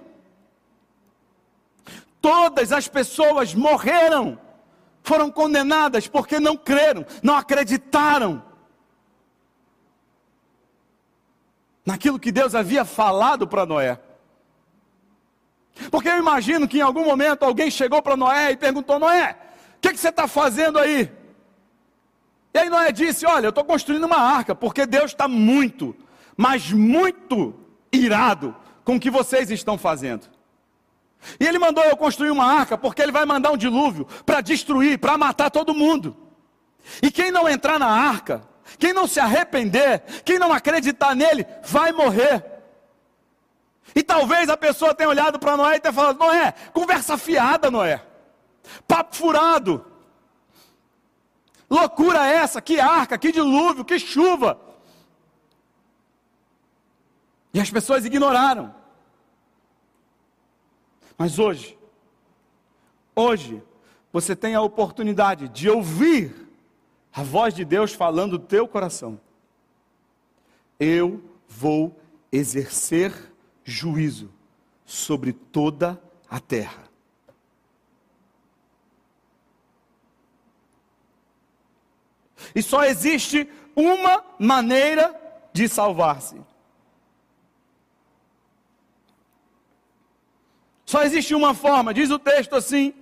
todas 2.21 2.71
as 2.71 2.87
pessoas 2.87 3.53
morreram, 3.53 4.39
foram 5.03 5.31
condenadas 5.31 6.07
porque 6.07 6.39
não 6.39 6.57
creram, 6.57 7.05
não 7.23 7.35
acreditaram 7.37 8.43
naquilo 11.85 12.19
que 12.19 12.31
Deus 12.31 12.53
havia 12.53 12.83
falado 12.83 13.47
para 13.47 13.65
Noé. 13.65 13.99
Porque 15.89 16.09
eu 16.09 16.17
imagino 16.17 16.67
que 16.67 16.79
em 16.79 16.81
algum 16.81 17.05
momento 17.05 17.43
alguém 17.43 17.71
chegou 17.71 18.01
para 18.01 18.17
Noé 18.17 18.51
e 18.51 18.57
perguntou: 18.57 18.99
Noé, 18.99 19.37
o 19.77 19.79
que, 19.79 19.93
que 19.93 19.97
você 19.97 20.09
está 20.09 20.27
fazendo 20.27 20.79
aí? 20.79 21.09
E 22.53 22.57
aí 22.57 22.69
Noé 22.69 22.91
disse: 22.91 23.25
Olha, 23.25 23.45
eu 23.45 23.49
estou 23.49 23.63
construindo 23.63 24.03
uma 24.03 24.17
arca, 24.17 24.55
porque 24.55 24.85
Deus 24.85 25.11
está 25.11 25.27
muito, 25.27 25.95
mas 26.35 26.71
muito 26.71 27.55
irado 27.91 28.55
com 28.83 28.95
o 28.95 28.99
que 28.99 29.09
vocês 29.09 29.49
estão 29.51 29.77
fazendo. 29.77 30.27
E 31.39 31.45
ele 31.45 31.59
mandou 31.59 31.83
eu 31.83 31.97
construir 31.97 32.31
uma 32.31 32.45
arca, 32.45 32.77
porque 32.77 33.01
ele 33.01 33.11
vai 33.11 33.25
mandar 33.25 33.51
um 33.51 33.57
dilúvio 33.57 34.05
para 34.25 34.41
destruir, 34.41 34.99
para 34.99 35.17
matar 35.17 35.49
todo 35.49 35.73
mundo. 35.73 36.15
E 37.01 37.11
quem 37.11 37.31
não 37.31 37.49
entrar 37.49 37.79
na 37.79 37.87
arca, 37.87 38.41
quem 38.77 38.93
não 38.93 39.07
se 39.07 39.19
arrepender, 39.19 40.03
quem 40.23 40.39
não 40.39 40.53
acreditar 40.53 41.15
nele, 41.15 41.45
vai 41.63 41.91
morrer. 41.91 42.43
E 43.95 44.03
talvez 44.03 44.49
a 44.49 44.57
pessoa 44.57 44.93
tenha 44.93 45.09
olhado 45.09 45.39
para 45.39 45.57
Noé 45.57 45.77
e 45.77 45.79
tenha 45.79 45.93
falado: 45.93 46.19
Noé, 46.19 46.53
conversa 46.73 47.17
fiada, 47.17 47.71
Noé. 47.71 48.03
Papo 48.87 49.15
furado. 49.15 49.85
Loucura 51.69 52.25
essa, 52.25 52.61
que 52.61 52.79
arca, 52.79 53.17
que 53.17 53.31
dilúvio, 53.31 53.83
que 53.83 53.99
chuva. 53.99 54.59
E 57.53 57.59
as 57.59 57.69
pessoas 57.69 58.05
ignoraram. 58.05 58.76
Mas 61.17 61.39
hoje, 61.39 61.77
hoje, 63.15 63.63
você 64.13 64.35
tem 64.35 64.53
a 64.53 64.61
oportunidade 64.61 65.49
de 65.49 65.69
ouvir 65.69 66.47
a 67.11 67.23
voz 67.23 67.53
de 67.53 67.65
Deus 67.65 67.93
falando 67.93 68.33
no 68.33 68.39
teu 68.39 68.67
coração. 68.67 69.19
Eu 70.79 71.23
vou 71.47 71.99
exercer 72.31 73.11
juízo 73.63 74.31
sobre 74.85 75.33
toda 75.33 75.99
a 76.29 76.39
terra. 76.39 76.83
E 82.53 82.61
só 82.61 82.83
existe 82.83 83.49
uma 83.75 84.23
maneira 84.39 85.15
de 85.51 85.67
salvar-se. 85.67 86.39
Só 90.87 91.03
existe 91.03 91.35
uma 91.35 91.53
forma, 91.53 91.93
diz 91.93 92.09
o 92.09 92.17
texto 92.17 92.55
assim, 92.55 92.93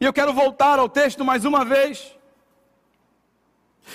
e 0.00 0.04
eu 0.04 0.12
quero 0.12 0.32
voltar 0.32 0.78
ao 0.78 0.88
texto 0.88 1.24
mais 1.24 1.44
uma 1.44 1.64
vez. 1.64 2.16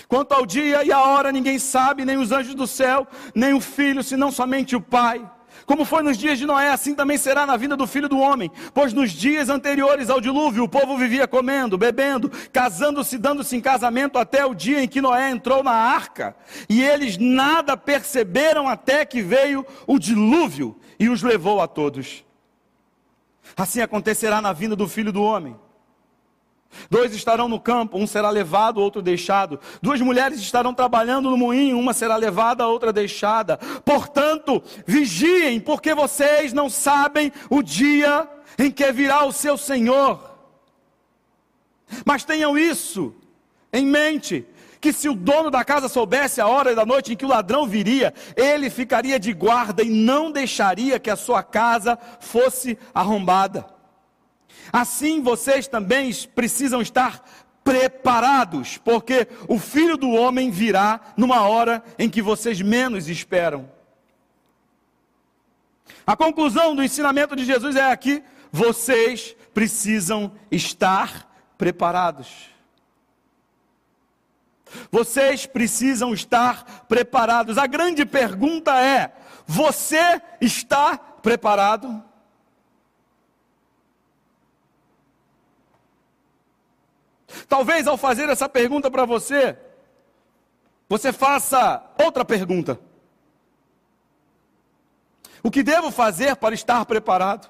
Quanto 0.05 0.33
ao 0.33 0.45
dia 0.45 0.83
e 0.83 0.91
a 0.91 1.01
hora, 1.01 1.31
ninguém 1.31 1.57
sabe, 1.57 2.03
nem 2.03 2.17
os 2.17 2.33
anjos 2.33 2.53
do 2.53 2.67
céu, 2.67 3.07
nem 3.33 3.53
o 3.53 3.61
filho, 3.61 4.03
senão 4.03 4.33
somente 4.33 4.75
o 4.75 4.81
Pai. 4.81 5.25
Como 5.65 5.85
foi 5.85 6.03
nos 6.03 6.17
dias 6.17 6.37
de 6.37 6.45
Noé, 6.45 6.71
assim 6.71 6.93
também 6.93 7.17
será 7.17 7.45
na 7.45 7.55
vinda 7.55 7.77
do 7.77 7.87
filho 7.87 8.09
do 8.09 8.19
homem. 8.19 8.51
Pois 8.73 8.91
nos 8.91 9.13
dias 9.13 9.47
anteriores 9.47 10.09
ao 10.09 10.19
dilúvio, 10.19 10.65
o 10.65 10.69
povo 10.69 10.97
vivia 10.97 11.25
comendo, 11.25 11.77
bebendo, 11.77 12.29
casando-se, 12.51 13.17
dando-se 13.17 13.55
em 13.55 13.61
casamento, 13.61 14.19
até 14.19 14.45
o 14.45 14.53
dia 14.53 14.83
em 14.83 14.89
que 14.89 14.99
Noé 14.99 15.31
entrou 15.31 15.63
na 15.63 15.71
arca. 15.71 16.35
E 16.67 16.83
eles 16.83 17.17
nada 17.17 17.77
perceberam 17.77 18.67
até 18.67 19.05
que 19.05 19.21
veio 19.21 19.65
o 19.87 19.97
dilúvio 19.97 20.77
e 20.99 21.07
os 21.07 21.23
levou 21.23 21.61
a 21.61 21.67
todos. 21.67 22.26
Assim 23.55 23.81
acontecerá 23.81 24.41
na 24.41 24.53
vinda 24.53 24.75
do 24.75 24.87
filho 24.87 25.11
do 25.11 25.23
homem. 25.23 25.55
Dois 26.89 27.13
estarão 27.13 27.47
no 27.47 27.59
campo, 27.59 27.97
um 27.97 28.05
será 28.05 28.29
levado, 28.29 28.79
outro 28.79 29.01
deixado. 29.01 29.59
Duas 29.81 29.99
mulheres 30.01 30.39
estarão 30.39 30.73
trabalhando 30.73 31.29
no 31.29 31.37
moinho, 31.37 31.79
uma 31.79 31.93
será 31.93 32.15
levada, 32.15 32.67
outra 32.67 32.93
deixada. 32.93 33.57
Portanto, 33.83 34.61
vigiem, 34.85 35.59
porque 35.59 35.93
vocês 35.93 36.53
não 36.53 36.69
sabem 36.69 37.31
o 37.49 37.61
dia 37.61 38.27
em 38.57 38.71
que 38.71 38.91
virá 38.91 39.25
o 39.25 39.31
seu 39.31 39.57
Senhor. 39.57 40.19
Mas 42.05 42.23
tenham 42.23 42.57
isso 42.57 43.13
em 43.71 43.85
mente: 43.85 44.45
que 44.79 44.93
se 44.93 45.09
o 45.09 45.13
dono 45.13 45.49
da 45.49 45.63
casa 45.63 45.87
soubesse 45.87 46.39
a 46.39 46.47
hora 46.47 46.75
da 46.75 46.85
noite 46.85 47.13
em 47.13 47.15
que 47.15 47.25
o 47.25 47.29
ladrão 47.29 47.67
viria, 47.67 48.13
ele 48.35 48.69
ficaria 48.69 49.19
de 49.19 49.33
guarda 49.33 49.83
e 49.83 49.89
não 49.89 50.31
deixaria 50.31 50.99
que 50.99 51.09
a 51.09 51.15
sua 51.15 51.43
casa 51.43 51.97
fosse 52.19 52.77
arrombada. 52.93 53.65
Assim 54.71 55.21
vocês 55.21 55.67
também 55.67 56.11
precisam 56.35 56.81
estar 56.81 57.23
preparados, 57.63 58.77
porque 58.77 59.27
o 59.47 59.59
filho 59.59 59.97
do 59.97 60.11
homem 60.11 60.49
virá 60.49 61.01
numa 61.17 61.41
hora 61.47 61.83
em 61.99 62.09
que 62.09 62.21
vocês 62.21 62.61
menos 62.61 63.09
esperam. 63.09 63.69
A 66.05 66.15
conclusão 66.15 66.73
do 66.73 66.83
ensinamento 66.83 67.35
de 67.35 67.43
Jesus 67.43 67.75
é 67.75 67.91
aqui: 67.91 68.23
vocês 68.51 69.35
precisam 69.53 70.31
estar 70.49 71.29
preparados. 71.57 72.56
Vocês 74.91 75.45
precisam 75.45 76.13
estar 76.13 76.85
preparados. 76.87 77.57
A 77.57 77.67
grande 77.67 78.05
pergunta 78.05 78.79
é: 78.81 79.11
você 79.45 80.21
está 80.41 80.97
preparado? 80.97 82.03
Talvez 87.47 87.87
ao 87.87 87.97
fazer 87.97 88.29
essa 88.29 88.49
pergunta 88.49 88.89
para 88.89 89.05
você, 89.05 89.57
você 90.89 91.11
faça 91.13 91.83
outra 92.03 92.25
pergunta: 92.25 92.79
O 95.43 95.51
que 95.51 95.63
devo 95.63 95.91
fazer 95.91 96.35
para 96.35 96.55
estar 96.55 96.85
preparado? 96.85 97.49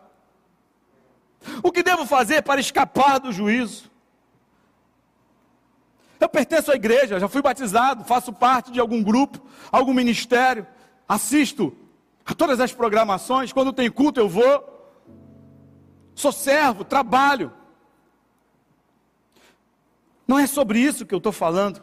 O 1.63 1.71
que 1.71 1.83
devo 1.83 2.05
fazer 2.05 2.41
para 2.41 2.59
escapar 2.59 3.19
do 3.19 3.31
juízo? 3.31 3.86
Eu 6.19 6.29
pertenço 6.29 6.71
à 6.71 6.75
igreja, 6.75 7.19
já 7.19 7.27
fui 7.27 7.41
batizado, 7.41 8.03
faço 8.03 8.33
parte 8.33 8.71
de 8.71 8.79
algum 8.79 9.03
grupo, 9.03 9.41
algum 9.71 9.93
ministério, 9.93 10.65
assisto 11.07 11.75
a 12.25 12.33
todas 12.33 12.59
as 12.59 12.73
programações, 12.73 13.53
quando 13.53 13.71
tem 13.71 13.89
culto 13.89 14.19
eu 14.19 14.27
vou. 14.27 14.75
Sou 16.15 16.31
servo, 16.31 16.83
trabalho. 16.83 17.53
Não 20.27 20.37
é 20.37 20.47
sobre 20.47 20.79
isso 20.79 21.05
que 21.05 21.13
eu 21.13 21.19
estou 21.19 21.31
falando. 21.31 21.81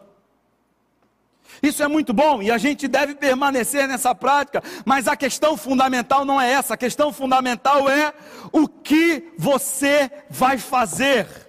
Isso 1.63 1.83
é 1.83 1.89
muito 1.89 2.13
bom 2.13 2.43
e 2.43 2.51
a 2.51 2.59
gente 2.59 2.89
deve 2.89 3.15
permanecer 3.15 3.87
nessa 3.87 4.15
prática, 4.15 4.63
mas 4.85 5.07
a 5.07 5.17
questão 5.17 5.57
fundamental 5.57 6.25
não 6.25 6.41
é 6.41 6.51
essa, 6.51 6.75
a 6.75 6.77
questão 6.77 7.13
fundamental 7.13 7.89
é 7.89 8.13
o 8.53 8.67
que 8.67 9.33
você 9.39 10.11
vai 10.29 10.59
fazer. 10.59 11.44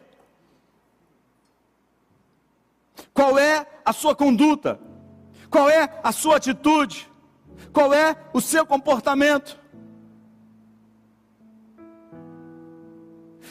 Qual 3.16 3.40
é 3.40 3.66
a 3.86 3.94
sua 3.94 4.14
conduta? 4.14 4.78
Qual 5.50 5.70
é 5.70 5.90
a 6.04 6.12
sua 6.12 6.36
atitude? 6.36 7.10
Qual 7.72 7.94
é 7.94 8.14
o 8.34 8.42
seu 8.42 8.66
comportamento? 8.66 9.58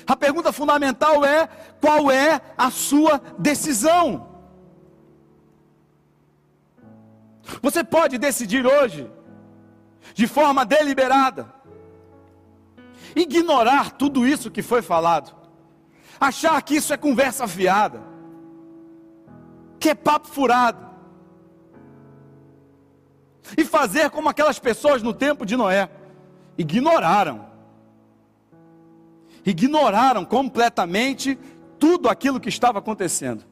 A 0.06 0.14
pergunta 0.14 0.52
fundamental 0.52 1.24
é: 1.24 1.48
qual 1.80 2.10
é 2.10 2.42
a 2.58 2.70
sua 2.70 3.18
decisão? 3.38 4.28
Você 7.62 7.82
pode 7.82 8.18
decidir 8.18 8.66
hoje, 8.66 9.10
de 10.12 10.26
forma 10.26 10.66
deliberada, 10.66 11.50
ignorar 13.16 13.92
tudo 13.92 14.26
isso 14.26 14.50
que 14.50 14.60
foi 14.60 14.82
falado, 14.82 15.34
achar 16.20 16.60
que 16.60 16.76
isso 16.76 16.92
é 16.92 16.98
conversa 16.98 17.48
fiada 17.48 18.13
que 19.84 19.90
é 19.90 19.94
papo 19.94 20.26
furado. 20.28 20.82
E 23.54 23.62
fazer 23.66 24.08
como 24.08 24.30
aquelas 24.30 24.58
pessoas 24.58 25.02
no 25.02 25.12
tempo 25.12 25.44
de 25.44 25.58
Noé, 25.58 25.90
ignoraram. 26.56 27.44
Ignoraram 29.44 30.24
completamente 30.24 31.38
tudo 31.78 32.08
aquilo 32.08 32.40
que 32.40 32.48
estava 32.48 32.78
acontecendo. 32.78 33.44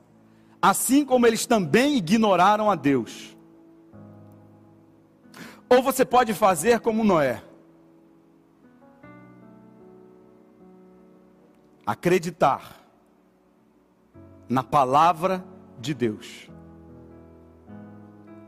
Assim 0.62 1.04
como 1.04 1.26
eles 1.26 1.44
também 1.44 1.98
ignoraram 1.98 2.70
a 2.70 2.76
Deus. 2.76 3.36
Ou 5.68 5.82
você 5.82 6.02
pode 6.02 6.32
fazer 6.32 6.80
como 6.80 7.04
Noé. 7.04 7.42
Acreditar 11.84 12.80
na 14.48 14.62
palavra 14.62 15.51
de 15.82 15.92
Deus. 15.92 16.48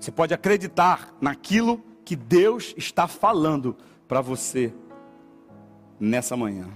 Você 0.00 0.10
pode 0.10 0.32
acreditar 0.32 1.14
naquilo 1.20 1.82
que 2.04 2.14
Deus 2.14 2.74
está 2.76 3.08
falando 3.08 3.76
para 4.06 4.20
você 4.20 4.72
nessa 5.98 6.36
manhã. 6.36 6.68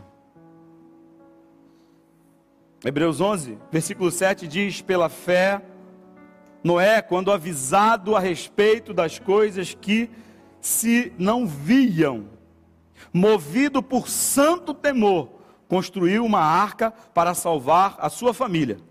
Hebreus 2.85 3.21
11, 3.21 3.59
versículo 3.71 4.11
7 4.11 4.47
diz: 4.47 4.81
Pela 4.81 5.09
fé, 5.09 5.63
Noé, 6.63 7.03
quando 7.03 7.33
avisado 7.33 8.17
a 8.17 8.21
respeito 8.21 8.95
das 8.95 9.19
coisas 9.19 9.75
que 9.75 10.11
se 10.61 11.13
não 11.19 11.47
viam, 11.47 12.27
movido 13.13 13.83
por 13.83 14.09
santo 14.09 14.73
temor, 14.73 15.31
construiu 15.69 16.25
uma 16.25 16.41
arca 16.41 16.91
para 16.91 17.35
salvar 17.35 17.97
a 17.99 18.09
sua 18.09 18.33
família. 18.33 18.88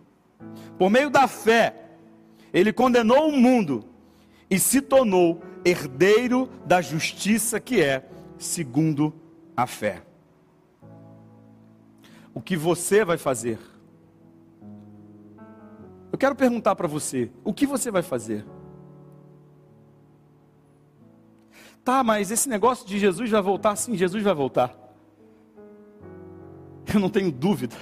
Por 0.78 0.90
meio 0.90 1.10
da 1.10 1.28
fé, 1.28 1.76
ele 2.54 2.72
condenou 2.72 3.30
o 3.30 3.38
mundo 3.38 3.84
e 4.50 4.60
se 4.60 4.82
tornou 4.82 5.42
herdeiro 5.66 6.50
da 6.66 6.82
justiça 6.82 7.60
que 7.60 7.82
é 7.82 8.08
segundo 8.38 9.14
a 9.56 9.66
fé. 9.68 10.04
O 12.34 12.42
que 12.42 12.56
você 12.56 13.04
vai 13.04 13.18
fazer? 13.18 13.60
Eu 16.12 16.18
quero 16.18 16.36
perguntar 16.36 16.76
para 16.76 16.88
você: 16.88 17.32
o 17.44 17.54
que 17.54 17.66
você 17.66 17.92
vai 17.92 18.02
fazer? 18.02 18.46
Tá, 21.84 22.04
mas 22.04 22.32
esse 22.32 22.50
negócio 22.50 22.86
de 22.86 23.00
Jesus 23.00 23.30
vai 23.30 23.42
voltar? 23.42 23.76
Sim, 23.76 23.96
Jesus 23.96 24.22
vai 24.24 24.34
voltar. 24.34 24.76
Eu 26.94 27.00
não 27.00 27.10
tenho 27.10 27.32
dúvida 27.32 27.76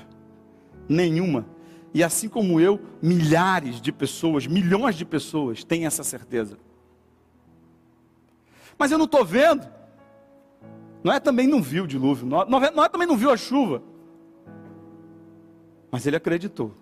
nenhuma. 0.88 1.55
E 1.96 2.04
assim 2.04 2.28
como 2.28 2.60
eu, 2.60 2.78
milhares 3.02 3.80
de 3.80 3.90
pessoas, 3.90 4.46
milhões 4.46 4.98
de 4.98 5.06
pessoas 5.06 5.64
têm 5.64 5.86
essa 5.86 6.04
certeza. 6.04 6.58
Mas 8.78 8.92
eu 8.92 8.98
não 8.98 9.06
estou 9.06 9.24
vendo. 9.24 9.66
Noé 11.02 11.22
também 11.22 11.48
não 11.48 11.62
viu 11.62 11.86
o 11.86 11.88
dilúvio. 11.88 12.26
Noé, 12.28 12.70
Noé 12.70 12.90
também 12.90 13.08
não 13.08 13.16
viu 13.16 13.32
a 13.32 13.38
chuva. 13.38 13.82
Mas 15.90 16.06
ele 16.06 16.18
acreditou. 16.18 16.76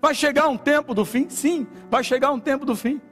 Vai 0.00 0.14
chegar 0.14 0.48
um 0.48 0.56
tempo 0.56 0.94
do 0.94 1.04
fim? 1.04 1.28
Sim, 1.28 1.66
vai 1.90 2.02
chegar 2.02 2.32
um 2.32 2.40
tempo 2.40 2.64
do 2.64 2.74
fim. 2.74 3.02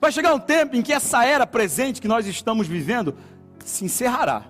Vai 0.00 0.10
chegar 0.10 0.32
um 0.32 0.40
tempo 0.40 0.74
em 0.74 0.80
que 0.80 0.94
essa 0.94 1.22
era 1.22 1.46
presente 1.46 2.00
que 2.00 2.08
nós 2.08 2.26
estamos 2.26 2.66
vivendo 2.66 3.14
se 3.62 3.84
encerrará. 3.84 4.46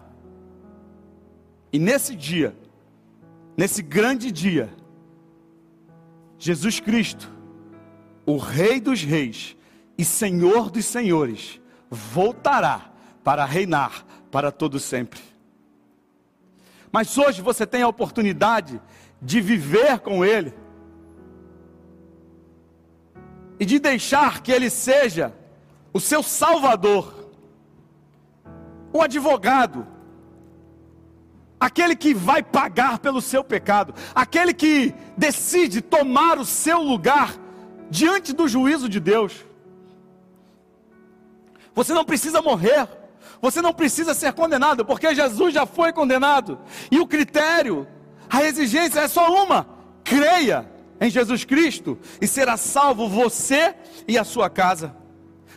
E 1.73 1.81
nesse 1.81 2.15
dia, 2.15 2.55
nesse 3.61 3.83
grande 3.83 4.33
dia, 4.33 4.71
Jesus 6.39 6.81
Cristo, 6.81 7.31
o 8.25 8.39
Rei 8.39 8.81
dos 8.81 9.03
Reis 9.03 9.55
e 9.99 10.03
Senhor 10.03 10.71
dos 10.71 10.87
Senhores, 10.87 11.61
voltará 11.91 12.91
para 13.23 13.45
reinar 13.45 14.07
para 14.31 14.51
todo 14.51 14.81
sempre. 14.81 15.21
Mas 16.91 17.19
hoje 17.19 17.43
você 17.43 17.67
tem 17.67 17.83
a 17.83 17.89
oportunidade 17.89 18.81
de 19.21 19.43
viver 19.43 19.99
com 19.99 20.25
Ele 20.25 20.55
e 23.59 23.67
de 23.67 23.79
deixar 23.79 24.41
que 24.41 24.51
Ele 24.51 24.71
seja 24.71 25.35
o 25.93 26.01
seu 26.01 26.23
Salvador, 26.23 27.31
o 28.91 29.03
advogado, 29.03 29.87
aquele 31.61 31.95
que 31.95 32.15
vai 32.15 32.43
pagar 32.43 32.99
pelo 32.99 33.21
seu 33.21 33.45
pecado, 33.45 33.95
aquele 34.15 34.55
que 34.55 34.95
decide 35.17 35.83
tomar 35.83 36.39
o 36.39 36.45
seu 36.45 36.81
lugar 36.81 37.37
diante 37.91 38.33
do 38.33 38.49
juízo 38.49 38.89
de 38.89 38.99
Deus. 38.99 39.45
Você 41.75 41.93
não 41.93 42.05
precisa 42.05 42.41
morrer, 42.41 42.89
você 43.43 43.61
não 43.61 43.75
precisa 43.75 44.15
ser 44.15 44.33
condenado, 44.33 44.85
porque 44.85 45.15
Jesus 45.15 45.53
já 45.53 45.67
foi 45.67 45.93
condenado, 45.93 46.59
e 46.91 46.99
o 46.99 47.07
critério, 47.07 47.87
a 48.29 48.43
exigência 48.43 49.01
é 49.01 49.09
só 49.09 49.45
uma: 49.45 49.67
creia 50.03 50.67
em 51.01 51.11
Jesus 51.11 51.45
Cristo 51.45 51.99
e 52.21 52.27
será 52.27 52.57
salvo 52.57 53.09
você 53.09 53.75
e 54.09 54.19
a 54.19 54.25
sua 54.25 54.49
casa. 54.49 54.95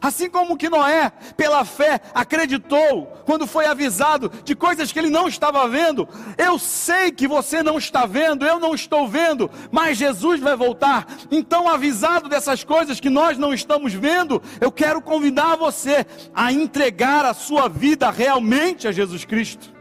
Assim 0.04 0.30
como 0.30 0.58
que 0.58 0.70
Noé, 0.70 1.14
pela 1.38 1.64
fé, 1.64 2.02
acreditou 2.14 3.06
quando 3.26 3.48
foi 3.48 3.66
avisado 3.66 4.30
de 4.44 4.54
coisas 4.54 4.92
que 4.92 5.00
ele 5.00 5.10
não 5.10 5.30
estava 5.30 5.66
vendo. 5.66 6.06
Eu 6.38 6.60
sei 6.60 7.10
que 7.10 7.26
você 7.26 7.64
não 7.64 7.78
está 7.78 8.06
vendo, 8.06 8.46
eu 8.46 8.60
não 8.60 8.76
estou 8.76 9.08
vendo, 9.08 9.50
mas 9.72 9.98
Jesus 9.98 10.42
vai 10.42 10.58
voltar. 10.58 11.08
Então, 11.32 11.70
avisado 11.70 12.28
dessas 12.28 12.66
coisas 12.66 13.00
que 13.00 13.10
nós 13.10 13.38
não 13.38 13.54
estamos 13.54 13.94
vendo, 13.94 14.44
eu 14.60 14.74
quero 14.74 15.02
convidar 15.02 15.56
você 15.56 16.06
a 16.36 16.52
entregar 16.52 17.24
a 17.24 17.34
sua 17.34 17.70
vida 17.70 18.12
realmente 18.12 18.90
a 18.90 18.92
Jesus 18.92 19.24
Cristo. 19.24 19.73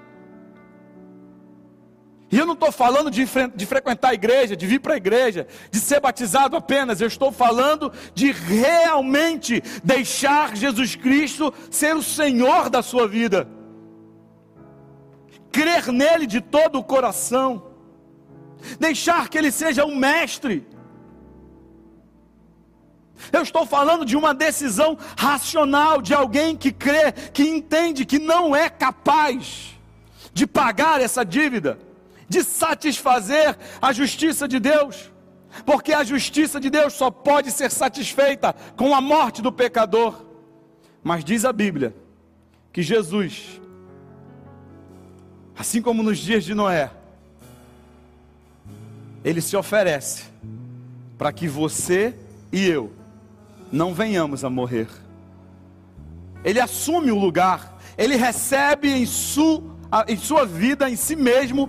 E 2.33 2.39
eu 2.39 2.47
não 2.47 2.55
estou 2.55 2.73
falando 2.73 3.11
de, 3.11 3.29
de, 3.55 3.67
frequentar 3.67 4.09
a 4.09 4.15
igreja, 4.15 4.57
de 4.57 4.67
vir 4.67 4.81
para 4.81 4.95
a 4.95 4.97
igreja, 4.97 5.47
de 5.71 5.79
ser 5.79 6.01
batizado 6.01 6.57
apenas. 6.57 6.99
Eu 6.99 7.07
estou 7.07 7.31
falando 7.31 7.93
de 8.15 8.33
realmente 8.33 9.63
deixar 9.85 10.57
Jesus 10.57 10.97
Cristo 10.97 11.53
ser 11.71 11.95
o 11.95 12.03
Senhor 12.03 12.71
da 12.71 12.83
sua 12.83 13.07
vida. 13.07 13.47
Crer 15.53 15.93
nele 15.93 16.27
de 16.27 16.41
todo 16.41 16.79
o 16.79 16.83
coração. 16.83 17.67
Deixar 18.81 19.29
que 19.29 19.37
ele 19.37 19.53
seja 19.53 19.85
o 19.85 19.95
mestre. 19.95 20.67
Eu 23.31 23.43
estou 23.43 23.67
falando 23.67 24.07
de 24.07 24.17
uma 24.17 24.33
decisão 24.33 24.97
racional 25.19 26.01
de 26.01 26.15
alguém 26.15 26.57
que 26.57 26.73
crê, 26.73 27.13
que 27.13 27.43
entende 27.43 28.07
que 28.07 28.19
não 28.19 28.57
é 28.57 28.71
capaz 28.71 29.79
de 30.33 30.47
pagar 30.47 30.99
essa 30.99 31.27
dívida 31.27 31.92
de 32.33 32.43
satisfazer 32.43 33.57
a 33.81 33.93
justiça 33.93 34.49
de 34.49 34.59
Deus, 34.59 35.13
porque 35.67 35.93
a 35.93 36.03
justiça 36.03 36.59
de 36.59 36.71
Deus 36.71 36.95
só 36.95 37.11
pode 37.11 37.51
ser 37.51 37.71
satisfeita 37.71 38.55
com 38.75 38.95
a 38.95 39.01
morte 39.01 39.43
do 39.43 39.53
pecador. 39.53 40.25
Mas 41.05 41.23
diz 41.23 41.45
a 41.45 41.53
Bíblia 41.53 41.95
que 42.73 42.83
Jesus, 42.83 43.61
assim 45.57 45.83
como 45.83 46.03
nos 46.03 46.19
dias 46.19 46.43
de 46.43 46.55
Noé, 46.55 46.91
ele 49.23 49.43
se 49.43 49.55
oferece 49.55 50.25
para 51.19 51.33
que 51.33 51.47
você 51.47 52.17
e 52.51 52.67
eu 52.67 52.91
não 53.71 53.93
venhamos 53.93 54.43
a 54.43 54.49
morrer. 54.49 54.89
Ele 56.43 56.61
assume 56.61 57.13
o 57.13 57.19
lugar, 57.19 57.79
ele 57.97 58.17
recebe 58.17 58.89
em, 58.89 59.03
em 59.03 60.17
sua 60.17 60.47
vida, 60.47 60.91
em 60.91 60.97
si 60.97 61.15
mesmo, 61.15 61.69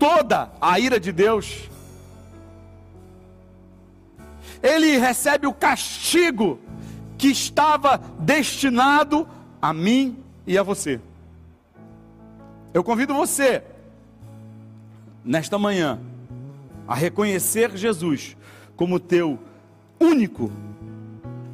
toda 0.00 0.50
a 0.58 0.80
ira 0.80 0.98
de 0.98 1.12
Deus. 1.12 1.68
Ele 4.62 4.96
recebe 4.96 5.46
o 5.46 5.52
castigo 5.52 6.58
que 7.18 7.28
estava 7.28 7.98
destinado 8.18 9.28
a 9.60 9.74
mim 9.74 10.18
e 10.46 10.56
a 10.56 10.62
você. 10.62 10.98
Eu 12.72 12.82
convido 12.82 13.12
você, 13.12 13.62
nesta 15.22 15.58
manhã, 15.58 16.00
a 16.88 16.94
reconhecer 16.94 17.76
Jesus 17.76 18.36
como 18.76 18.98
teu 18.98 19.38
único 19.98 20.50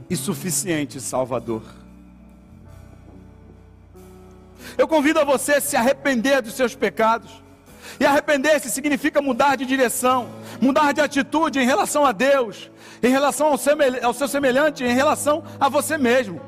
e 0.09 0.17
suficiente 0.17 1.01
Salvador. 1.01 1.63
Eu 4.79 4.87
convido 4.87 5.19
a 5.19 5.25
você 5.25 5.55
a 5.55 5.61
se 5.61 5.77
arrepender 5.77 6.43
dos 6.43 6.55
seus 6.55 6.77
pecados. 6.77 7.46
E 7.99 8.05
arrepender-se 8.05 8.71
significa 8.71 9.23
mudar 9.23 9.57
de 9.57 9.65
direção, 9.65 10.29
mudar 10.61 10.93
de 10.93 11.01
atitude 11.01 11.59
em 11.59 11.67
relação 11.67 12.05
a 12.05 12.13
Deus, 12.13 12.71
em 13.03 13.09
relação 13.09 13.49
ao, 13.49 13.59
ao 14.03 14.15
seu 14.15 14.29
semelhante, 14.29 14.85
em 14.85 14.95
relação 14.95 15.43
a 15.59 15.69
você 15.69 15.97
mesmo. 15.97 16.41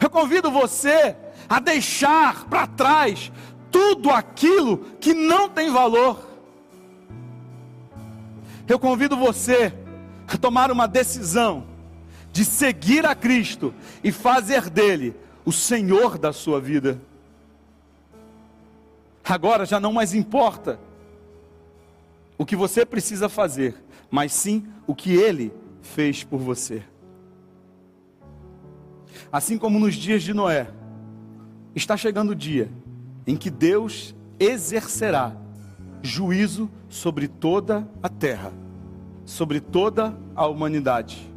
Eu 0.00 0.10
convido 0.10 0.50
você 0.50 1.16
a 1.48 1.58
deixar 1.60 2.44
para 2.46 2.66
trás 2.66 3.32
tudo 3.70 4.10
aquilo 4.10 4.78
que 5.00 5.14
não 5.14 5.48
tem 5.48 5.70
valor. 5.70 6.28
Eu 8.66 8.78
convido 8.78 9.16
você 9.16 9.72
a 10.26 10.36
tomar 10.36 10.70
uma 10.70 10.86
decisão 10.86 11.66
de 12.30 12.44
seguir 12.44 13.06
a 13.06 13.14
Cristo 13.14 13.74
e 14.04 14.12
fazer 14.12 14.68
dele 14.68 15.16
o 15.44 15.52
Senhor 15.52 16.18
da 16.18 16.32
sua 16.32 16.60
vida. 16.60 17.00
Agora 19.28 19.66
já 19.66 19.78
não 19.78 19.92
mais 19.92 20.14
importa 20.14 20.80
o 22.38 22.46
que 22.46 22.56
você 22.56 22.86
precisa 22.86 23.28
fazer, 23.28 23.74
mas 24.10 24.32
sim 24.32 24.66
o 24.86 24.94
que 24.94 25.12
ele 25.12 25.52
fez 25.82 26.24
por 26.24 26.38
você. 26.38 26.82
Assim 29.30 29.58
como 29.58 29.78
nos 29.78 29.94
dias 29.96 30.22
de 30.22 30.32
Noé, 30.32 30.70
está 31.74 31.94
chegando 31.94 32.30
o 32.30 32.34
dia 32.34 32.70
em 33.26 33.36
que 33.36 33.50
Deus 33.50 34.14
exercerá 34.40 35.36
juízo 36.02 36.70
sobre 36.88 37.28
toda 37.28 37.86
a 38.02 38.08
terra, 38.08 38.52
sobre 39.26 39.60
toda 39.60 40.16
a 40.34 40.46
humanidade. 40.46 41.30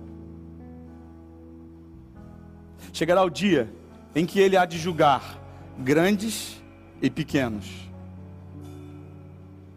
Chegará 2.94 3.22
o 3.22 3.30
dia 3.30 3.70
em 4.16 4.26
que 4.26 4.40
ele 4.40 4.56
há 4.56 4.66
de 4.66 4.78
julgar 4.78 5.38
grandes 5.78 6.62
e 7.02 7.10
pequenos. 7.10 7.81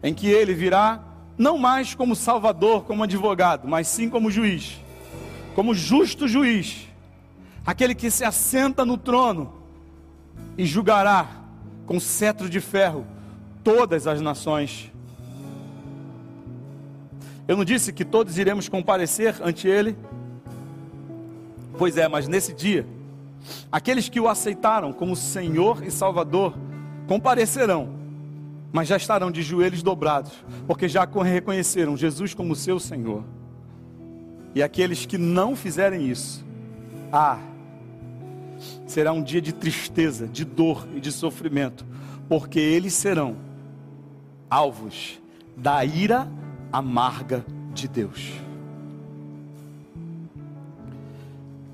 Em 0.05 0.13
que 0.13 0.27
ele 0.27 0.53
virá 0.53 1.03
não 1.37 1.57
mais 1.57 1.93
como 1.93 2.15
salvador, 2.15 2.83
como 2.85 3.03
advogado, 3.03 3.67
mas 3.67 3.87
sim 3.87 4.09
como 4.09 4.31
juiz, 4.31 4.79
como 5.53 5.73
justo 5.73 6.27
juiz, 6.27 6.87
aquele 7.65 7.93
que 7.93 8.09
se 8.09 8.23
assenta 8.23 8.85
no 8.85 8.97
trono 8.97 9.51
e 10.57 10.65
julgará 10.65 11.27
com 11.85 11.99
cetro 11.99 12.49
de 12.49 12.61
ferro 12.61 13.05
todas 13.63 14.07
as 14.07 14.21
nações. 14.21 14.91
Eu 17.47 17.57
não 17.57 17.65
disse 17.65 17.91
que 17.91 18.05
todos 18.05 18.37
iremos 18.37 18.69
comparecer 18.69 19.35
ante 19.41 19.67
ele? 19.67 19.97
Pois 21.77 21.97
é, 21.97 22.07
mas 22.07 22.27
nesse 22.27 22.53
dia, 22.53 22.87
Aqueles 23.71 24.09
que 24.09 24.19
o 24.19 24.27
aceitaram 24.27 24.93
como 24.93 25.15
Senhor 25.15 25.83
e 25.83 25.91
Salvador 25.91 26.55
comparecerão, 27.07 27.89
mas 28.75 28.89
já 28.89 28.97
estarão 28.97 29.31
de 29.31 29.41
joelhos 29.41 29.81
dobrados, 29.81 30.33
porque 30.67 30.89
já 30.89 31.05
reconheceram 31.05 31.95
Jesus 31.95 32.33
como 32.33 32.53
seu 32.57 32.77
Senhor. 32.77 33.23
E 34.53 34.61
aqueles 34.61 35.05
que 35.05 35.17
não 35.17 35.55
fizerem 35.55 36.09
isso, 36.09 36.45
ah, 37.09 37.39
será 38.85 39.13
um 39.13 39.23
dia 39.23 39.41
de 39.41 39.53
tristeza, 39.53 40.27
de 40.27 40.43
dor 40.43 40.85
e 40.93 40.99
de 40.99 41.09
sofrimento, 41.09 41.85
porque 42.27 42.59
eles 42.59 42.91
serão 42.91 43.37
alvos 44.49 45.21
da 45.55 45.85
ira 45.85 46.27
amarga 46.69 47.45
de 47.73 47.87
Deus. 47.87 48.33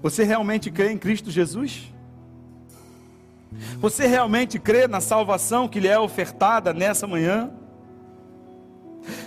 Você 0.03 0.23
realmente 0.23 0.69
crê 0.69 0.91
em 0.91 0.99
Cristo 0.99 1.31
Jesus? 1.31 1.91
Você 3.79 4.07
realmente 4.07 4.57
crê 4.59 4.87
na 4.87 5.01
salvação 5.01 5.67
que 5.67 5.79
lhe 5.79 5.87
é 5.87 5.99
ofertada 5.99 6.73
nessa 6.73 7.05
manhã? 7.05 7.51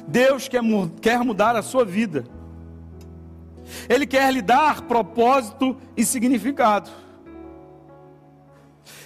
Deus 0.06 0.48
quer, 0.48 0.62
quer 1.00 1.18
mudar 1.20 1.56
a 1.56 1.62
sua 1.62 1.84
vida. 1.84 2.24
Ele 3.88 4.06
quer 4.06 4.32
lhe 4.32 4.42
dar 4.42 4.82
propósito 4.82 5.76
e 5.96 6.04
significado. 6.04 6.90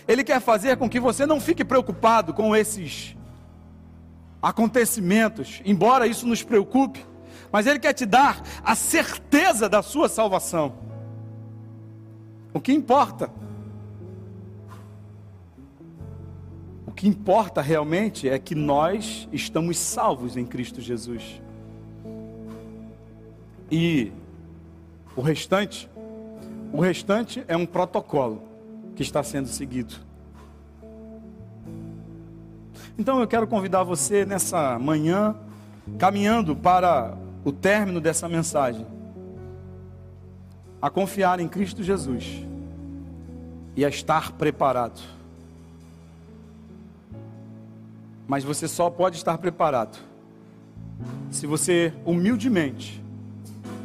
Ele 0.06 0.24
quer 0.24 0.40
fazer 0.40 0.76
com 0.76 0.88
que 0.88 1.00
você 1.00 1.26
não 1.26 1.40
fique 1.40 1.64
preocupado 1.64 2.32
com 2.32 2.54
esses 2.56 3.16
acontecimentos, 4.40 5.60
embora 5.64 6.06
isso 6.06 6.26
nos 6.26 6.42
preocupe, 6.42 7.04
mas 7.50 7.66
Ele 7.66 7.78
quer 7.78 7.92
te 7.92 8.06
dar 8.06 8.40
a 8.64 8.74
certeza 8.74 9.68
da 9.68 9.82
sua 9.82 10.08
salvação. 10.08 10.74
O 12.54 12.60
que 12.60 12.72
importa? 12.72 13.30
Que 16.98 17.06
importa 17.06 17.62
realmente 17.62 18.28
é 18.28 18.40
que 18.40 18.56
nós 18.56 19.28
estamos 19.32 19.78
salvos 19.78 20.36
em 20.36 20.44
Cristo 20.44 20.80
Jesus. 20.80 21.40
E 23.70 24.10
o 25.14 25.20
restante, 25.20 25.88
o 26.72 26.80
restante 26.80 27.44
é 27.46 27.56
um 27.56 27.64
protocolo 27.64 28.42
que 28.96 29.02
está 29.04 29.22
sendo 29.22 29.46
seguido. 29.46 29.94
Então 32.98 33.20
eu 33.20 33.28
quero 33.28 33.46
convidar 33.46 33.84
você 33.84 34.26
nessa 34.26 34.76
manhã, 34.76 35.36
caminhando 36.00 36.56
para 36.56 37.16
o 37.44 37.52
término 37.52 38.00
dessa 38.00 38.28
mensagem, 38.28 38.84
a 40.82 40.90
confiar 40.90 41.38
em 41.38 41.46
Cristo 41.46 41.80
Jesus 41.80 42.44
e 43.76 43.84
a 43.84 43.88
estar 43.88 44.32
preparado. 44.32 45.17
Mas 48.28 48.44
você 48.44 48.68
só 48.68 48.90
pode 48.90 49.16
estar 49.16 49.38
preparado 49.38 49.98
se 51.30 51.46
você 51.46 51.92
humildemente 52.04 53.02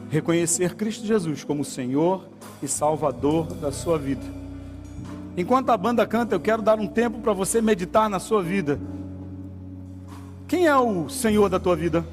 reconhecer 0.09 0.75
Cristo 0.75 1.05
Jesus 1.05 1.45
como 1.45 1.63
Senhor 1.63 2.27
e 2.61 2.67
Salvador 2.67 3.47
da 3.53 3.71
sua 3.71 3.97
vida. 3.97 4.21
Enquanto 5.37 5.69
a 5.69 5.77
banda 5.77 6.05
canta, 6.05 6.35
eu 6.35 6.39
quero 6.41 6.61
dar 6.61 6.77
um 6.77 6.87
tempo 6.87 7.19
para 7.19 7.31
você 7.31 7.61
meditar 7.61 8.09
na 8.09 8.19
sua 8.19 8.43
vida. 8.43 8.79
Quem 10.47 10.67
é 10.67 10.75
o 10.75 11.09
Senhor 11.09 11.49
da 11.49 11.59
tua 11.59 11.75
vida? 11.75 12.05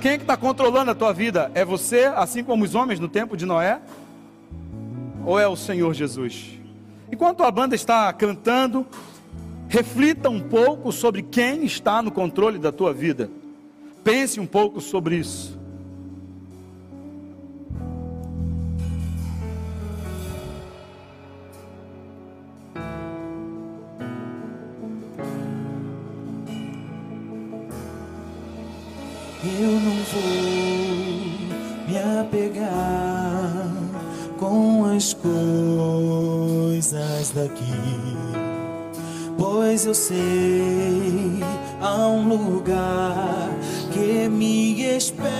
Quem 0.00 0.12
é 0.12 0.16
que 0.16 0.24
está 0.24 0.36
controlando 0.36 0.90
a 0.90 0.94
tua 0.94 1.12
vida? 1.12 1.50
É 1.54 1.64
você, 1.64 2.06
assim 2.06 2.42
como 2.42 2.64
os 2.64 2.74
homens 2.74 2.98
no 2.98 3.08
tempo 3.08 3.36
de 3.36 3.44
Noé? 3.44 3.80
Ou 5.26 5.38
é 5.38 5.46
o 5.46 5.56
Senhor 5.56 5.92
Jesus? 5.92 6.58
Enquanto 7.12 7.42
a 7.42 7.50
banda 7.50 7.74
está 7.74 8.12
cantando, 8.12 8.86
reflita 9.68 10.30
um 10.30 10.40
pouco 10.40 10.90
sobre 10.90 11.22
quem 11.22 11.64
está 11.64 12.02
no 12.02 12.10
controle 12.10 12.58
da 12.58 12.72
tua 12.72 12.92
vida. 12.92 13.30
Pense 14.02 14.40
um 14.40 14.46
pouco 14.46 14.80
sobre 14.80 15.16
isso. 15.16 15.58
Eu 29.44 29.70
não 29.80 29.96
vou 30.04 30.22
me 31.86 31.96
apegar 32.20 33.68
com 34.38 34.84
as 34.84 35.14
coisas 35.14 36.90
daqui, 37.30 37.64
pois 39.38 39.86
eu 39.86 39.94
sei 39.94 41.40
há 41.80 42.08
um 42.08 42.28
lugar 42.28 43.50
que 43.92 44.28
me 44.28 44.96
espera. 44.96 45.38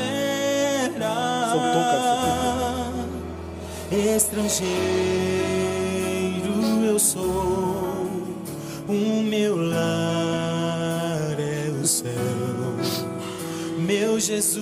Estrangeiro 3.91 4.69
eu 6.85 6.99
sou, 6.99 8.07
o 8.89 9.23
meu 9.23 9.57
lar 9.57 11.37
é 11.39 11.71
o 11.83 11.87
céu 11.87 12.59
meu 13.89 14.21
Jesus 14.21 14.59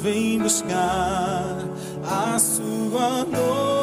vem 0.00 0.38
buscar 0.38 1.58
a 2.04 2.38
sua 2.38 3.24
noiva. 3.24 3.77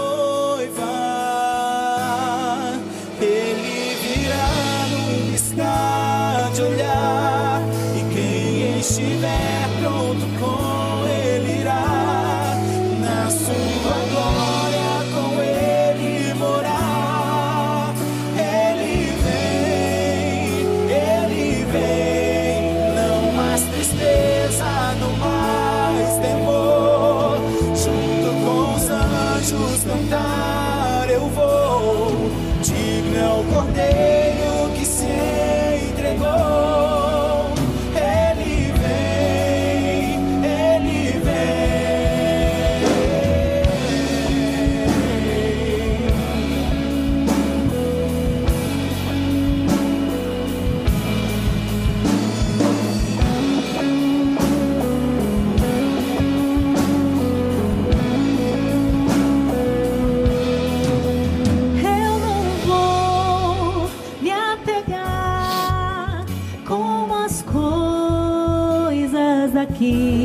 Coisas 69.91 70.24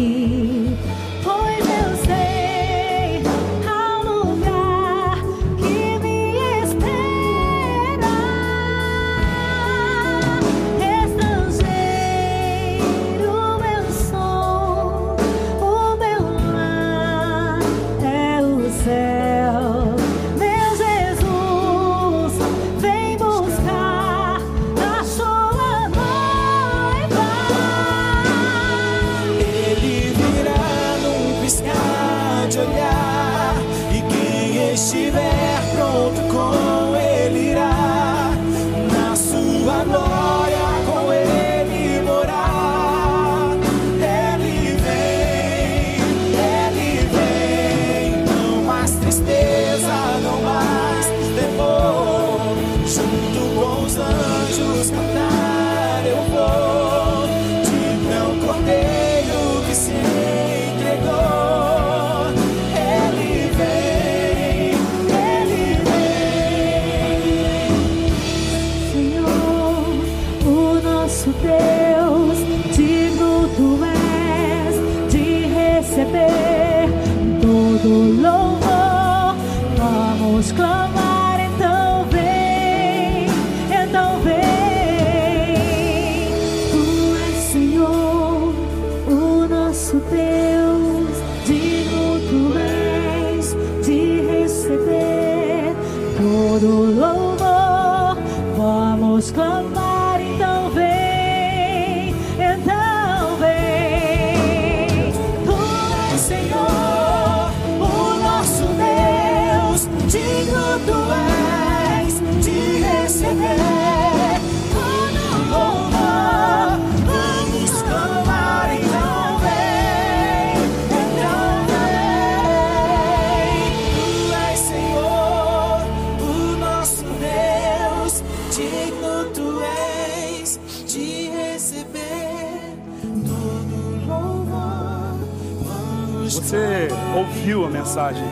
mensagem. 138.11 138.29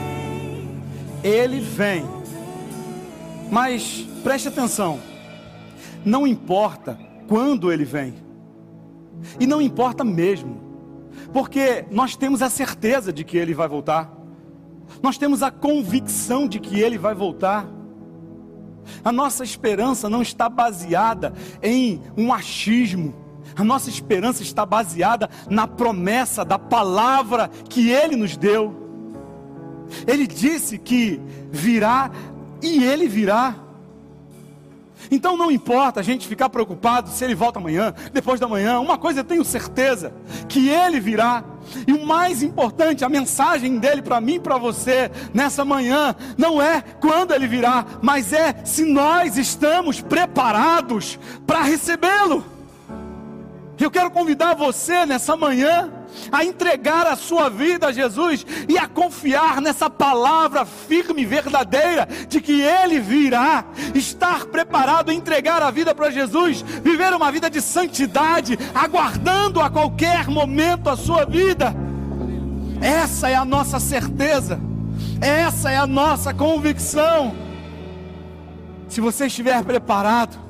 Ele 1.23 1.61
vem. 1.61 2.05
Mas 3.51 4.07
preste 4.23 4.49
atenção. 4.49 5.01
Não 6.05 6.27
importa 6.27 6.99
quando 7.27 7.73
ele 7.73 7.85
vem. 7.85 8.15
E 9.39 9.47
não 9.47 9.61
importa 9.61 10.05
mesmo. 10.05 10.61
Porque 11.33 11.85
nós 11.91 12.17
temos 12.17 12.43
a 12.43 12.51
certeza 12.51 13.13
de 13.13 13.25
que 13.25 13.37
ele 13.37 13.55
vai 13.55 13.69
voltar. 13.69 14.13
Nós 15.03 15.19
temos 15.19 15.43
a 15.43 15.51
convicção 15.51 16.49
de 16.49 16.59
que 16.59 16.81
ele 16.81 16.99
vai 16.99 17.15
voltar. 17.15 17.67
A 19.05 19.13
nossa 19.13 19.45
esperança 19.45 20.09
não 20.09 20.23
está 20.23 20.49
baseada 20.49 21.33
em 21.63 22.01
um 22.17 22.33
achismo. 22.33 23.15
A 23.57 23.65
nossa 23.65 23.91
esperança 23.91 24.43
está 24.43 24.65
baseada 24.65 25.29
na 25.51 25.67
promessa 25.67 26.45
da 26.45 26.59
palavra 26.59 27.49
que 27.69 27.91
ele 27.91 28.17
nos 28.17 28.37
deu. 28.37 28.88
Ele 30.07 30.27
disse 30.27 30.79
que 30.79 31.21
virá 31.51 32.11
e 32.63 32.83
ele 32.83 33.09
virá. 33.09 33.55
Então 35.11 35.37
não 35.37 35.51
importa 35.51 36.01
a 36.01 36.03
gente 36.03 36.27
ficar 36.27 36.49
preocupado 36.49 37.09
se 37.09 37.25
ele 37.25 37.35
volta 37.35 37.59
amanhã, 37.59 37.95
depois 38.13 38.41
da 38.41 38.49
manhã, 38.49 38.81
uma 38.81 38.99
coisa 38.99 39.21
eu 39.21 39.25
tenho 39.25 39.45
certeza, 39.45 40.13
que 40.49 40.69
ele 40.69 41.01
virá. 41.01 41.45
E 41.87 41.93
o 41.93 42.05
mais 42.05 42.43
importante, 42.43 43.05
a 43.05 43.09
mensagem 43.09 43.79
dele 43.79 44.03
para 44.03 44.21
mim 44.21 44.35
e 44.35 44.41
para 44.41 44.59
você 44.59 45.11
nessa 45.33 45.65
manhã, 45.65 46.15
não 46.37 46.61
é 46.61 46.83
quando 47.01 47.33
ele 47.33 47.47
virá, 47.47 47.85
mas 48.03 48.33
é 48.33 48.55
se 48.65 48.85
nós 48.85 49.37
estamos 49.37 50.01
preparados 50.01 51.19
para 51.47 51.63
recebê-lo. 51.63 52.45
Eu 53.79 53.91
quero 53.91 54.11
convidar 54.11 54.55
você 54.55 55.07
nessa 55.07 55.37
manhã 55.37 55.93
a 56.31 56.45
entregar 56.45 57.07
a 57.07 57.17
sua 57.17 57.49
vida 57.49 57.89
a 57.89 57.93
Jesus 57.93 58.45
e 58.69 58.79
a 58.79 58.87
confiar 58.87 59.61
nessa 59.61 59.89
palavra 59.89 60.65
firme 60.65 61.23
e 61.23 61.27
verdadeira 61.27 62.09
de 62.29 62.41
que 62.41 62.61
Ele 62.61 63.01
virá, 63.01 63.65
estar 63.95 64.47
preparado 64.47 65.11
a 65.11 65.15
entregar 65.15 65.63
a 65.63 65.71
vida 65.71 65.95
para 65.95 66.11
Jesus, 66.11 66.63
viver 66.63 67.13
uma 67.13 67.31
vida 67.31 67.51
de 67.51 67.61
santidade, 67.61 68.59
aguardando 68.75 69.61
a 69.61 69.71
qualquer 69.71 70.29
momento 70.29 70.89
a 70.89 70.97
sua 70.97 71.25
vida. 71.25 71.75
Essa 72.81 73.29
é 73.29 73.35
a 73.35 73.45
nossa 73.45 73.81
certeza, 73.81 74.61
essa 75.21 75.71
é 75.71 75.77
a 75.77 75.87
nossa 75.87 76.33
convicção. 76.33 77.35
Se 78.89 79.01
você 79.01 79.27
estiver 79.27 79.63
preparado, 79.65 80.48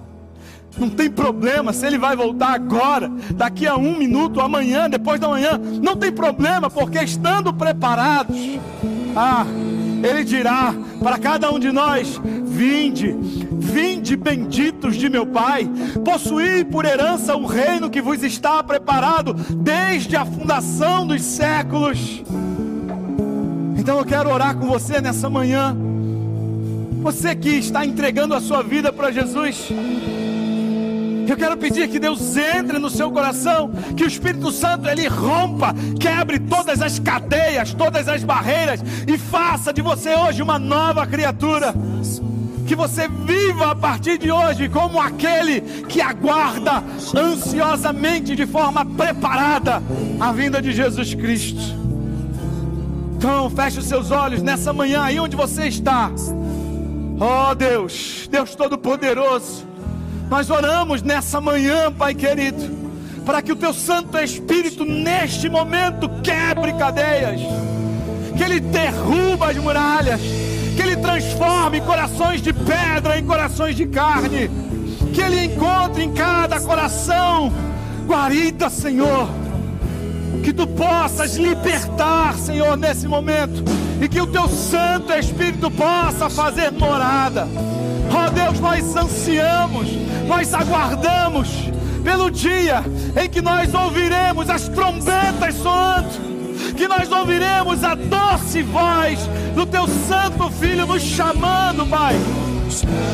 não 0.77 0.89
tem 0.89 1.11
problema 1.11 1.73
se 1.73 1.87
ele 1.87 1.99
vai 1.99 2.17
voltar 2.17 2.55
agora, 2.55 3.11
daqui 3.35 3.67
a 3.67 3.77
um 3.77 3.97
minuto, 3.97 4.41
amanhã, 4.41 4.89
depois 4.89 5.21
da 5.21 5.29
manhã. 5.29 5.59
Não 5.83 5.97
tem 5.97 6.13
problema, 6.13 6.71
porque 6.71 6.99
estando 6.99 7.53
preparados, 7.53 8.37
ah, 9.17 9.47
ele 10.03 10.25
dirá 10.25 10.75
para 11.03 11.19
cada 11.19 11.51
um 11.51 11.59
de 11.59 11.73
nós: 11.73 12.21
Vinde, 12.45 13.17
vinde 13.53 14.17
benditos 14.17 14.97
de 14.97 15.09
meu 15.09 15.27
Pai, 15.27 15.69
possuí 16.05 16.65
por 16.65 16.85
herança 16.85 17.37
o 17.37 17.47
reino 17.47 17.91
que 17.91 18.01
vos 18.01 18.23
está 18.23 18.63
preparado 18.63 19.35
desde 19.35 20.17
a 20.17 20.25
fundação 20.25 21.07
dos 21.07 21.23
séculos. 21.23 22.23
Então 23.77 23.99
eu 23.99 24.05
quero 24.05 24.31
orar 24.31 24.57
com 24.57 24.67
você 24.67 25.01
nessa 25.01 25.31
manhã. 25.31 25.77
Você 27.01 27.35
que 27.35 27.51
está 27.51 27.87
entregando 27.87 28.35
a 28.35 28.41
sua 28.41 28.63
vida 28.63 28.93
para 28.93 29.11
Jesus. 29.11 29.69
Eu 31.29 31.37
quero 31.37 31.59
pedir 31.59 31.89
que 31.89 31.99
Deus 31.99 32.39
entre 32.39 32.79
no 32.79 32.89
seu 32.89 33.11
coração, 33.11 33.71
que 33.95 34.03
o 34.03 34.07
Espírito 34.07 34.51
Santo 34.51 34.89
ele 34.89 35.07
rompa, 35.07 35.75
quebre 36.01 36.39
todas 36.39 36.81
as 36.81 36.99
cadeias, 36.99 37.75
todas 37.75 38.09
as 38.09 38.25
barreiras 38.25 38.81
e 39.07 39.19
faça 39.19 39.71
de 39.71 39.83
você 39.83 40.15
hoje 40.15 40.41
uma 40.41 40.59
nova 40.59 41.07
criatura. 41.07 41.75
Que 42.67 42.75
você 42.75 43.09
viva 43.09 43.73
a 43.73 43.77
partir 43.77 44.17
de 44.17 44.31
hoje 44.31 44.71
como 44.71 44.99
aquele 44.99 45.61
que 45.87 46.01
aguarda 46.01 46.83
ansiosamente, 47.15 48.35
de 48.35 48.47
forma 48.47 48.87
preparada, 48.87 49.83
a 50.19 50.33
vinda 50.33 50.63
de 50.63 50.73
Jesus 50.73 51.13
Cristo. 51.13 51.61
Então, 53.17 53.51
feche 53.51 53.81
os 53.81 53.87
seus 53.87 54.11
olhos 54.11 54.41
nessa 54.41 54.73
manhã, 54.73 55.03
aí 55.03 55.21
onde 55.21 55.37
você 55.37 55.67
está. 55.67 56.11
Oh 57.21 57.55
Deus, 57.55 58.29
Deus 58.31 58.55
Todo-Poderoso. 58.55 59.68
Nós 60.31 60.51
oramos 60.51 61.03
nessa 61.03 61.41
manhã, 61.41 61.91
Pai 61.91 62.15
querido, 62.15 62.77
para 63.25 63.41
que 63.41 63.51
o 63.51 63.57
Teu 63.57 63.73
Santo 63.73 64.19
Espírito, 64.19 64.85
neste 64.85 65.49
momento, 65.49 66.09
quebre 66.23 66.73
cadeias, 66.75 67.41
que 68.37 68.43
Ele 68.43 68.61
derruba 68.61 69.51
as 69.51 69.57
muralhas, 69.57 70.21
que 70.77 70.83
Ele 70.83 70.97
transforme 70.97 71.81
corações 71.81 72.43
de 72.43 72.53
pedra 72.53 73.19
em 73.19 73.25
corações 73.25 73.75
de 73.75 73.87
carne, 73.87 74.51
que 75.15 75.21
Ele 75.21 75.45
encontre 75.47 76.05
em 76.05 76.13
cada 76.13 76.61
coração 76.61 77.51
guarida, 78.07 78.69
Senhor. 78.69 79.29
Que 80.45 80.53
tu 80.53 80.67
possas 80.67 81.37
libertar, 81.37 82.35
Senhor, 82.35 82.77
nesse 82.77 83.09
momento, 83.09 83.63
e 84.01 84.09
que 84.09 84.21
o 84.21 84.27
teu 84.27 84.49
Santo 84.49 85.13
Espírito 85.13 85.71
possa 85.71 86.31
fazer 86.31 86.71
morada. 86.71 87.49
Ó 88.11 88.27
oh, 88.27 88.31
Deus, 88.31 88.61
nós 88.61 88.97
ansiamos, 88.97 89.89
nós 90.29 90.53
aguardamos 90.53 91.49
pelo 92.05 92.31
dia 92.31 92.85
em 93.21 93.29
que 93.29 93.41
nós 93.41 93.73
ouviremos 93.75 94.49
as 94.49 94.69
trombetas 94.69 95.55
soando, 95.57 96.09
que 96.77 96.87
nós 96.87 97.11
ouviremos 97.11 97.83
a 97.83 97.95
doce 97.95 98.63
voz 98.63 99.19
do 99.55 99.67
teu 99.67 99.87
Santo 100.07 100.51
Filho 100.51 100.87
nos 100.87 101.03
chamando, 101.03 101.87
Pai. 101.87 102.15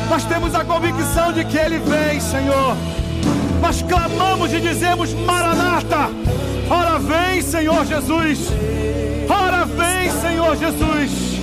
Nós 0.09 0.25
temos 0.25 0.53
a 0.53 0.63
convicção 0.65 1.31
de 1.31 1.45
que 1.45 1.57
Ele 1.57 1.79
vem, 1.79 2.19
Senhor. 2.19 2.75
Nós 3.61 3.81
clamamos 3.81 4.53
e 4.53 4.59
dizemos: 4.59 5.13
Maranata, 5.13 6.09
ora 6.69 6.99
vem, 6.99 7.41
Senhor 7.41 7.85
Jesus. 7.85 8.49
Ora 9.29 9.65
vem, 9.65 10.11
Senhor 10.11 10.55
Jesus. 10.57 11.34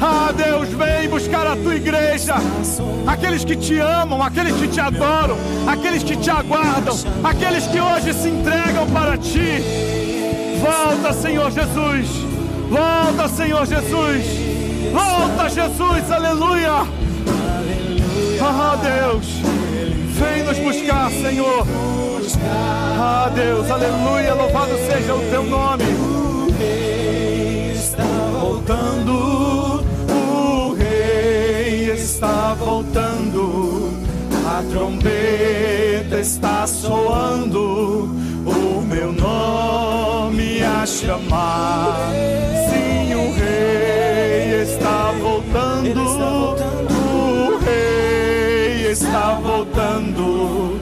Ah, 0.00 0.30
Deus, 0.32 0.68
vem 0.68 1.08
buscar 1.08 1.46
a 1.46 1.56
tua 1.56 1.74
igreja. 1.74 2.34
Aqueles 3.06 3.44
que 3.44 3.56
te 3.56 3.78
amam, 3.78 4.22
aqueles 4.22 4.54
que 4.56 4.68
te 4.68 4.80
adoram, 4.80 5.36
aqueles 5.66 6.02
que 6.02 6.16
te 6.16 6.30
aguardam, 6.30 6.94
aqueles 7.24 7.66
que 7.66 7.80
hoje 7.80 8.12
se 8.12 8.28
entregam 8.28 8.86
para 8.90 9.16
ti. 9.16 9.62
Volta, 10.60 11.12
Senhor 11.12 11.50
Jesus. 11.50 12.08
Volta, 12.68 13.28
Senhor 13.28 13.66
Jesus. 13.66 14.24
Volta, 14.92 15.48
Jesus. 15.48 16.10
Aleluia. 16.10 16.86
Ah, 18.42 18.76
Deus. 18.82 19.26
Vem 20.18 20.42
nos 20.42 20.58
buscar, 20.58 21.10
Senhor. 21.10 21.66
Ah, 22.98 23.30
Deus. 23.34 23.70
Aleluia. 23.70 24.34
Louvado 24.34 24.76
seja 24.86 25.14
o 25.14 25.20
teu 25.30 25.44
nome. 25.44 26.15
Voltando 28.40 29.46
está 32.16 32.54
voltando, 32.54 33.90
a 34.46 34.62
trombeta 34.70 36.18
está 36.18 36.66
soando, 36.66 38.04
o 38.46 38.80
meu 38.80 39.12
nome 39.12 40.62
a 40.62 40.86
chamar. 40.86 42.10
Sim, 42.70 43.14
o 43.14 43.34
rei 43.34 44.62
está 44.62 45.12
voltando, 45.20 46.00
o 46.90 47.58
rei 47.58 48.92
está 48.92 49.34
voltando, 49.42 50.80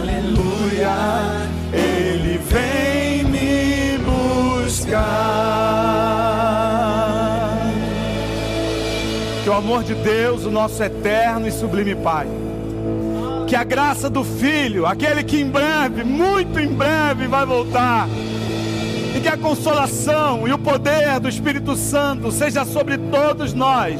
aleluia, 0.00 1.48
ele 1.72 2.38
vem 2.38 3.24
me 3.24 3.98
buscar. 4.64 6.17
Que 9.48 9.52
o 9.52 9.56
amor 9.56 9.82
de 9.82 9.94
Deus, 9.94 10.44
o 10.44 10.50
nosso 10.50 10.82
eterno 10.82 11.48
e 11.48 11.50
sublime 11.50 11.94
Pai, 11.94 12.26
que 13.46 13.56
a 13.56 13.64
graça 13.64 14.10
do 14.10 14.22
Filho, 14.22 14.84
aquele 14.84 15.24
que 15.24 15.40
em 15.40 15.48
breve, 15.48 16.04
muito 16.04 16.60
em 16.60 16.68
breve, 16.68 17.26
vai 17.26 17.46
voltar, 17.46 18.06
e 19.16 19.18
que 19.18 19.26
a 19.26 19.38
consolação 19.38 20.46
e 20.46 20.52
o 20.52 20.58
poder 20.58 21.18
do 21.18 21.30
Espírito 21.30 21.74
Santo 21.76 22.30
seja 22.30 22.66
sobre 22.66 22.98
todos 22.98 23.54
nós, 23.54 23.98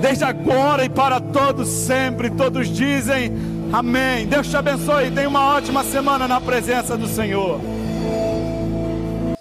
desde 0.00 0.24
agora 0.24 0.82
e 0.82 0.88
para 0.88 1.20
todos 1.20 1.68
sempre. 1.68 2.30
Todos 2.30 2.66
dizem 2.66 3.30
amém. 3.70 4.26
Deus 4.26 4.48
te 4.48 4.56
abençoe. 4.56 5.10
Tenha 5.10 5.28
uma 5.28 5.56
ótima 5.56 5.84
semana 5.84 6.26
na 6.26 6.40
presença 6.40 6.96
do 6.96 7.06
Senhor. 7.06 7.60